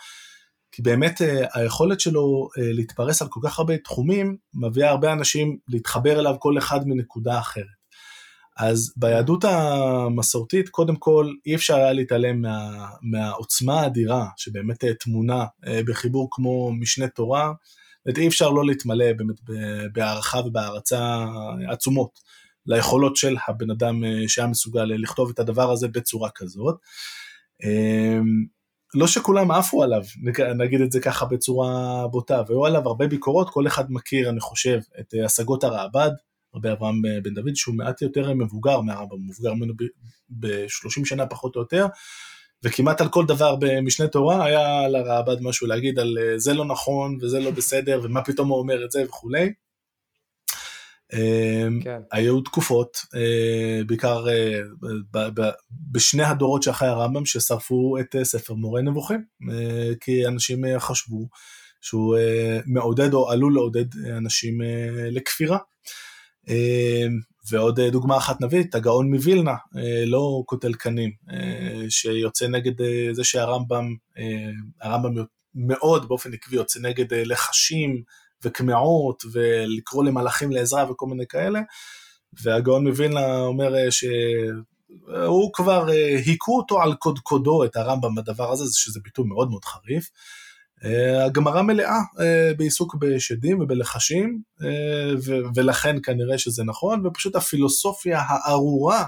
כי 0.71 0.82
באמת 0.82 1.21
היכולת 1.53 1.99
שלו 1.99 2.49
להתפרס 2.57 3.21
על 3.21 3.28
כל 3.28 3.39
כך 3.43 3.59
הרבה 3.59 3.78
תחומים, 3.78 4.38
מביאה 4.53 4.89
הרבה 4.89 5.13
אנשים 5.13 5.57
להתחבר 5.67 6.19
אליו 6.19 6.36
כל 6.39 6.57
אחד 6.57 6.88
מנקודה 6.88 7.39
אחרת. 7.39 7.74
אז 8.57 8.93
ביהדות 8.97 9.43
המסורתית, 9.43 10.69
קודם 10.69 10.95
כל, 10.95 11.33
אי 11.45 11.55
אפשר 11.55 11.75
היה 11.75 11.93
להתעלם 11.93 12.41
מה, 12.41 12.87
מהעוצמה 13.01 13.81
האדירה 13.81 14.27
שבאמת 14.37 14.83
טמונה 14.99 15.45
אה, 15.67 15.81
בחיבור 15.87 16.27
כמו 16.31 16.71
משנה 16.71 17.07
תורה, 17.07 17.51
אי 18.17 18.27
אפשר 18.27 18.49
לא 18.49 18.65
להתמלא 18.65 19.13
באמת 19.13 19.35
בהערכה 19.93 20.39
ובהערצה 20.39 21.25
עצומות 21.69 22.19
ליכולות 22.65 23.15
של 23.15 23.35
הבן 23.47 23.71
אדם 23.71 24.03
אה, 24.03 24.23
שהיה 24.27 24.47
מסוגל 24.47 24.83
לכתוב 24.83 25.29
את 25.29 25.39
הדבר 25.39 25.71
הזה 25.71 25.87
בצורה 25.87 26.29
כזאת. 26.35 26.75
אמ, 27.63 28.45
לא 28.93 29.07
שכולם 29.07 29.51
עפו 29.51 29.83
עליו, 29.83 30.01
נגיד 30.57 30.81
את 30.81 30.91
זה 30.91 30.99
ככה 30.99 31.25
בצורה 31.25 32.07
בוטה, 32.07 32.41
והיו 32.47 32.65
עליו 32.65 32.87
הרבה 32.87 33.07
ביקורות, 33.07 33.49
כל 33.49 33.67
אחד 33.67 33.85
מכיר, 33.89 34.29
אני 34.29 34.39
חושב, 34.39 34.79
את 34.99 35.13
אה, 35.13 35.25
השגות 35.25 35.63
הרעב"ד, 35.63 36.11
רבי 36.55 36.71
אברהם 36.71 37.01
בן 37.23 37.33
דוד, 37.33 37.55
שהוא 37.55 37.75
מעט 37.75 38.01
יותר 38.01 38.33
מבוגר 38.33 38.81
מהרמב"ם, 38.81 39.27
מבוגר 39.27 39.53
ממנו 39.53 39.73
ב-30 40.29 41.05
שנה 41.05 41.25
פחות 41.25 41.55
או 41.55 41.61
יותר, 41.61 41.85
וכמעט 42.65 43.01
על 43.01 43.09
כל 43.09 43.25
דבר 43.25 43.55
במשנה 43.55 44.07
תורה 44.07 44.45
היה 44.45 44.87
לרעב"ד 44.87 45.41
משהו 45.41 45.67
להגיד 45.67 45.99
על 45.99 46.17
אה, 46.21 46.39
זה 46.39 46.53
לא 46.53 46.65
נכון 46.65 47.17
וזה 47.21 47.39
לא 47.39 47.51
בסדר 47.51 47.99
ומה 48.03 48.21
פתאום 48.23 48.49
הוא 48.49 48.59
אומר 48.59 48.85
את 48.85 48.91
זה 48.91 49.03
וכולי. 49.05 49.53
אמ, 51.13 51.79
כן. 51.83 51.99
היו 52.11 52.41
תקופות, 52.41 52.97
אה, 53.15 53.81
בעיקר 53.87 54.25
אה, 54.29 54.61
בשני 55.91 56.23
הדורות 56.23 56.63
שאחרי 56.63 56.87
הרמב"ם, 56.87 57.25
ששרפו 57.25 57.97
את 57.99 58.15
ספר 58.23 58.53
מורה 58.53 58.81
נבוכים, 58.81 59.23
כי 60.01 60.27
אנשים 60.27 60.63
חשבו 60.79 61.27
שהוא 61.81 62.17
מעודד 62.65 63.13
או 63.13 63.31
עלול 63.31 63.53
לעודד 63.53 63.85
אנשים 64.17 64.61
לכפירה. 65.11 65.57
אמ, 66.47 67.19
ועוד 67.51 67.79
אה, 67.79 67.89
דוגמה 67.89 68.17
אחת 68.17 68.41
נביא, 68.41 68.63
את 68.63 68.75
הגאון 68.75 69.13
מווילנה, 69.13 69.55
אה, 69.77 70.05
לא 70.05 70.43
קוטל 70.45 70.73
קנים, 70.73 71.11
אה, 71.31 71.85
שיוצא 71.89 72.47
נגד 72.47 72.73
זה 73.11 73.23
שהרמב"ם, 73.23 73.95
הרמב"ם 74.81 75.23
מאוד 75.55 76.07
באופן 76.07 76.33
עקבי 76.33 76.55
יוצא 76.55 76.79
נגד 76.79 77.13
לחשים 77.13 78.01
וקמעות 78.43 79.23
ולקרוא 79.31 80.03
למלאכים 80.03 80.51
לעזרה 80.51 80.91
וכל 80.91 81.05
מיני 81.05 81.27
כאלה, 81.27 81.61
והגאון 82.43 82.87
מווילנה 82.87 83.39
אומר 83.39 83.89
שהוא 83.89 85.53
כבר 85.53 85.87
היכו 86.25 86.57
אותו 86.57 86.81
על 86.81 86.93
קודקודו 86.93 87.63
את 87.63 87.75
הרמב"ם 87.75 88.15
בדבר 88.15 88.51
הזה, 88.51 88.63
שזה 88.73 88.99
ביטוי 89.03 89.25
מאוד 89.27 89.49
מאוד 89.49 89.65
חריף. 89.65 90.09
אה, 90.86 91.25
הגמרא 91.25 91.61
מלאה 91.61 91.99
אה, 92.19 92.51
בעיסוק 92.57 92.95
בשדים 92.95 93.59
ובלחשים, 93.59 94.41
אה, 94.63 95.13
ולכן 95.55 95.95
כנראה 96.03 96.38
שזה 96.38 96.63
נכון, 96.63 97.05
ופשוט 97.05 97.36
הפילוסופיה 97.36 98.21
הארורה 98.27 99.05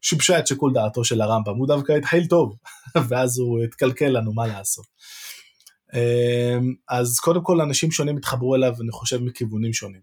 שיבשה 0.00 0.38
את 0.38 0.46
שיקול 0.46 0.72
דעתו 0.72 1.04
של 1.04 1.20
הרמב"ם, 1.20 1.56
הוא 1.56 1.68
דווקא 1.68 1.92
התחיל 1.92 2.26
טוב, 2.26 2.56
ואז 3.08 3.38
הוא 3.38 3.64
התקלקל 3.64 4.08
לנו, 4.08 4.32
מה 4.32 4.46
לעשות. 4.46 4.86
אז 6.88 7.18
קודם 7.20 7.42
כל 7.42 7.60
אנשים 7.60 7.90
שונים 7.90 8.16
התחברו 8.16 8.54
אליו, 8.54 8.74
אני 8.80 8.90
חושב, 8.90 9.18
מכיוונים 9.22 9.72
שונים. 9.72 10.00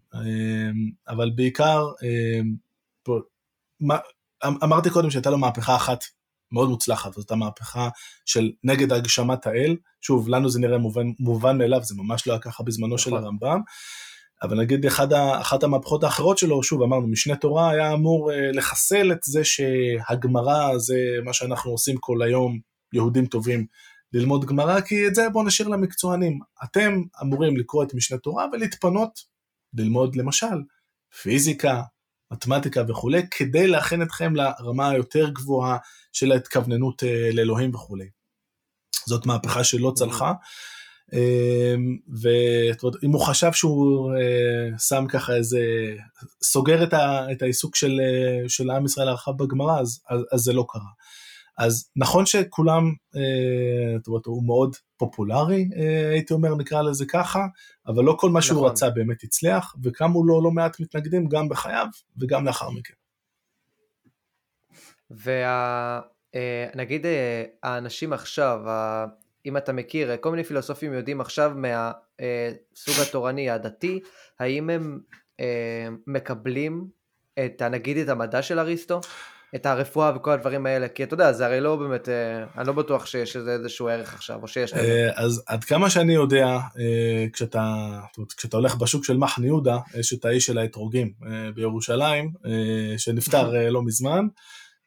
אבל 1.07 1.31
בעיקר, 1.35 1.85
אמרתי 4.43 4.89
קודם 4.89 5.09
שהייתה 5.09 5.29
לו 5.29 5.37
מהפכה 5.37 5.75
אחת 5.75 6.03
מאוד 6.51 6.69
מוצלחת, 6.69 7.13
זאת 7.13 7.31
המהפכה 7.31 7.89
של 8.25 8.51
נגד 8.63 8.93
הגשמת 8.93 9.47
האל, 9.47 9.75
שוב, 10.01 10.29
לנו 10.29 10.49
זה 10.49 10.59
נראה 10.59 10.77
מובן, 10.77 11.07
מובן 11.19 11.57
מאליו, 11.57 11.83
זה 11.83 11.95
ממש 11.97 12.27
לא 12.27 12.33
היה 12.33 12.41
ככה 12.41 12.63
בזמנו 12.63 12.97
של 12.97 13.09
נכון. 13.09 13.23
הרמב"ם, 13.23 13.61
אבל 14.43 14.59
נגיד 14.59 14.85
אחד, 14.85 15.13
אחת 15.13 15.63
המהפכות 15.63 16.03
האחרות 16.03 16.37
שלו, 16.37 16.63
שוב 16.63 16.81
אמרנו, 16.81 17.07
משנה 17.07 17.35
תורה 17.35 17.71
היה 17.71 17.93
אמור 17.93 18.31
אה, 18.31 18.51
לחסל 18.51 19.11
את 19.11 19.19
זה 19.23 19.43
שהגמרא 19.43 20.77
זה 20.77 20.97
מה 21.25 21.33
שאנחנו 21.33 21.71
עושים 21.71 21.97
כל 21.99 22.21
היום, 22.21 22.59
יהודים 22.93 23.25
טובים, 23.25 23.65
ללמוד 24.13 24.45
גמרא, 24.45 24.81
כי 24.81 25.07
את 25.07 25.15
זה 25.15 25.29
בואו 25.29 25.45
נשאיר 25.45 25.67
למקצוענים. 25.67 26.39
אתם 26.63 27.01
אמורים 27.21 27.57
לקרוא 27.57 27.83
את 27.83 27.93
משנה 27.93 28.17
תורה 28.17 28.45
ולהתפנות 28.53 29.11
ללמוד 29.73 30.15
למשל 30.15 30.61
פיזיקה, 31.21 31.81
מתמטיקה 32.31 32.83
וכולי, 32.87 33.21
כדי 33.31 33.67
להכין 33.67 34.01
אתכם 34.01 34.35
לרמה 34.35 34.89
היותר 34.89 35.29
גבוהה 35.29 35.77
של 36.13 36.31
ההתכווננות 36.31 37.03
אה, 37.03 37.29
לאלוהים 37.33 37.75
וכולי. 37.75 38.09
זאת 39.05 39.25
מהפכה 39.25 39.63
שלא 39.63 39.91
צלחה. 39.95 40.33
אמ, 41.13 41.97
ואם 42.21 43.11
הוא 43.11 43.25
חשב 43.25 43.51
שהוא 43.53 44.13
אה, 44.13 44.79
שם 44.79 45.05
ככה 45.09 45.35
איזה, 45.35 45.61
סוגר 46.43 46.83
את, 46.83 46.93
ה, 46.93 47.31
את 47.31 47.41
העיסוק 47.41 47.75
של, 47.75 47.99
אה, 48.03 48.49
של 48.49 48.71
עם 48.71 48.85
ישראל 48.85 49.07
הרחב 49.07 49.37
בגמרא, 49.37 49.79
אז, 49.79 50.01
אז, 50.09 50.19
אז 50.31 50.39
זה 50.39 50.53
לא 50.53 50.65
קרה. 50.69 50.81
אז 51.61 51.89
נכון 51.95 52.25
שכולם, 52.25 52.93
זאת 53.97 54.07
אומרת, 54.07 54.25
הוא 54.25 54.43
מאוד 54.45 54.75
פופולרי, 54.97 55.69
הייתי 56.11 56.33
אומר, 56.33 56.55
נקרא 56.55 56.81
לזה 56.81 57.05
ככה, 57.05 57.45
אבל 57.87 58.03
לא 58.03 58.15
כל 58.19 58.29
מה 58.29 58.41
שהוא 58.41 58.57
נכון. 58.57 58.71
רצה 58.71 58.89
באמת 58.89 59.23
הצליח, 59.23 59.75
וקמו 59.83 60.23
לו 60.25 60.43
לא 60.43 60.51
מעט 60.51 60.79
מתנגדים 60.79 61.27
גם 61.27 61.49
בחייו 61.49 61.87
וגם 62.21 62.45
לאחר 62.45 62.69
מכן. 62.69 62.93
ונגיד 66.75 67.05
אה, 67.05 67.43
האנשים 67.63 68.13
עכשיו, 68.13 68.59
אם 69.45 69.57
אתה 69.57 69.73
מכיר, 69.73 70.17
כל 70.17 70.31
מיני 70.31 70.43
פילוסופים 70.43 70.93
יודעים 70.93 71.21
עכשיו 71.21 71.51
מהסוג 71.55 72.95
אה, 72.97 73.03
התורני 73.09 73.49
הדתי, 73.49 73.99
האם 74.39 74.69
הם 74.69 74.99
אה, 75.39 75.87
מקבלים 76.07 76.87
את, 77.45 77.61
נגיד 77.61 77.97
את 77.97 78.09
המדע 78.09 78.41
של 78.41 78.59
אריסטו? 78.59 78.99
את 79.55 79.65
הרפואה 79.65 80.11
וכל 80.15 80.31
הדברים 80.31 80.65
האלה, 80.65 80.87
כי 80.87 81.03
אתה 81.03 81.13
יודע, 81.13 81.31
זה 81.31 81.45
הרי 81.45 81.61
לא 81.61 81.75
באמת, 81.75 82.09
אני 82.57 82.67
לא 82.67 82.73
בטוח 82.73 83.05
שיש 83.05 83.35
לזה 83.35 83.53
איזשהו 83.53 83.87
ערך 83.87 84.13
עכשיו, 84.13 84.39
או 84.41 84.47
שיש 84.47 84.73
לזה. 84.73 85.09
אז 85.15 85.43
עד 85.47 85.63
כמה 85.63 85.89
שאני 85.89 86.13
יודע, 86.13 86.59
כשאתה, 87.33 87.75
כשאתה 88.37 88.57
הולך 88.57 88.75
בשוק 88.75 89.05
של 89.05 89.17
מחנה 89.17 89.45
יהודה, 89.45 89.77
יש 89.99 90.13
את 90.13 90.25
האיש 90.25 90.45
של 90.45 90.57
האתרוגים 90.57 91.11
בירושלים, 91.55 92.31
שנפטר 92.97 93.69
לא 93.69 93.83
מזמן, 93.83 94.25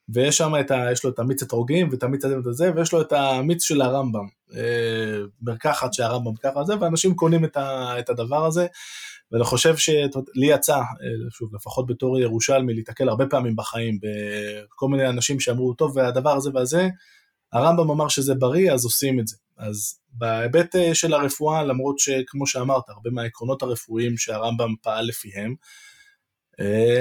ויש 0.08 0.36
שם 0.36 0.52
את 0.60 0.70
ה... 0.70 0.92
יש 0.92 1.04
לו 1.04 1.10
את 1.10 1.18
המיץ 1.18 1.42
אתרוגים 1.42 1.88
ואת 1.90 2.02
המיץ 2.02 2.24
הזה 2.24 2.36
ואת 2.36 2.54
זה, 2.54 2.72
ויש 2.76 2.92
לו 2.92 3.00
את 3.00 3.12
המיץ 3.12 3.62
של 3.62 3.82
הרמב"ם, 3.82 4.26
אה, 4.56 5.20
מרקחת 5.42 5.94
שהרמב"ם 5.94 6.34
ככה 6.42 6.64
זה, 6.64 6.74
ואנשים 6.80 7.14
קונים 7.14 7.44
את, 7.44 7.56
ה, 7.56 7.94
את 7.98 8.10
הדבר 8.10 8.46
הזה, 8.46 8.66
ואני 9.34 9.44
חושב 9.44 9.76
שלי 9.76 10.46
יצא, 10.46 10.76
אה, 10.76 11.30
שוב, 11.30 11.54
לפחות 11.54 11.86
בתור 11.86 12.18
ירושלמי, 12.18 12.74
להתקל 12.74 13.08
הרבה 13.08 13.26
פעמים 13.26 13.56
בחיים 13.56 13.98
בכל 14.68 14.88
מיני 14.88 15.08
אנשים 15.08 15.40
שאמרו, 15.40 15.74
טוב, 15.74 15.96
והדבר 15.96 16.36
הזה 16.36 16.50
והזה, 16.54 16.88
הרמב"ם 17.52 17.90
אמר 17.90 18.08
שזה 18.08 18.34
בריא, 18.34 18.72
אז 18.72 18.84
עושים 18.84 19.20
את 19.20 19.28
זה. 19.28 19.36
אז 19.58 19.98
בהיבט 20.12 20.76
אה, 20.76 20.94
של 20.94 21.14
הרפואה, 21.14 21.64
למרות 21.64 21.98
שכמו 21.98 22.46
שאמרת, 22.46 22.88
הרבה 22.88 23.10
מהעקרונות 23.10 23.62
הרפואיים 23.62 24.16
שהרמב"ם 24.16 24.74
פעל 24.82 25.06
לפיהם, 25.06 25.54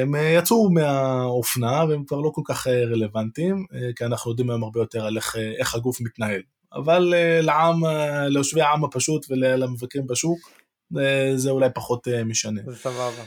הם 0.01 0.15
אה, 0.15 0.29
יצאו 0.37 0.69
מהאופנה 0.69 1.85
והם 1.89 2.03
כבר 2.05 2.19
לא 2.19 2.31
כל 2.33 2.41
כך 2.45 2.67
רלוונטיים, 2.67 3.65
כי 3.95 4.05
אנחנו 4.05 4.31
יודעים 4.31 4.49
היום 4.49 4.63
הרבה 4.63 4.79
יותר 4.79 5.05
על 5.05 5.17
איך, 5.17 5.35
איך 5.59 5.75
הגוף 5.75 6.01
מתנהל. 6.01 6.41
אבל 6.73 7.13
לעם, 7.41 7.81
ליושבי 8.27 8.61
העם 8.61 8.83
הפשוט 8.83 9.25
ולמבקרים 9.29 10.07
בשוק, 10.07 10.62
זה 11.35 11.49
אולי 11.49 11.69
פחות 11.75 12.07
משנה. 12.25 12.61
זה 12.65 12.75
סבבה. 12.75 13.23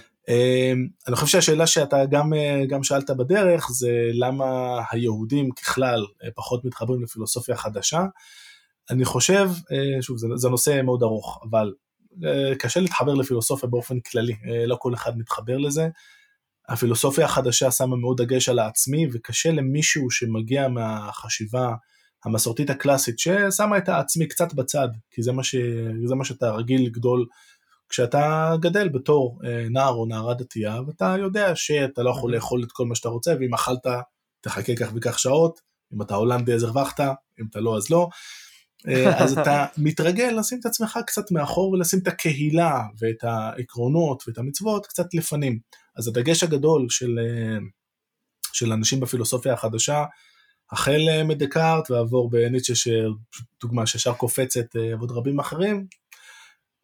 אני 1.09 1.17
חושב 1.17 1.27
שהשאלה 1.27 1.67
שאתה 1.67 2.05
גם, 2.11 2.33
גם 2.69 2.83
שאלת 2.83 3.11
בדרך 3.11 3.69
זה 3.71 4.11
למה 4.13 4.81
היהודים 4.91 5.51
ככלל 5.51 6.07
פחות 6.35 6.65
מתחברים 6.65 7.03
לפילוסופיה 7.03 7.57
חדשה. 7.57 8.05
אני 8.91 9.05
חושב, 9.05 9.51
שוב 10.01 10.19
זה, 10.19 10.27
זה 10.35 10.49
נושא 10.49 10.81
מאוד 10.85 11.03
ארוך, 11.03 11.41
אבל 11.51 11.73
קשה 12.59 12.81
להתחבר 12.81 13.15
לפילוסופיה 13.15 13.69
באופן 13.69 14.01
כללי, 14.01 14.35
לא 14.67 14.77
כל 14.81 14.95
אחד 14.95 15.19
מתחבר 15.19 15.59
לזה. 15.59 15.89
הפילוסופיה 16.69 17.25
החדשה 17.25 17.71
שמה 17.71 17.97
מאוד 17.97 18.23
דגש 18.23 18.49
על 18.49 18.59
העצמי, 18.59 19.07
וקשה 19.13 19.51
למישהו 19.53 20.11
שמגיע 20.11 20.69
מהחשיבה 20.69 21.75
המסורתית 22.25 22.71
הקלאסית, 22.71 23.19
ששמה 23.19 23.79
את 23.79 23.89
העצמי 23.89 24.29
קצת 24.29 24.55
בצד, 24.55 24.89
כי 25.11 25.23
זה 25.23 25.33
מה, 25.33 25.43
ש... 25.45 25.55
זה 26.05 26.15
מה 26.15 26.25
שאתה 26.25 26.51
רגיל 26.51 26.87
לגדול 26.87 27.27
כשאתה 27.89 28.53
גדל 28.61 28.89
בתור 28.89 29.41
אה, 29.45 29.67
נער 29.71 29.93
או 29.93 30.07
נערה 30.07 30.35
דתייה, 30.35 30.81
ואתה 30.87 31.15
יודע 31.19 31.53
שאתה 31.55 32.03
לא 32.03 32.11
יכול 32.11 32.35
לאכול 32.35 32.63
את 32.65 32.73
כל 32.73 32.87
מה 32.87 32.95
שאתה 32.95 33.09
רוצה, 33.09 33.35
ואם 33.41 33.55
אכלת, 33.55 33.87
תחכה 34.41 34.77
כך 34.77 34.93
וכך 34.95 35.19
שעות, 35.19 35.61
אם 35.95 36.03
אתה 36.03 36.15
הולנדי 36.15 36.55
אז 36.55 36.63
הרווחת, 36.63 37.01
אם 37.41 37.45
אתה 37.51 37.61
לא 37.61 37.77
אז 37.77 37.91
לא. 37.91 38.09
אה, 38.89 39.25
אז 39.25 39.39
אתה 39.39 39.67
מתרגל 39.87 40.35
לשים 40.39 40.61
את 40.61 40.67
עצמך 40.67 40.99
קצת 41.07 41.31
מאחור 41.31 41.71
ולשים 41.71 41.99
את 41.99 42.09
הקהילה 42.09 42.81
ואת 42.99 43.25
העקרונות 43.25 44.23
ואת 44.27 44.39
המצוות 44.39 44.87
קצת 44.87 45.15
לפנים. 45.15 45.59
אז 45.97 46.09
הדגש 46.09 46.43
הגדול 46.43 46.87
של, 46.91 47.19
אה, 47.19 47.59
של 48.53 48.73
אנשים 48.73 49.01
בפילוסופיה 49.01 49.53
החדשה, 49.53 50.05
החל 50.73 51.23
מדקארט 51.25 51.91
ועבור 51.91 52.31
בניטשה, 52.31 52.75
שדוגמה 52.75 53.87
שישר 53.87 54.15
קופצת 54.15 54.77
ועוד 54.77 55.11
רבים 55.11 55.41
אחרים, 55.41 55.87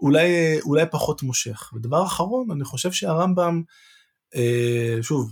אולי, 0.03 0.61
אולי 0.61 0.84
פחות 0.90 1.22
מושך. 1.22 1.70
ודבר 1.74 2.05
אחרון, 2.05 2.50
אני 2.50 2.64
חושב 2.64 2.92
שהרמב"ם, 2.92 3.62
שוב, 5.03 5.30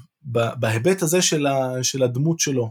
בהיבט 0.56 1.02
הזה 1.02 1.22
של, 1.22 1.46
ה, 1.46 1.82
של 1.82 2.02
הדמות 2.02 2.40
שלו, 2.40 2.70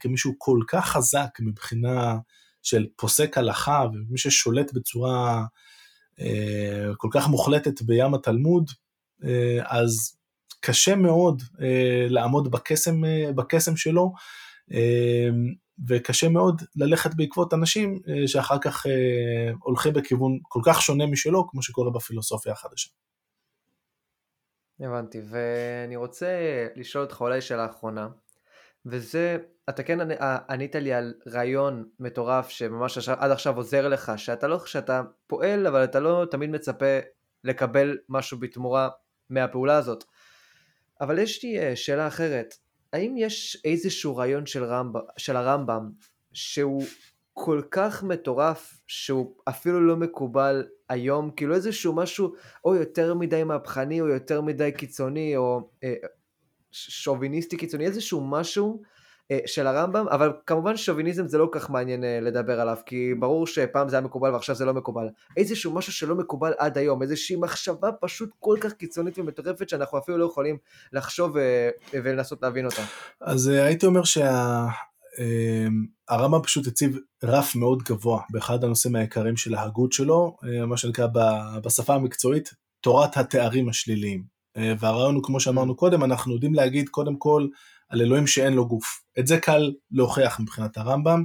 כמישהו 0.00 0.34
כל 0.38 0.58
כך 0.68 0.88
חזק 0.88 1.28
מבחינה 1.40 2.16
של 2.62 2.86
פוסק 2.96 3.38
הלכה 3.38 3.84
ומי 3.92 4.18
ששולט 4.18 4.72
בצורה 4.72 5.44
אה, 6.20 6.94
כל 6.96 7.08
כך 7.12 7.28
מוחלטת 7.28 7.82
בים 7.82 8.14
התלמוד, 8.14 8.70
אה, 9.24 9.58
אז 9.64 10.16
קשה 10.60 10.96
מאוד 10.96 11.42
אה, 11.60 12.06
לעמוד 12.08 12.50
בקסם, 12.50 13.04
אה, 13.04 13.32
בקסם 13.32 13.76
שלו, 13.76 14.02
אה, 14.02 14.20
וקשה 15.88 16.28
מאוד 16.28 16.62
ללכת 16.76 17.10
בעקבות 17.16 17.54
אנשים 17.54 18.00
אה, 18.08 18.28
שאחר 18.28 18.58
כך 18.58 18.86
אה, 18.86 19.52
הולכים 19.62 19.92
בכיוון 19.92 20.38
כל 20.42 20.60
כך 20.64 20.82
שונה 20.82 21.06
משלו, 21.06 21.48
כמו 21.48 21.62
שקורה 21.62 21.90
בפילוסופיה 21.90 22.52
החדשה. 22.52 22.90
הבנתי, 24.80 25.20
ואני 25.30 25.96
רוצה 25.96 26.28
לשאול 26.76 27.04
אותך 27.04 27.20
אולי 27.20 27.40
שאלה 27.40 27.66
אחרונה, 27.66 28.08
וזה 28.86 29.38
אתה 29.68 29.82
כן 29.82 30.10
אה, 30.10 30.38
ענית 30.50 30.74
לי 30.74 30.92
על 30.92 31.14
רעיון 31.26 31.88
מטורף 32.00 32.48
שממש 32.48 33.08
עד 33.08 33.30
עכשיו 33.30 33.56
עוזר 33.56 33.88
לך, 33.88 34.12
שאתה 34.16 34.48
לא, 34.48 34.66
שאתה 34.66 35.02
פועל 35.26 35.66
אבל 35.66 35.84
אתה 35.84 36.00
לא 36.00 36.26
תמיד 36.30 36.50
מצפה 36.50 36.98
לקבל 37.44 37.98
משהו 38.08 38.38
בתמורה 38.38 38.88
מהפעולה 39.30 39.76
הזאת. 39.76 40.04
אבל 41.00 41.18
יש 41.18 41.44
לי 41.44 41.76
שאלה 41.76 42.06
אחרת, 42.06 42.54
האם 42.92 43.14
יש 43.16 43.62
איזשהו 43.64 44.16
רעיון 44.16 44.46
של, 44.46 44.64
רמב, 44.64 44.96
של 45.16 45.36
הרמב"ם 45.36 45.90
שהוא 46.32 46.84
כל 47.32 47.62
כך 47.70 48.02
מטורף 48.02 48.80
שהוא 48.86 49.34
אפילו 49.48 49.80
לא 49.80 49.96
מקובל 49.96 50.68
היום, 50.88 51.30
כאילו 51.30 51.54
איזשהו 51.54 51.92
משהו 51.92 52.32
או 52.64 52.74
יותר 52.74 53.14
מדי 53.14 53.44
מהפכני 53.44 54.00
או 54.00 54.08
יותר 54.08 54.40
מדי 54.40 54.72
קיצוני 54.72 55.36
או 55.36 55.70
אה, 55.84 55.94
שוביניסטי 56.72 57.56
קיצוני, 57.56 57.86
איזשהו 57.86 58.20
משהו 58.26 58.82
של 59.46 59.66
הרמב"ם, 59.66 60.08
אבל 60.08 60.32
כמובן 60.46 60.76
שוביניזם 60.76 61.28
זה 61.28 61.38
לא 61.38 61.48
כך 61.52 61.70
מעניין 61.70 62.04
אה, 62.04 62.18
לדבר 62.22 62.60
עליו, 62.60 62.76
כי 62.86 63.14
ברור 63.18 63.46
שפעם 63.46 63.88
זה 63.88 63.96
היה 63.96 64.04
מקובל 64.04 64.30
ועכשיו 64.32 64.54
זה 64.54 64.64
לא 64.64 64.74
מקובל. 64.74 65.08
איזשהו 65.36 65.74
משהו 65.74 65.92
שלא 65.92 66.14
מקובל 66.14 66.52
עד 66.58 66.78
היום, 66.78 67.02
איזושהי 67.02 67.36
מחשבה 67.36 67.92
פשוט 68.00 68.30
כל 68.38 68.56
כך 68.60 68.72
קיצונית 68.72 69.18
ומטורפת 69.18 69.68
שאנחנו 69.68 69.98
אפילו 69.98 70.18
לא 70.18 70.24
יכולים 70.24 70.56
לחשוב 70.92 71.36
אה, 71.36 71.70
ולנסות 71.92 72.42
להבין 72.42 72.66
אותה. 72.66 72.82
אז 73.20 73.48
הייתי 73.48 73.86
אומר 73.86 74.02
שהרמב"ם 74.04 74.72
שה... 76.38 76.44
פשוט 76.44 76.66
הציב 76.66 76.96
רף 77.24 77.56
מאוד 77.56 77.82
גבוה 77.82 78.22
באחד 78.30 78.64
הנושאים 78.64 78.96
העיקריים 78.96 79.36
של 79.36 79.54
ההגות 79.54 79.92
שלו, 79.92 80.36
מה 80.66 80.76
שנקרא 80.76 81.06
בשפה 81.64 81.94
המקצועית 81.94 82.54
תורת 82.80 83.16
התארים 83.16 83.68
השליליים. 83.68 84.40
והרעיון 84.78 85.14
הוא 85.14 85.24
כמו 85.24 85.40
שאמרנו 85.40 85.76
קודם, 85.76 86.04
אנחנו 86.04 86.34
יודעים 86.34 86.54
להגיד 86.54 86.88
קודם 86.88 87.16
כל 87.16 87.46
על 87.90 88.00
אלוהים 88.00 88.26
שאין 88.26 88.52
לו 88.52 88.68
גוף. 88.68 89.02
את 89.18 89.26
זה 89.26 89.38
קל 89.38 89.72
להוכיח 89.90 90.40
מבחינת 90.40 90.76
הרמב"ם, 90.76 91.24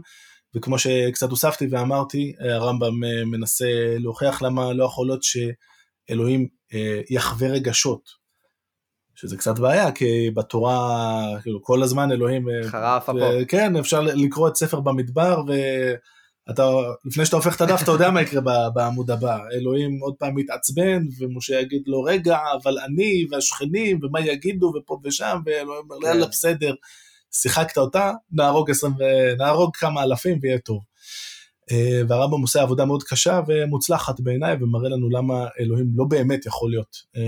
וכמו 0.56 0.80
שקצת 0.80 1.30
הוספתי 1.30 1.68
ואמרתי, 1.72 2.34
הרמב"ם 2.40 3.04
אה, 3.04 3.26
מנסה 3.26 3.96
להוכיח 4.00 4.42
למה 4.42 4.74
לא 4.74 4.86
יכול 4.86 5.08
להיות 5.08 5.24
שאלוהים 5.24 6.48
אה, 6.74 7.02
יחווה 7.10 7.50
רגשות. 7.50 8.26
שזה 9.16 9.38
קצת 9.38 9.60
בעיה, 9.60 9.92
כי 9.92 10.32
בתורה, 10.36 11.28
כאילו, 11.44 11.64
כל 11.64 11.84
הזמן 11.84 12.12
אלוהים... 12.12 12.50
אה, 12.50 12.70
חרף 12.70 13.10
אפו. 13.10 13.20
כן, 13.48 13.76
אפשר 13.76 14.02
לקרוא 14.02 14.48
את 14.48 14.56
ספר 14.56 14.80
במדבר, 14.80 15.44
ו... 15.48 15.54
אתה, 16.50 16.64
לפני 17.06 17.26
שאתה 17.26 17.36
הופך 17.36 17.56
את 17.56 17.62
הדף, 17.62 17.84
אתה 17.84 17.92
יודע 17.92 18.12
מה 18.12 18.22
יקרה 18.22 18.42
בעמוד 18.74 19.12
הבא. 19.12 19.38
אלוהים 19.54 20.00
עוד 20.02 20.14
פעם 20.20 20.36
מתעצבן, 20.36 21.06
ומשה 21.20 21.60
יגיד 21.60 21.84
לו, 21.88 22.04
רגע, 22.04 22.38
אבל 22.64 22.80
אני 22.80 23.26
והשכנים, 23.32 24.00
ומה 24.04 24.22
יגידו, 24.22 24.74
ופה 24.78 25.00
ושם, 25.04 25.40
ואלוהים 25.46 25.84
אומר, 25.84 26.02
כן. 26.02 26.08
יאללה, 26.08 26.26
בסדר, 26.26 26.74
שיחקת 27.32 27.78
אותה, 27.78 28.12
נהרוג, 28.32 28.72
20, 28.72 28.94
נהרוג 29.38 29.76
כמה 29.76 30.04
אלפים 30.04 30.40
ויהיה 30.42 30.60
טוב. 30.60 30.80
אה, 31.72 32.02
והרמב"ם 32.08 32.42
עושה 32.42 32.62
עבודה 32.62 32.86
מאוד 32.86 33.04
קשה 33.04 33.40
ומוצלחת 33.48 34.20
בעיניי, 34.20 34.58
ומראה 34.62 34.90
לנו 34.90 35.10
למה 35.10 35.48
אלוהים 35.60 35.92
לא 35.96 36.06
באמת 36.06 36.46
יכול 36.46 36.72
להיות 36.72 36.98
אה, 37.18 37.22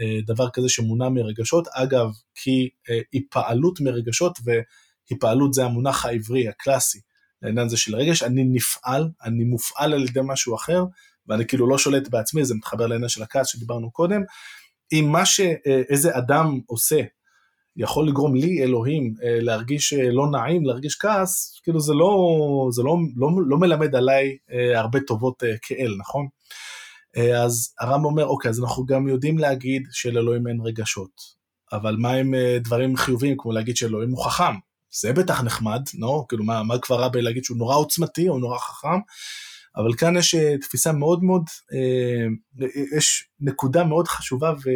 אה, 0.00 0.20
דבר 0.26 0.50
כזה 0.50 0.68
שמונע 0.68 1.08
מרגשות. 1.08 1.68
אגב, 1.72 2.10
כי 2.34 2.68
היפעלות 3.12 3.80
מרגשות, 3.80 4.38
והיפעלות 4.44 5.54
זה 5.54 5.64
המונח 5.64 6.06
העברי 6.06 6.48
הקלאסי. 6.48 7.00
לעניין 7.46 7.66
הזה 7.66 7.76
של 7.76 7.96
רגש, 7.96 8.22
אני 8.22 8.44
נפעל, 8.44 9.08
אני 9.24 9.44
מופעל 9.44 9.94
על 9.94 10.04
ידי 10.04 10.20
משהו 10.22 10.54
אחר, 10.54 10.84
ואני 11.28 11.46
כאילו 11.46 11.66
לא 11.68 11.78
שולט 11.78 12.08
בעצמי, 12.08 12.44
זה 12.44 12.54
מתחבר 12.54 12.86
לעניין 12.86 13.08
של 13.08 13.22
הכעס 13.22 13.48
שדיברנו 13.48 13.90
קודם. 13.90 14.22
אם 14.92 15.08
מה 15.12 15.24
שאיזה 15.24 16.18
אדם 16.18 16.60
עושה 16.66 17.00
יכול 17.76 18.08
לגרום 18.08 18.34
לי, 18.34 18.62
אלוהים, 18.62 19.14
אה, 19.22 19.38
להרגיש 19.40 19.92
אה, 19.92 20.10
לא 20.10 20.30
נעים, 20.30 20.66
להרגיש 20.66 20.96
כעס, 20.96 21.60
כאילו 21.62 21.80
זה 21.80 21.94
לא, 21.94 22.16
זה 22.70 22.82
לא, 22.82 22.96
לא, 23.16 23.28
לא 23.46 23.58
מלמד 23.58 23.94
עליי 23.94 24.36
אה, 24.52 24.80
הרבה 24.80 25.00
טובות 25.00 25.42
כאל, 25.62 25.96
נכון? 25.98 26.26
אז 27.44 27.74
הרמב"ם 27.80 28.04
אומר, 28.04 28.26
אוקיי, 28.26 28.48
אז 28.48 28.60
אנחנו 28.60 28.86
גם 28.86 29.08
יודעים 29.08 29.38
להגיד 29.38 29.82
שלאלוהים 29.90 30.46
אין 30.46 30.60
רגשות, 30.64 31.10
אבל 31.72 31.96
מה 31.98 32.12
עם 32.12 32.34
דברים 32.60 32.96
חיוביים, 32.96 33.34
כמו 33.38 33.52
להגיד 33.52 33.76
שאלוהים 33.76 34.10
הוא 34.10 34.24
חכם? 34.24 34.54
זה 35.00 35.12
בטח 35.12 35.42
נחמד, 35.42 35.82
לא? 35.98 36.24
כאילו 36.28 36.44
מה, 36.44 36.62
מה 36.62 36.78
כבר 36.78 37.00
רע 37.00 37.08
בלהגיד 37.08 37.44
שהוא 37.44 37.58
נורא 37.58 37.76
עוצמתי 37.76 38.28
או 38.28 38.38
נורא 38.38 38.58
חכם, 38.58 38.98
אבל 39.76 39.94
כאן 39.94 40.16
יש 40.16 40.34
אה, 40.34 40.58
תפיסה 40.58 40.92
מאוד 40.92 41.24
מאוד, 41.24 41.42
אה, 41.72 42.66
יש 42.96 43.28
נקודה 43.40 43.84
מאוד 43.84 44.08
חשובה 44.08 44.52
ו, 44.52 44.70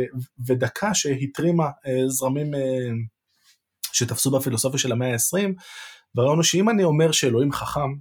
ודקה 0.47 0.95
שהתרימה 0.95 1.65
אה, 1.65 2.09
זרמים 2.09 2.55
אה, 2.55 2.91
שתפסו 3.93 4.31
בפילוסופיה 4.31 4.79
של 4.79 4.93
המאה 4.93 5.13
ה-20, 5.13 5.49
והרעיון 6.15 6.37
הוא 6.37 6.43
שאם 6.43 6.71
אני 6.71 6.85
אומר 6.85 7.13
שאלוהים 7.13 7.53
חכם, 7.53 7.95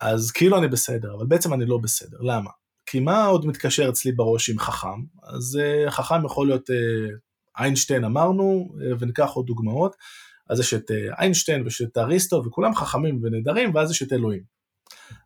אז 0.00 0.30
כאילו 0.30 0.58
אני 0.58 0.68
בסדר, 0.68 1.14
אבל 1.14 1.26
בעצם 1.26 1.54
אני 1.54 1.66
לא 1.66 1.78
בסדר, 1.78 2.18
למה? 2.20 2.50
כי 2.86 3.00
מה 3.00 3.26
עוד 3.26 3.46
מתקשר 3.46 3.88
אצלי 3.88 4.12
בראש 4.12 4.50
עם 4.50 4.58
חכם? 4.58 5.02
אז 5.22 5.58
uh, 5.58 5.90
חכם 5.90 6.24
יכול 6.24 6.46
להיות 6.46 6.70
איינשטיין 7.58 8.04
אמרנו, 8.04 8.68
וניקח 8.98 9.30
עוד 9.34 9.46
דוגמאות, 9.46 9.96
אז 10.50 10.60
יש 10.60 10.74
את 10.74 10.90
אה, 10.90 11.14
איינשטיין 11.18 11.62
ויש 11.62 11.82
את 11.82 11.98
אריסטו 11.98 12.42
וכולם 12.46 12.74
חכמים 12.74 13.20
ונהדרים 13.22 13.74
ואז 13.74 13.90
יש 13.90 14.02
את 14.02 14.12
אלוהים. 14.12 14.56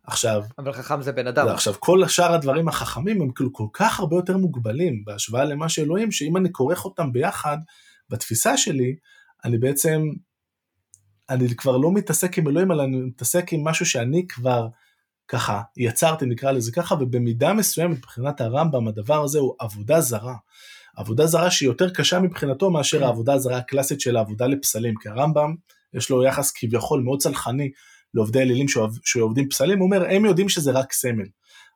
עכשיו, 0.03 0.43
אבל 0.57 0.73
חכם 0.73 1.01
זה 1.01 1.11
בן 1.11 1.27
אדם. 1.27 1.47
עכשיו 1.47 1.73
כל 1.79 2.07
שאר 2.07 2.33
הדברים 2.33 2.67
החכמים 2.67 3.21
הם 3.21 3.31
כאילו 3.31 3.53
כל 3.53 3.67
כך 3.73 3.99
הרבה 3.99 4.15
יותר 4.15 4.37
מוגבלים 4.37 5.05
בהשוואה 5.05 5.45
למה 5.45 5.69
שאלוהים, 5.69 6.11
שאם 6.11 6.37
אני 6.37 6.51
כורך 6.51 6.85
אותם 6.85 7.11
ביחד, 7.11 7.57
בתפיסה 8.09 8.57
שלי, 8.57 8.95
אני 9.45 9.57
בעצם, 9.57 10.01
אני 11.29 11.55
כבר 11.55 11.77
לא 11.77 11.91
מתעסק 11.91 12.37
עם 12.37 12.47
אלוהים, 12.47 12.71
אלא 12.71 12.83
אני 12.83 12.97
מתעסק 12.97 13.53
עם 13.53 13.63
משהו 13.63 13.85
שאני 13.85 14.27
כבר 14.27 14.67
ככה 15.27 15.61
יצרתי, 15.77 16.25
נקרא 16.25 16.51
לזה 16.51 16.71
ככה, 16.71 16.95
ובמידה 16.95 17.53
מסוימת 17.53 17.97
מבחינת 17.97 18.41
הרמב"ם 18.41 18.87
הדבר 18.87 19.23
הזה 19.23 19.39
הוא 19.39 19.55
עבודה 19.59 20.01
זרה. 20.01 20.35
עבודה 20.97 21.27
זרה 21.27 21.51
שהיא 21.51 21.69
יותר 21.69 21.89
קשה 21.89 22.19
מבחינתו 22.19 22.71
מאשר 22.71 22.97
כן. 22.97 23.03
העבודה 23.03 23.33
הזרה 23.33 23.57
הקלאסית 23.57 24.01
של 24.01 24.17
העבודה 24.17 24.47
לפסלים, 24.47 24.93
כי 25.01 25.09
הרמב"ם 25.09 25.55
יש 25.93 26.09
לו 26.09 26.23
יחס 26.23 26.51
כביכול 26.51 27.01
מאוד 27.01 27.21
צלחני 27.21 27.71
לעובדי 28.13 28.39
אלילים 28.39 28.65
שעובדים 29.03 29.49
פסלים, 29.49 29.79
הוא 29.79 29.85
אומר 29.85 30.05
הם 30.09 30.25
יודעים 30.25 30.49
שזה 30.49 30.71
רק 30.71 30.93
סמל, 30.93 31.25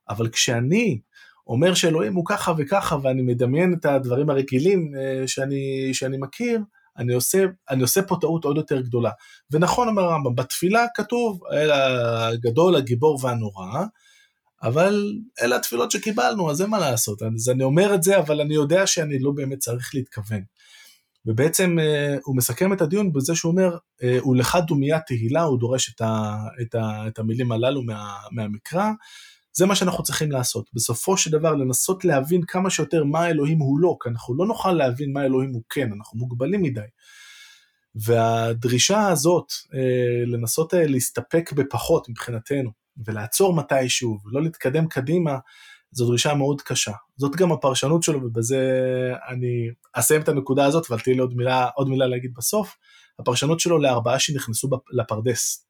אבל 0.10 0.30
כשאני 0.30 1.00
אומר 1.48 1.74
שאלוהים 1.74 2.16
הוא 2.16 2.26
ככה 2.28 2.54
וככה 2.58 2.98
ואני 3.02 3.22
מדמיין 3.22 3.76
את 3.80 3.86
הדברים 3.86 4.30
הרגילים 4.30 4.92
אה, 4.98 5.28
שאני, 5.28 5.90
שאני 5.94 6.18
מכיר, 6.18 6.60
אני 6.98 7.14
עושה, 7.14 7.46
אני 7.70 7.82
עושה 7.82 8.02
פה 8.02 8.18
טעות 8.22 8.46
עוד 8.46 8.58
יותר 8.58 8.82
גדולה. 8.82 9.10
ונכון 9.52 9.88
אומר 9.88 10.04
הרמב"ם, 10.04 10.36
בתפילה 10.36 10.86
כתוב, 10.96 11.40
הגדול, 11.74 12.76
הגיבור 12.76 13.20
והנורא, 13.24 13.84
אבל 14.66 15.14
אלה 15.42 15.56
התפילות 15.56 15.92
שקיבלנו, 15.92 16.52
אז 16.52 16.62
אין 16.62 16.70
מה 16.70 16.80
לעשות. 16.80 17.22
אז 17.22 17.50
אני 17.50 17.64
אומר 17.64 17.96
את 17.96 18.04
זה, 18.04 18.20
אבל 18.20 18.42
אני 18.42 18.54
יודע 18.54 18.88
שאני 18.88 19.20
לא 19.20 19.32
באמת 19.32 19.60
צריך 19.60 19.96
להתכוון. 19.96 20.42
ובעצם 21.26 21.78
uh, 21.80 22.20
הוא 22.24 22.38
מסכם 22.38 22.74
את 22.74 22.82
הדיון 22.82 23.14
בזה 23.14 23.36
שהוא 23.36 23.52
אומר, 23.52 23.78
uh, 23.78 24.28
ולך 24.28 24.58
דומיה 24.68 25.00
תהילה, 25.00 25.42
הוא 25.42 25.60
דורש 25.60 25.94
את, 25.96 26.02
ה, 26.02 26.36
את, 26.62 26.76
ה, 26.76 27.08
את 27.08 27.20
המילים 27.20 27.52
הללו 27.52 27.84
מה, 27.84 28.16
מהמקרא, 28.32 28.92
זה 29.54 29.66
מה 29.66 29.76
שאנחנו 29.76 30.04
צריכים 30.04 30.32
לעשות. 30.32 30.70
בסופו 30.74 31.18
של 31.18 31.32
דבר 31.32 31.54
לנסות 31.54 32.06
להבין 32.06 32.42
כמה 32.48 32.70
שיותר 32.70 33.04
מה 33.04 33.30
אלוהים 33.30 33.60
הוא 33.60 33.80
לא, 33.80 33.98
כי 34.02 34.10
אנחנו 34.10 34.36
לא 34.36 34.46
נוכל 34.46 34.72
להבין 34.72 35.14
מה 35.14 35.26
אלוהים 35.26 35.54
הוא 35.54 35.62
כן, 35.70 35.90
אנחנו 35.94 36.20
מוגבלים 36.20 36.62
מדי. 36.62 36.82
והדרישה 37.96 39.08
הזאת, 39.08 39.46
אה, 39.74 40.26
לנסות 40.26 40.74
אה, 40.74 40.88
להסתפק 40.88 41.52
בפחות 41.54 42.10
מבחינתנו, 42.10 42.85
ולעצור 43.06 43.56
מתישהו, 43.56 44.18
ולא 44.26 44.44
להתקדם 44.44 44.88
קדימה, 44.88 45.38
זו 45.92 46.08
דרישה 46.08 46.34
מאוד 46.34 46.62
קשה. 46.62 46.92
זאת 47.18 47.36
גם 47.36 47.52
הפרשנות 47.52 48.04
שלו, 48.04 48.20
ובזה 48.24 48.60
אני 49.30 49.70
אסיים 49.94 50.22
את 50.22 50.30
הנקודה 50.30 50.66
הזאת, 50.66 50.92
אבל 50.92 51.00
תהיה 51.00 51.16
לי 51.16 51.22
עוד 51.22 51.34
מילה, 51.36 51.70
עוד 51.76 51.90
מילה 51.90 52.08
להגיד 52.08 52.34
בסוף. 52.34 52.76
הפרשנות 53.20 53.60
שלו 53.60 53.78
לארבעה 53.78 54.20
שנכנסו 54.20 54.70
לפרדס, 54.92 55.68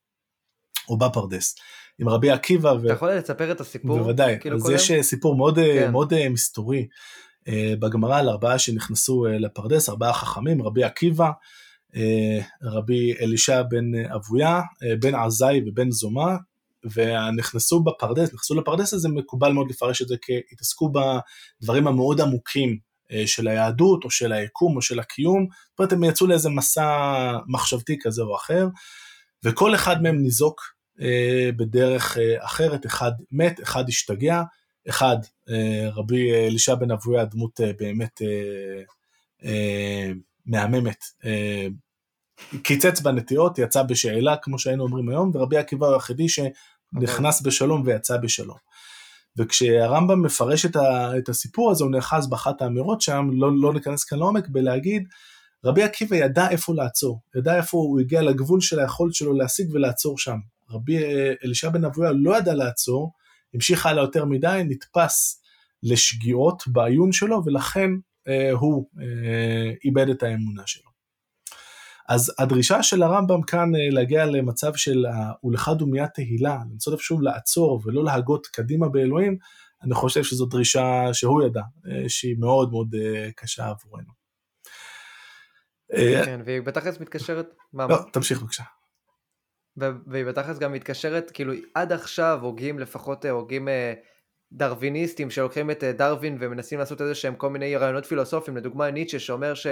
או 0.89 0.97
בפרדס. 0.97 1.55
עם 1.99 2.09
רבי 2.09 2.31
עקיבא. 2.31 2.71
אתה 2.71 2.79
ו... 2.81 2.91
יכול 2.91 3.11
לספר 3.11 3.51
את 3.51 3.61
הסיפור? 3.61 3.97
בוודאי, 3.97 4.37
כאילו 4.39 4.55
אז 4.55 4.61
קודם? 4.61 4.75
יש 4.75 4.91
אה, 4.91 5.03
סיפור 5.03 5.35
מאוד, 5.35 5.55
כן. 5.55 5.91
מאוד 5.91 6.13
מסתורי 6.29 6.87
בגמרא 7.79 8.19
על 8.19 8.29
ארבעה 8.29 8.59
שנכנסו 8.59 9.25
לפרדס, 9.39 9.89
ארבעה 9.89 10.13
חכמים, 10.13 10.61
רבי 10.61 10.83
עקיבא, 10.83 11.31
אה, 11.95 12.39
רבי 12.63 13.13
אלישע 13.21 13.61
בן 13.61 14.05
אבויה, 14.15 14.61
אה, 14.83 14.95
בן 15.01 15.15
עזאי 15.15 15.61
ובן 15.65 15.91
זומא, 15.91 16.35
ונכנסו 16.93 17.83
בפרדס, 17.83 18.33
נכנסו 18.33 18.55
לפרדס 18.55 18.93
הזה, 18.93 19.09
מקובל 19.09 19.51
מאוד 19.51 19.69
לפרש 19.69 20.01
את 20.01 20.07
זה 20.07 20.15
כהתעסקו 20.21 20.91
בדברים 20.91 21.87
המאוד 21.87 22.21
עמוקים 22.21 22.77
אה, 23.11 23.27
של 23.27 23.47
היהדות, 23.47 24.03
או 24.03 24.11
של 24.11 24.31
היקום, 24.31 24.75
או 24.75 24.81
של 24.81 24.99
הקיום, 24.99 25.47
זאת 25.69 25.79
אומרת, 25.79 25.93
הם 25.93 26.03
יצאו 26.03 26.27
לאיזה 26.27 26.49
מסע 26.49 27.37
מחשבתי 27.47 27.97
כזה 28.01 28.21
או 28.21 28.35
אחר, 28.35 28.67
וכל 29.43 29.75
אחד 29.75 30.03
מהם 30.03 30.21
ניזוק 30.21 30.61
בדרך 31.57 32.17
אחרת, 32.39 32.85
אחד 32.85 33.11
מת, 33.31 33.63
אחד 33.63 33.89
השתגע, 33.89 34.43
אחד, 34.89 35.17
רבי 35.93 36.33
אלישע 36.33 36.75
בן 36.75 36.91
אבויה, 36.91 37.25
דמות 37.25 37.59
באמת 37.79 38.21
מהממת, 40.45 41.03
קיצץ 42.63 43.01
בנטיעות, 43.01 43.59
יצא 43.59 43.83
בשאלה, 43.83 44.35
כמו 44.41 44.59
שהיינו 44.59 44.83
אומרים 44.83 45.09
היום, 45.09 45.31
ורבי 45.33 45.57
עקיבא 45.57 45.85
הוא 45.85 45.93
היחידי 45.93 46.29
שנכנס 46.99 47.41
בשלום 47.41 47.83
ויצא 47.85 48.17
בשלום. 48.17 48.57
וכשהרמב"ם 49.37 50.25
מפרש 50.25 50.65
את, 50.65 50.75
ה, 50.75 51.17
את 51.17 51.29
הסיפור 51.29 51.71
הזה, 51.71 51.83
הוא 51.83 51.91
נאחז 51.91 52.29
באחת 52.29 52.61
האמירות 52.61 53.01
שם, 53.01 53.29
לא, 53.33 53.51
לא 53.57 53.73
ניכנס 53.73 54.03
כאן 54.03 54.19
לעומק, 54.19 54.47
בלהגיד, 54.47 55.07
רבי 55.65 55.83
עקיבא 55.83 56.15
ידע 56.15 56.49
איפה 56.49 56.73
לעצור, 56.73 57.21
ידע 57.35 57.57
איפה 57.57 57.77
הוא 57.77 57.99
הגיע 57.99 58.21
לגבול 58.21 58.61
של 58.61 58.79
היכולת 58.79 59.13
שלו 59.13 59.33
להשיג 59.33 59.69
ולעצור 59.73 60.17
שם. 60.17 60.37
רבי 60.69 60.97
אלישע 61.45 61.69
בן 61.69 61.85
אבויה 61.85 62.11
לא 62.11 62.37
ידע 62.37 62.53
לעצור, 62.53 63.11
המשיך 63.53 63.85
הלאה 63.85 64.03
יותר 64.03 64.25
מדי, 64.25 64.61
נתפס 64.65 65.41
לשגיאות 65.83 66.63
בעיון 66.67 67.11
שלו, 67.11 67.41
ולכן 67.45 67.89
אה, 68.27 68.51
הוא 68.51 68.87
אה, 69.01 69.71
איבד 69.85 70.09
את 70.09 70.23
האמונה 70.23 70.63
שלו. 70.65 70.94
אז 72.09 72.33
הדרישה 72.39 72.83
של 72.83 73.03
הרמב"ם 73.03 73.41
כאן 73.41 73.75
אה, 73.75 73.89
להגיע 73.89 74.25
למצב 74.25 74.75
של 74.75 75.05
ולך 75.43 75.69
דומיית 75.77 76.13
תהילה, 76.13 76.57
לנסות 76.71 76.93
איפשהו 76.93 77.21
לעצור 77.21 77.81
ולא 77.85 78.03
להגות 78.03 78.47
קדימה 78.47 78.89
באלוהים, 78.89 79.37
אני 79.83 79.93
חושב 79.93 80.23
שזו 80.23 80.45
דרישה 80.45 81.13
שהוא 81.13 81.43
ידע, 81.43 81.61
אה, 81.61 82.09
שהיא 82.09 82.35
מאוד 82.39 82.71
מאוד 82.71 82.95
אה, 82.95 83.29
קשה 83.35 83.67
עבורנו. 83.67 84.25
כן, 86.25 86.41
והיא 86.45 86.61
בתכלס 86.61 86.99
מתקשרת... 86.99 87.53
לא, 87.73 87.97
תמשיך 88.13 88.41
בבקשה. 88.41 88.63
והיא 90.07 90.25
בתכלס 90.25 90.59
גם 90.59 90.73
מתקשרת, 90.73 91.31
כאילו 91.31 91.53
עד 91.75 91.91
עכשיו 91.91 92.39
הוגים 92.41 92.79
לפחות 92.79 93.25
הוגים 93.25 93.67
דרוויניסטים 94.51 95.31
שלוקחים 95.31 95.71
את 95.71 95.83
דרווין 95.83 96.37
ומנסים 96.39 96.79
לעשות 96.79 97.01
איזה 97.01 97.15
שהם 97.15 97.35
כל 97.35 97.49
מיני 97.49 97.75
רעיונות 97.75 98.05
פילוסופיים, 98.05 98.57
לדוגמה 98.57 98.91
ניטשה 98.91 99.19
שאומר 99.19 99.53
ש... 99.53 99.67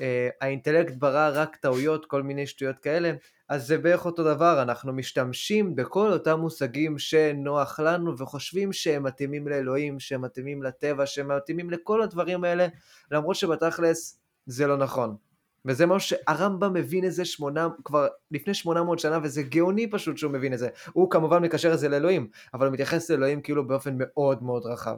אה, 0.00 0.28
האינטלקט 0.40 0.94
ברא 0.94 1.30
רק 1.34 1.56
טעויות, 1.56 2.06
כל 2.06 2.22
מיני 2.22 2.46
שטויות 2.46 2.78
כאלה, 2.78 3.12
אז 3.48 3.66
זה 3.66 3.78
בערך 3.78 4.06
אותו 4.06 4.24
דבר, 4.24 4.62
אנחנו 4.62 4.92
משתמשים 4.92 5.76
בכל 5.76 6.12
אותם 6.12 6.40
מושגים 6.40 6.98
שנוח 6.98 7.80
לנו 7.80 8.18
וחושבים 8.18 8.72
שהם 8.72 9.02
מתאימים 9.02 9.48
לאלוהים, 9.48 10.00
שהם 10.00 10.22
מתאימים 10.22 10.62
לטבע, 10.62 11.06
שהם 11.06 11.36
מתאימים 11.36 11.70
לכל 11.70 12.02
הדברים 12.02 12.44
האלה, 12.44 12.66
למרות 13.10 13.36
שבתכלס 13.36 14.18
זה 14.46 14.66
לא 14.66 14.76
נכון. 14.76 15.16
וזה 15.64 15.86
מה 15.86 16.00
שהרמב"ם 16.00 16.72
מבין 16.72 17.04
את 17.04 17.12
זה 17.12 17.24
שמונה, 17.24 17.68
כבר 17.84 18.06
לפני 18.30 18.54
800 18.54 18.98
שנה, 18.98 19.18
וזה 19.22 19.42
גאוני 19.42 19.90
פשוט 19.90 20.18
שהוא 20.18 20.32
מבין 20.32 20.52
את 20.52 20.58
זה. 20.58 20.68
הוא 20.92 21.10
כמובן 21.10 21.42
מקשר 21.42 21.74
את 21.74 21.78
זה 21.78 21.88
לאלוהים, 21.88 22.28
אבל 22.54 22.66
הוא 22.66 22.72
מתייחס 22.72 23.10
לאלוהים 23.10 23.40
כאילו 23.40 23.66
באופן 23.66 23.94
מאוד 23.98 24.42
מאוד 24.42 24.66
רחב. 24.66 24.96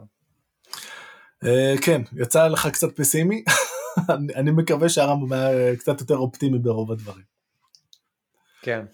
אה, 1.43 1.73
כן, 1.81 2.01
יצא 2.13 2.47
לך 2.47 2.67
קצת 2.67 2.95
פסימי. 2.95 3.43
אני 4.35 4.51
מקווה 4.51 4.89
שהרמב"ם 4.89 5.33
היה 5.33 5.75
קצת 5.75 6.01
יותר 6.01 6.17
אופטימי 6.17 6.59
ברוב 6.59 6.91
הדברים. 6.91 7.23
כן. 8.61 8.85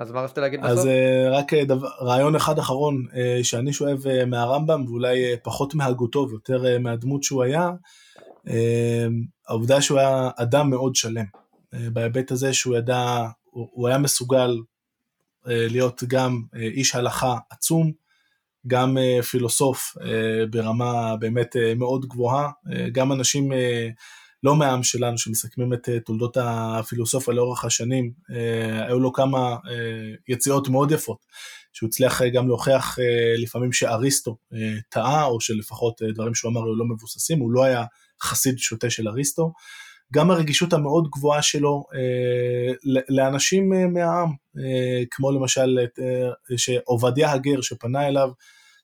אז 0.00 0.12
מה 0.12 0.20
רצית 0.20 0.38
להגיד 0.38 0.60
בסוף? 0.60 0.70
אז 0.70 0.86
אה, 0.86 1.30
רק 1.30 1.54
אה, 1.54 1.64
דבר, 1.64 1.88
רעיון 2.00 2.36
אחד 2.36 2.58
אחרון 2.58 3.06
אה, 3.14 3.38
שאני 3.42 3.72
שואב 3.72 4.02
מהרמב"ם, 4.26 4.84
ואולי 4.88 5.36
פחות 5.42 5.74
מהגותו 5.74 6.26
ויותר 6.30 6.78
מהדמות 6.80 7.22
שהוא 7.22 7.42
היה, 7.42 7.70
העובדה 9.48 9.80
שהוא 9.82 9.98
היה 9.98 10.30
אדם 10.36 10.70
מאוד 10.70 10.94
שלם. 10.94 11.24
בהיבט 11.72 12.30
הזה 12.30 12.52
שהוא 12.52 12.76
ידע, 12.76 13.22
הוא 13.50 13.88
היה 13.88 13.98
מסוגל 13.98 14.58
להיות 15.46 16.04
גם 16.08 16.42
איש 16.54 16.94
הלכה 16.94 17.36
עצום, 17.50 17.92
גם 18.66 18.96
פילוסוף 19.30 19.96
ברמה 20.50 21.16
באמת 21.16 21.56
מאוד 21.76 22.06
גבוהה, 22.06 22.50
גם 22.92 23.12
אנשים 23.12 23.52
לא 24.42 24.56
מהעם 24.56 24.82
שלנו 24.82 25.18
שמסכמים 25.18 25.72
את 25.72 25.88
אה, 25.88 26.00
תולדות 26.00 26.36
הפילוסופיה 26.40 27.34
לאורך 27.34 27.64
השנים, 27.64 28.12
אה, 28.30 28.86
היו 28.86 29.00
לו 29.00 29.12
כמה 29.12 29.38
אה, 29.38 30.14
יציאות 30.28 30.68
מאוד 30.68 30.90
יפות, 30.90 31.26
שהוא 31.72 31.88
הצליח 31.88 32.22
גם 32.22 32.48
להוכיח 32.48 32.98
לפעמים 33.38 33.72
שאריסטו 33.72 34.36
טעה, 34.88 35.24
או 35.24 35.40
שלפחות 35.40 36.02
דברים 36.14 36.34
שהוא 36.34 36.50
אמר 36.50 36.64
היו 36.64 36.74
לא 36.74 36.84
מבוססים, 36.84 37.38
הוא 37.38 37.52
לא 37.52 37.64
היה 37.64 37.84
חסיד 38.22 38.58
שוטה 38.58 38.90
של 38.90 39.08
אריסטו. 39.08 39.52
גם 40.12 40.30
הרגישות 40.30 40.72
המאוד 40.72 41.08
גבוהה 41.12 41.42
שלו 41.42 41.84
לאנשים 43.08 43.92
מהעם, 43.92 44.28
כמו 45.10 45.30
למשל 45.32 45.78
שעובדיה 46.56 47.32
הגר 47.32 47.60
שפנה 47.60 48.08
אליו 48.08 48.30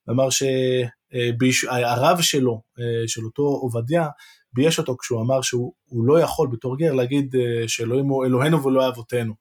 ואמר 0.09 0.29
שהרב 0.31 2.21
שלו, 2.21 2.63
של 3.07 3.25
אותו 3.25 3.43
עובדיה, 3.43 4.09
בייש 4.57 4.79
אותו 4.79 4.97
כשהוא 4.97 5.23
אמר 5.23 5.43
שהוא 5.43 5.73
לא 6.07 6.21
יכול 6.21 6.49
בתור 6.53 6.79
גר 6.79 6.93
להגיד 6.93 7.37
אה, 7.37 7.69
שאלוהים 7.69 8.07
הוא 8.07 8.25
אלוהינו 8.25 8.65
ולא 8.65 8.89
אבותינו. 8.89 9.35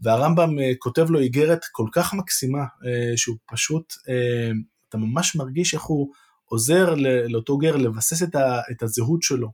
והרמב"ם 0.00 0.58
אה, 0.58 0.72
כותב 0.78 1.10
לו 1.10 1.18
איגרת 1.18 1.60
כל 1.72 1.86
כך 1.92 2.14
מקסימה, 2.14 2.58
אה, 2.58 3.16
שהוא 3.16 3.36
פשוט, 3.52 3.92
אתה 4.88 4.98
ממש 4.98 5.36
מרגיש 5.36 5.74
איך 5.74 5.82
הוא 5.82 6.12
עוזר 6.44 6.94
לאותו 7.28 7.58
גר 7.58 7.76
לבסס 7.76 8.22
את 8.70 8.82
הזהות 8.82 9.22
שלו 9.22 9.48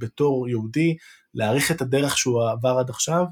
בתור 0.00 0.48
יהודי, 0.48 0.96
להעריך 1.34 1.70
את 1.70 1.80
הדרך 1.80 2.18
שהוא 2.18 2.50
עבר 2.50 2.78
עד 2.78 2.90
עכשיו, 2.90 3.24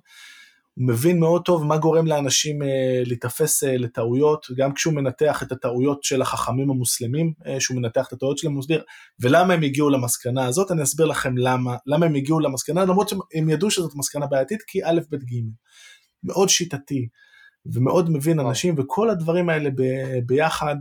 מבין 0.76 1.20
מאוד 1.20 1.42
טוב 1.44 1.64
מה 1.64 1.78
גורם 1.78 2.06
לאנשים 2.06 2.62
אה, 2.62 3.02
להיתפס 3.06 3.64
אה, 3.64 3.76
לטעויות, 3.76 4.46
גם 4.56 4.74
כשהוא 4.74 4.94
מנתח 4.94 5.42
את 5.42 5.52
הטעויות 5.52 6.04
של 6.04 6.22
החכמים 6.22 6.70
המוסלמים, 6.70 7.32
אה, 7.46 7.60
שהוא 7.60 7.76
מנתח 7.76 8.08
את 8.08 8.12
הטעויות 8.12 8.38
שלהם, 8.38 8.52
הוא 8.52 8.58
מסביר, 8.58 8.82
ולמה 9.20 9.54
הם 9.54 9.62
הגיעו 9.62 9.90
למסקנה 9.90 10.46
הזאת, 10.46 10.70
אני 10.70 10.82
אסביר 10.82 11.06
לכם 11.06 11.38
למה, 11.38 11.76
למה 11.86 12.06
הם 12.06 12.14
הגיעו 12.14 12.40
למסקנה, 12.40 12.84
למרות 12.84 13.08
שהם 13.08 13.50
ידעו 13.50 13.70
שזאת 13.70 13.94
מסקנה 13.94 14.26
בעייתית, 14.26 14.62
כי 14.62 14.84
א', 14.84 15.00
ב', 15.10 15.16
ג', 15.16 15.44
מאוד 16.24 16.48
שיטתי, 16.48 17.08
ומאוד 17.66 18.10
מבין 18.10 18.40
אנשים, 18.40 18.74
וכל 18.78 19.10
הדברים 19.10 19.48
האלה 19.48 19.70
ב- 19.70 20.18
ביחד, 20.26 20.76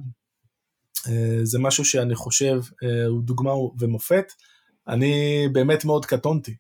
זה 1.44 1.60
משהו 1.60 1.86
שאני 1.86 2.16
חושב 2.16 2.62
הוא 3.08 3.22
דוגמה 3.24 3.52
ומופת. 3.80 4.26
אני 4.88 5.48
באמת 5.52 5.86
מאוד 5.86 6.06
קטונתי, 6.06 6.56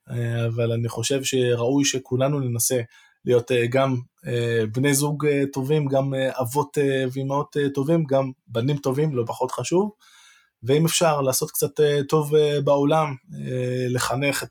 אבל 0.47 0.71
אני 0.71 0.89
חושב 0.89 1.23
שראוי 1.23 1.85
שכולנו 1.85 2.39
ננסה 2.39 2.81
להיות 3.25 3.51
אה, 3.51 3.67
גם 3.67 3.95
אה, 4.27 4.63
בני 4.73 4.93
זוג 4.93 5.25
אה, 5.25 5.43
טובים, 5.53 5.85
גם 5.87 6.13
אבות 6.41 6.77
ואימהות 7.11 7.55
טובים, 7.73 8.03
גם 8.03 8.31
בנים 8.47 8.77
טובים, 8.77 9.15
לא 9.15 9.23
פחות 9.27 9.51
חשוב. 9.51 9.91
ואם 10.63 10.85
אפשר 10.85 11.21
לעשות 11.21 11.51
קצת 11.51 11.71
טוב 12.09 12.31
בעולם, 12.63 13.15
לחנך 13.89 14.43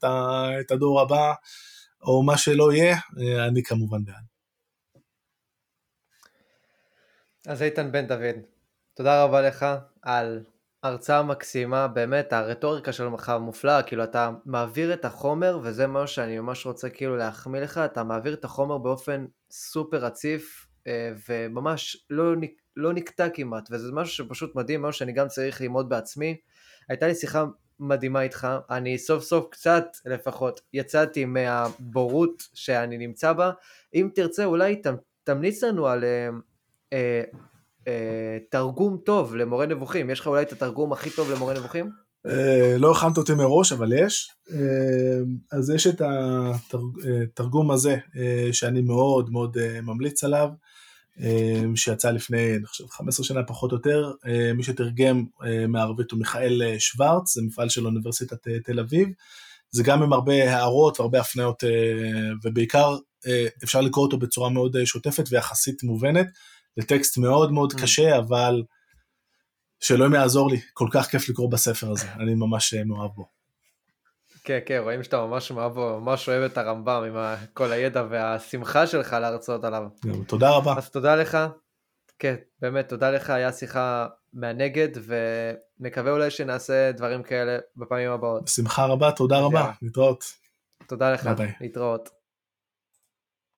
את 0.61 0.71
הדור 0.71 1.01
הבא, 1.01 1.33
או 2.03 2.23
מה 2.23 2.39
שלא 2.39 2.73
יהיה, 2.73 2.97
אני 3.49 3.63
כמובן 3.63 4.05
בעד. 4.05 4.25
אז 7.47 7.63
איתן 7.63 7.93
בן 7.93 8.07
דוד, 8.07 8.37
תודה 8.95 9.25
רבה 9.25 9.43
לך 9.43 9.67
על 10.03 10.45
הרצאה 10.85 11.23
מקסימה, 11.23 11.89
באמת, 11.89 12.33
הרטוריקה 12.33 12.93
שלך 12.93 13.33
מופלאה, 13.41 13.83
כאילו 13.83 14.05
אתה 14.05 14.31
מעביר 14.45 14.95
את 14.95 15.05
החומר, 15.05 15.59
וזה 15.63 15.87
משהו 15.87 16.15
שאני 16.15 16.39
ממש 16.39 16.67
רוצה 16.67 16.91
כאילו 16.91 17.17
להחמיא 17.17 17.61
לך, 17.61 17.79
אתה 17.79 18.05
מעביר 18.05 18.35
את 18.35 18.45
החומר 18.45 18.79
באופן 18.79 19.27
סופר 19.51 19.97
רציף, 19.97 20.67
אה, 20.87 21.13
וממש 21.29 22.07
לא, 22.11 22.35
לא 22.77 22.93
נקטע 22.93 23.29
כמעט, 23.29 23.69
וזה 23.71 23.93
משהו 23.93 24.15
שפשוט 24.15 24.57
מדהים, 24.57 24.83
משהו 24.83 24.99
שאני 24.99 25.13
גם 25.13 25.29
צריך 25.29 25.61
ללמוד 25.61 25.89
בעצמי. 25.89 26.37
הייתה 26.89 27.07
לי 27.07 27.15
שיחה 27.15 27.45
מדהימה 27.81 28.23
איתך, 28.23 28.49
אני 28.71 28.99
סוף 28.99 29.23
סוף 29.23 29.47
קצת 29.51 29.87
לפחות 30.07 30.61
יצאתי 30.73 31.25
מהבורות 31.25 32.43
שאני 32.55 32.99
נמצא 32.99 33.33
בה. 33.33 33.51
אם 33.95 34.09
תרצה 34.15 34.45
אולי 34.45 34.77
ת, 34.77 34.87
תמליץ 35.25 35.65
לנו 35.65 35.87
על 35.87 36.05
אה, 36.05 36.29
אה, 36.93 37.23
תרגום 38.51 38.99
טוב 39.05 39.37
למורה 39.37 39.67
נבוכים, 39.67 40.11
יש 40.11 40.21
לך 40.21 40.27
אולי 40.27 40.43
את 40.43 40.53
התרגום 40.53 40.93
הכי 40.93 41.11
טוב 41.11 41.31
למורה 41.31 41.55
נבוכים? 41.55 41.91
אה, 42.27 42.79
לא 42.79 42.93
הכנת 42.93 43.17
אותי 43.19 43.35
מראש, 43.35 43.73
אבל 43.73 43.93
יש. 43.93 44.31
אה, 44.53 44.59
אז 45.53 45.71
יש 45.71 45.87
את 45.87 46.03
התרגום 46.05 47.71
הזה, 47.71 47.97
אה, 48.17 48.49
שאני 48.53 48.81
מאוד 48.81 49.31
מאוד 49.31 49.57
ממליץ 49.83 50.25
עליו, 50.25 50.49
שיצא 51.75 52.11
לפני, 52.11 52.57
אני 52.57 52.67
חושב, 52.67 52.85
15 52.89 53.27
שנה 53.27 53.43
פחות 53.43 53.73
או 53.73 53.77
יותר. 53.77 54.13
מי 54.55 54.63
שתרגם 54.63 55.25
מערבית 55.69 56.11
הוא 56.11 56.19
מיכאל 56.19 56.63
שוורץ, 56.79 57.35
זה 57.35 57.43
מפעל 57.43 57.69
של 57.69 57.87
אוניברסיטת 57.87 58.49
תל 58.65 58.81
אביב. 58.81 59.09
זה 59.71 59.83
גם 59.83 60.03
עם 60.03 60.13
הרבה 60.13 60.51
הערות 60.51 61.01
והרבה 61.01 61.21
הפניות, 61.21 61.65
ובעיקר 62.45 62.97
אפשר 63.65 63.81
לקרוא 63.81 64.05
אותו 64.05 64.19
בצורה 64.19 64.51
מאוד 64.51 64.85
שוטפת 64.85 65.25
ויחסית 65.31 65.83
מובנת. 65.83 66.27
זה 66.81 66.87
טקסט 66.87 67.19
מאוד 67.19 67.53
מאוד 67.53 67.73
mm. 67.73 67.83
קשה, 67.83 68.19
אבל 68.19 68.63
שאלוהים 69.81 70.15
יעזור 70.15 70.51
לי, 70.51 70.61
כל 70.73 70.89
כך 70.93 71.07
כיף 71.07 71.29
לקרוא 71.29 71.51
בספר 71.51 71.91
הזה, 71.91 72.07
אני 72.13 72.35
ממש 72.35 72.75
אה, 72.75 72.85
מאוהב 72.85 73.11
בו. 73.11 73.29
כן, 74.45 74.59
כן, 74.67 74.81
רואים 74.83 75.03
שאתה 75.03 75.27
ממש 75.27 75.51
מאוהב 75.51 75.73
בו, 75.73 76.01
ממש 76.01 76.29
אוהב 76.29 76.43
את 76.43 76.59
הרמב"ם 76.59 77.03
עם 77.03 77.37
כל 77.53 77.73
הידע 77.73 78.05
והשמחה 78.11 78.87
שלך 78.87 79.13
להרצות 79.13 79.65
עליו. 79.65 79.83
תודה 80.27 80.51
רבה. 80.51 80.75
אז 80.79 80.91
תודה 80.91 81.17
לך, 81.17 81.39
כן, 82.19 82.35
באמת, 82.61 82.89
תודה 82.89 83.11
לך, 83.11 83.31
היה 83.31 83.53
שיחה 83.53 84.07
מהנגד, 84.33 84.89
ונקווה 85.81 86.13
אולי 86.13 86.31
שנעשה 86.31 86.93
דברים 86.93 87.23
כאלה 87.23 87.59
בפעמים 87.77 88.11
הבאות. 88.11 88.45
בשמחה 88.45 88.87
רבה, 88.87 89.13
תודה 89.13 89.39
רבה, 89.39 89.73
להתראות. 89.83 90.25
תודה 90.87 91.13
לך, 91.13 91.31
להתראות. 91.61 92.24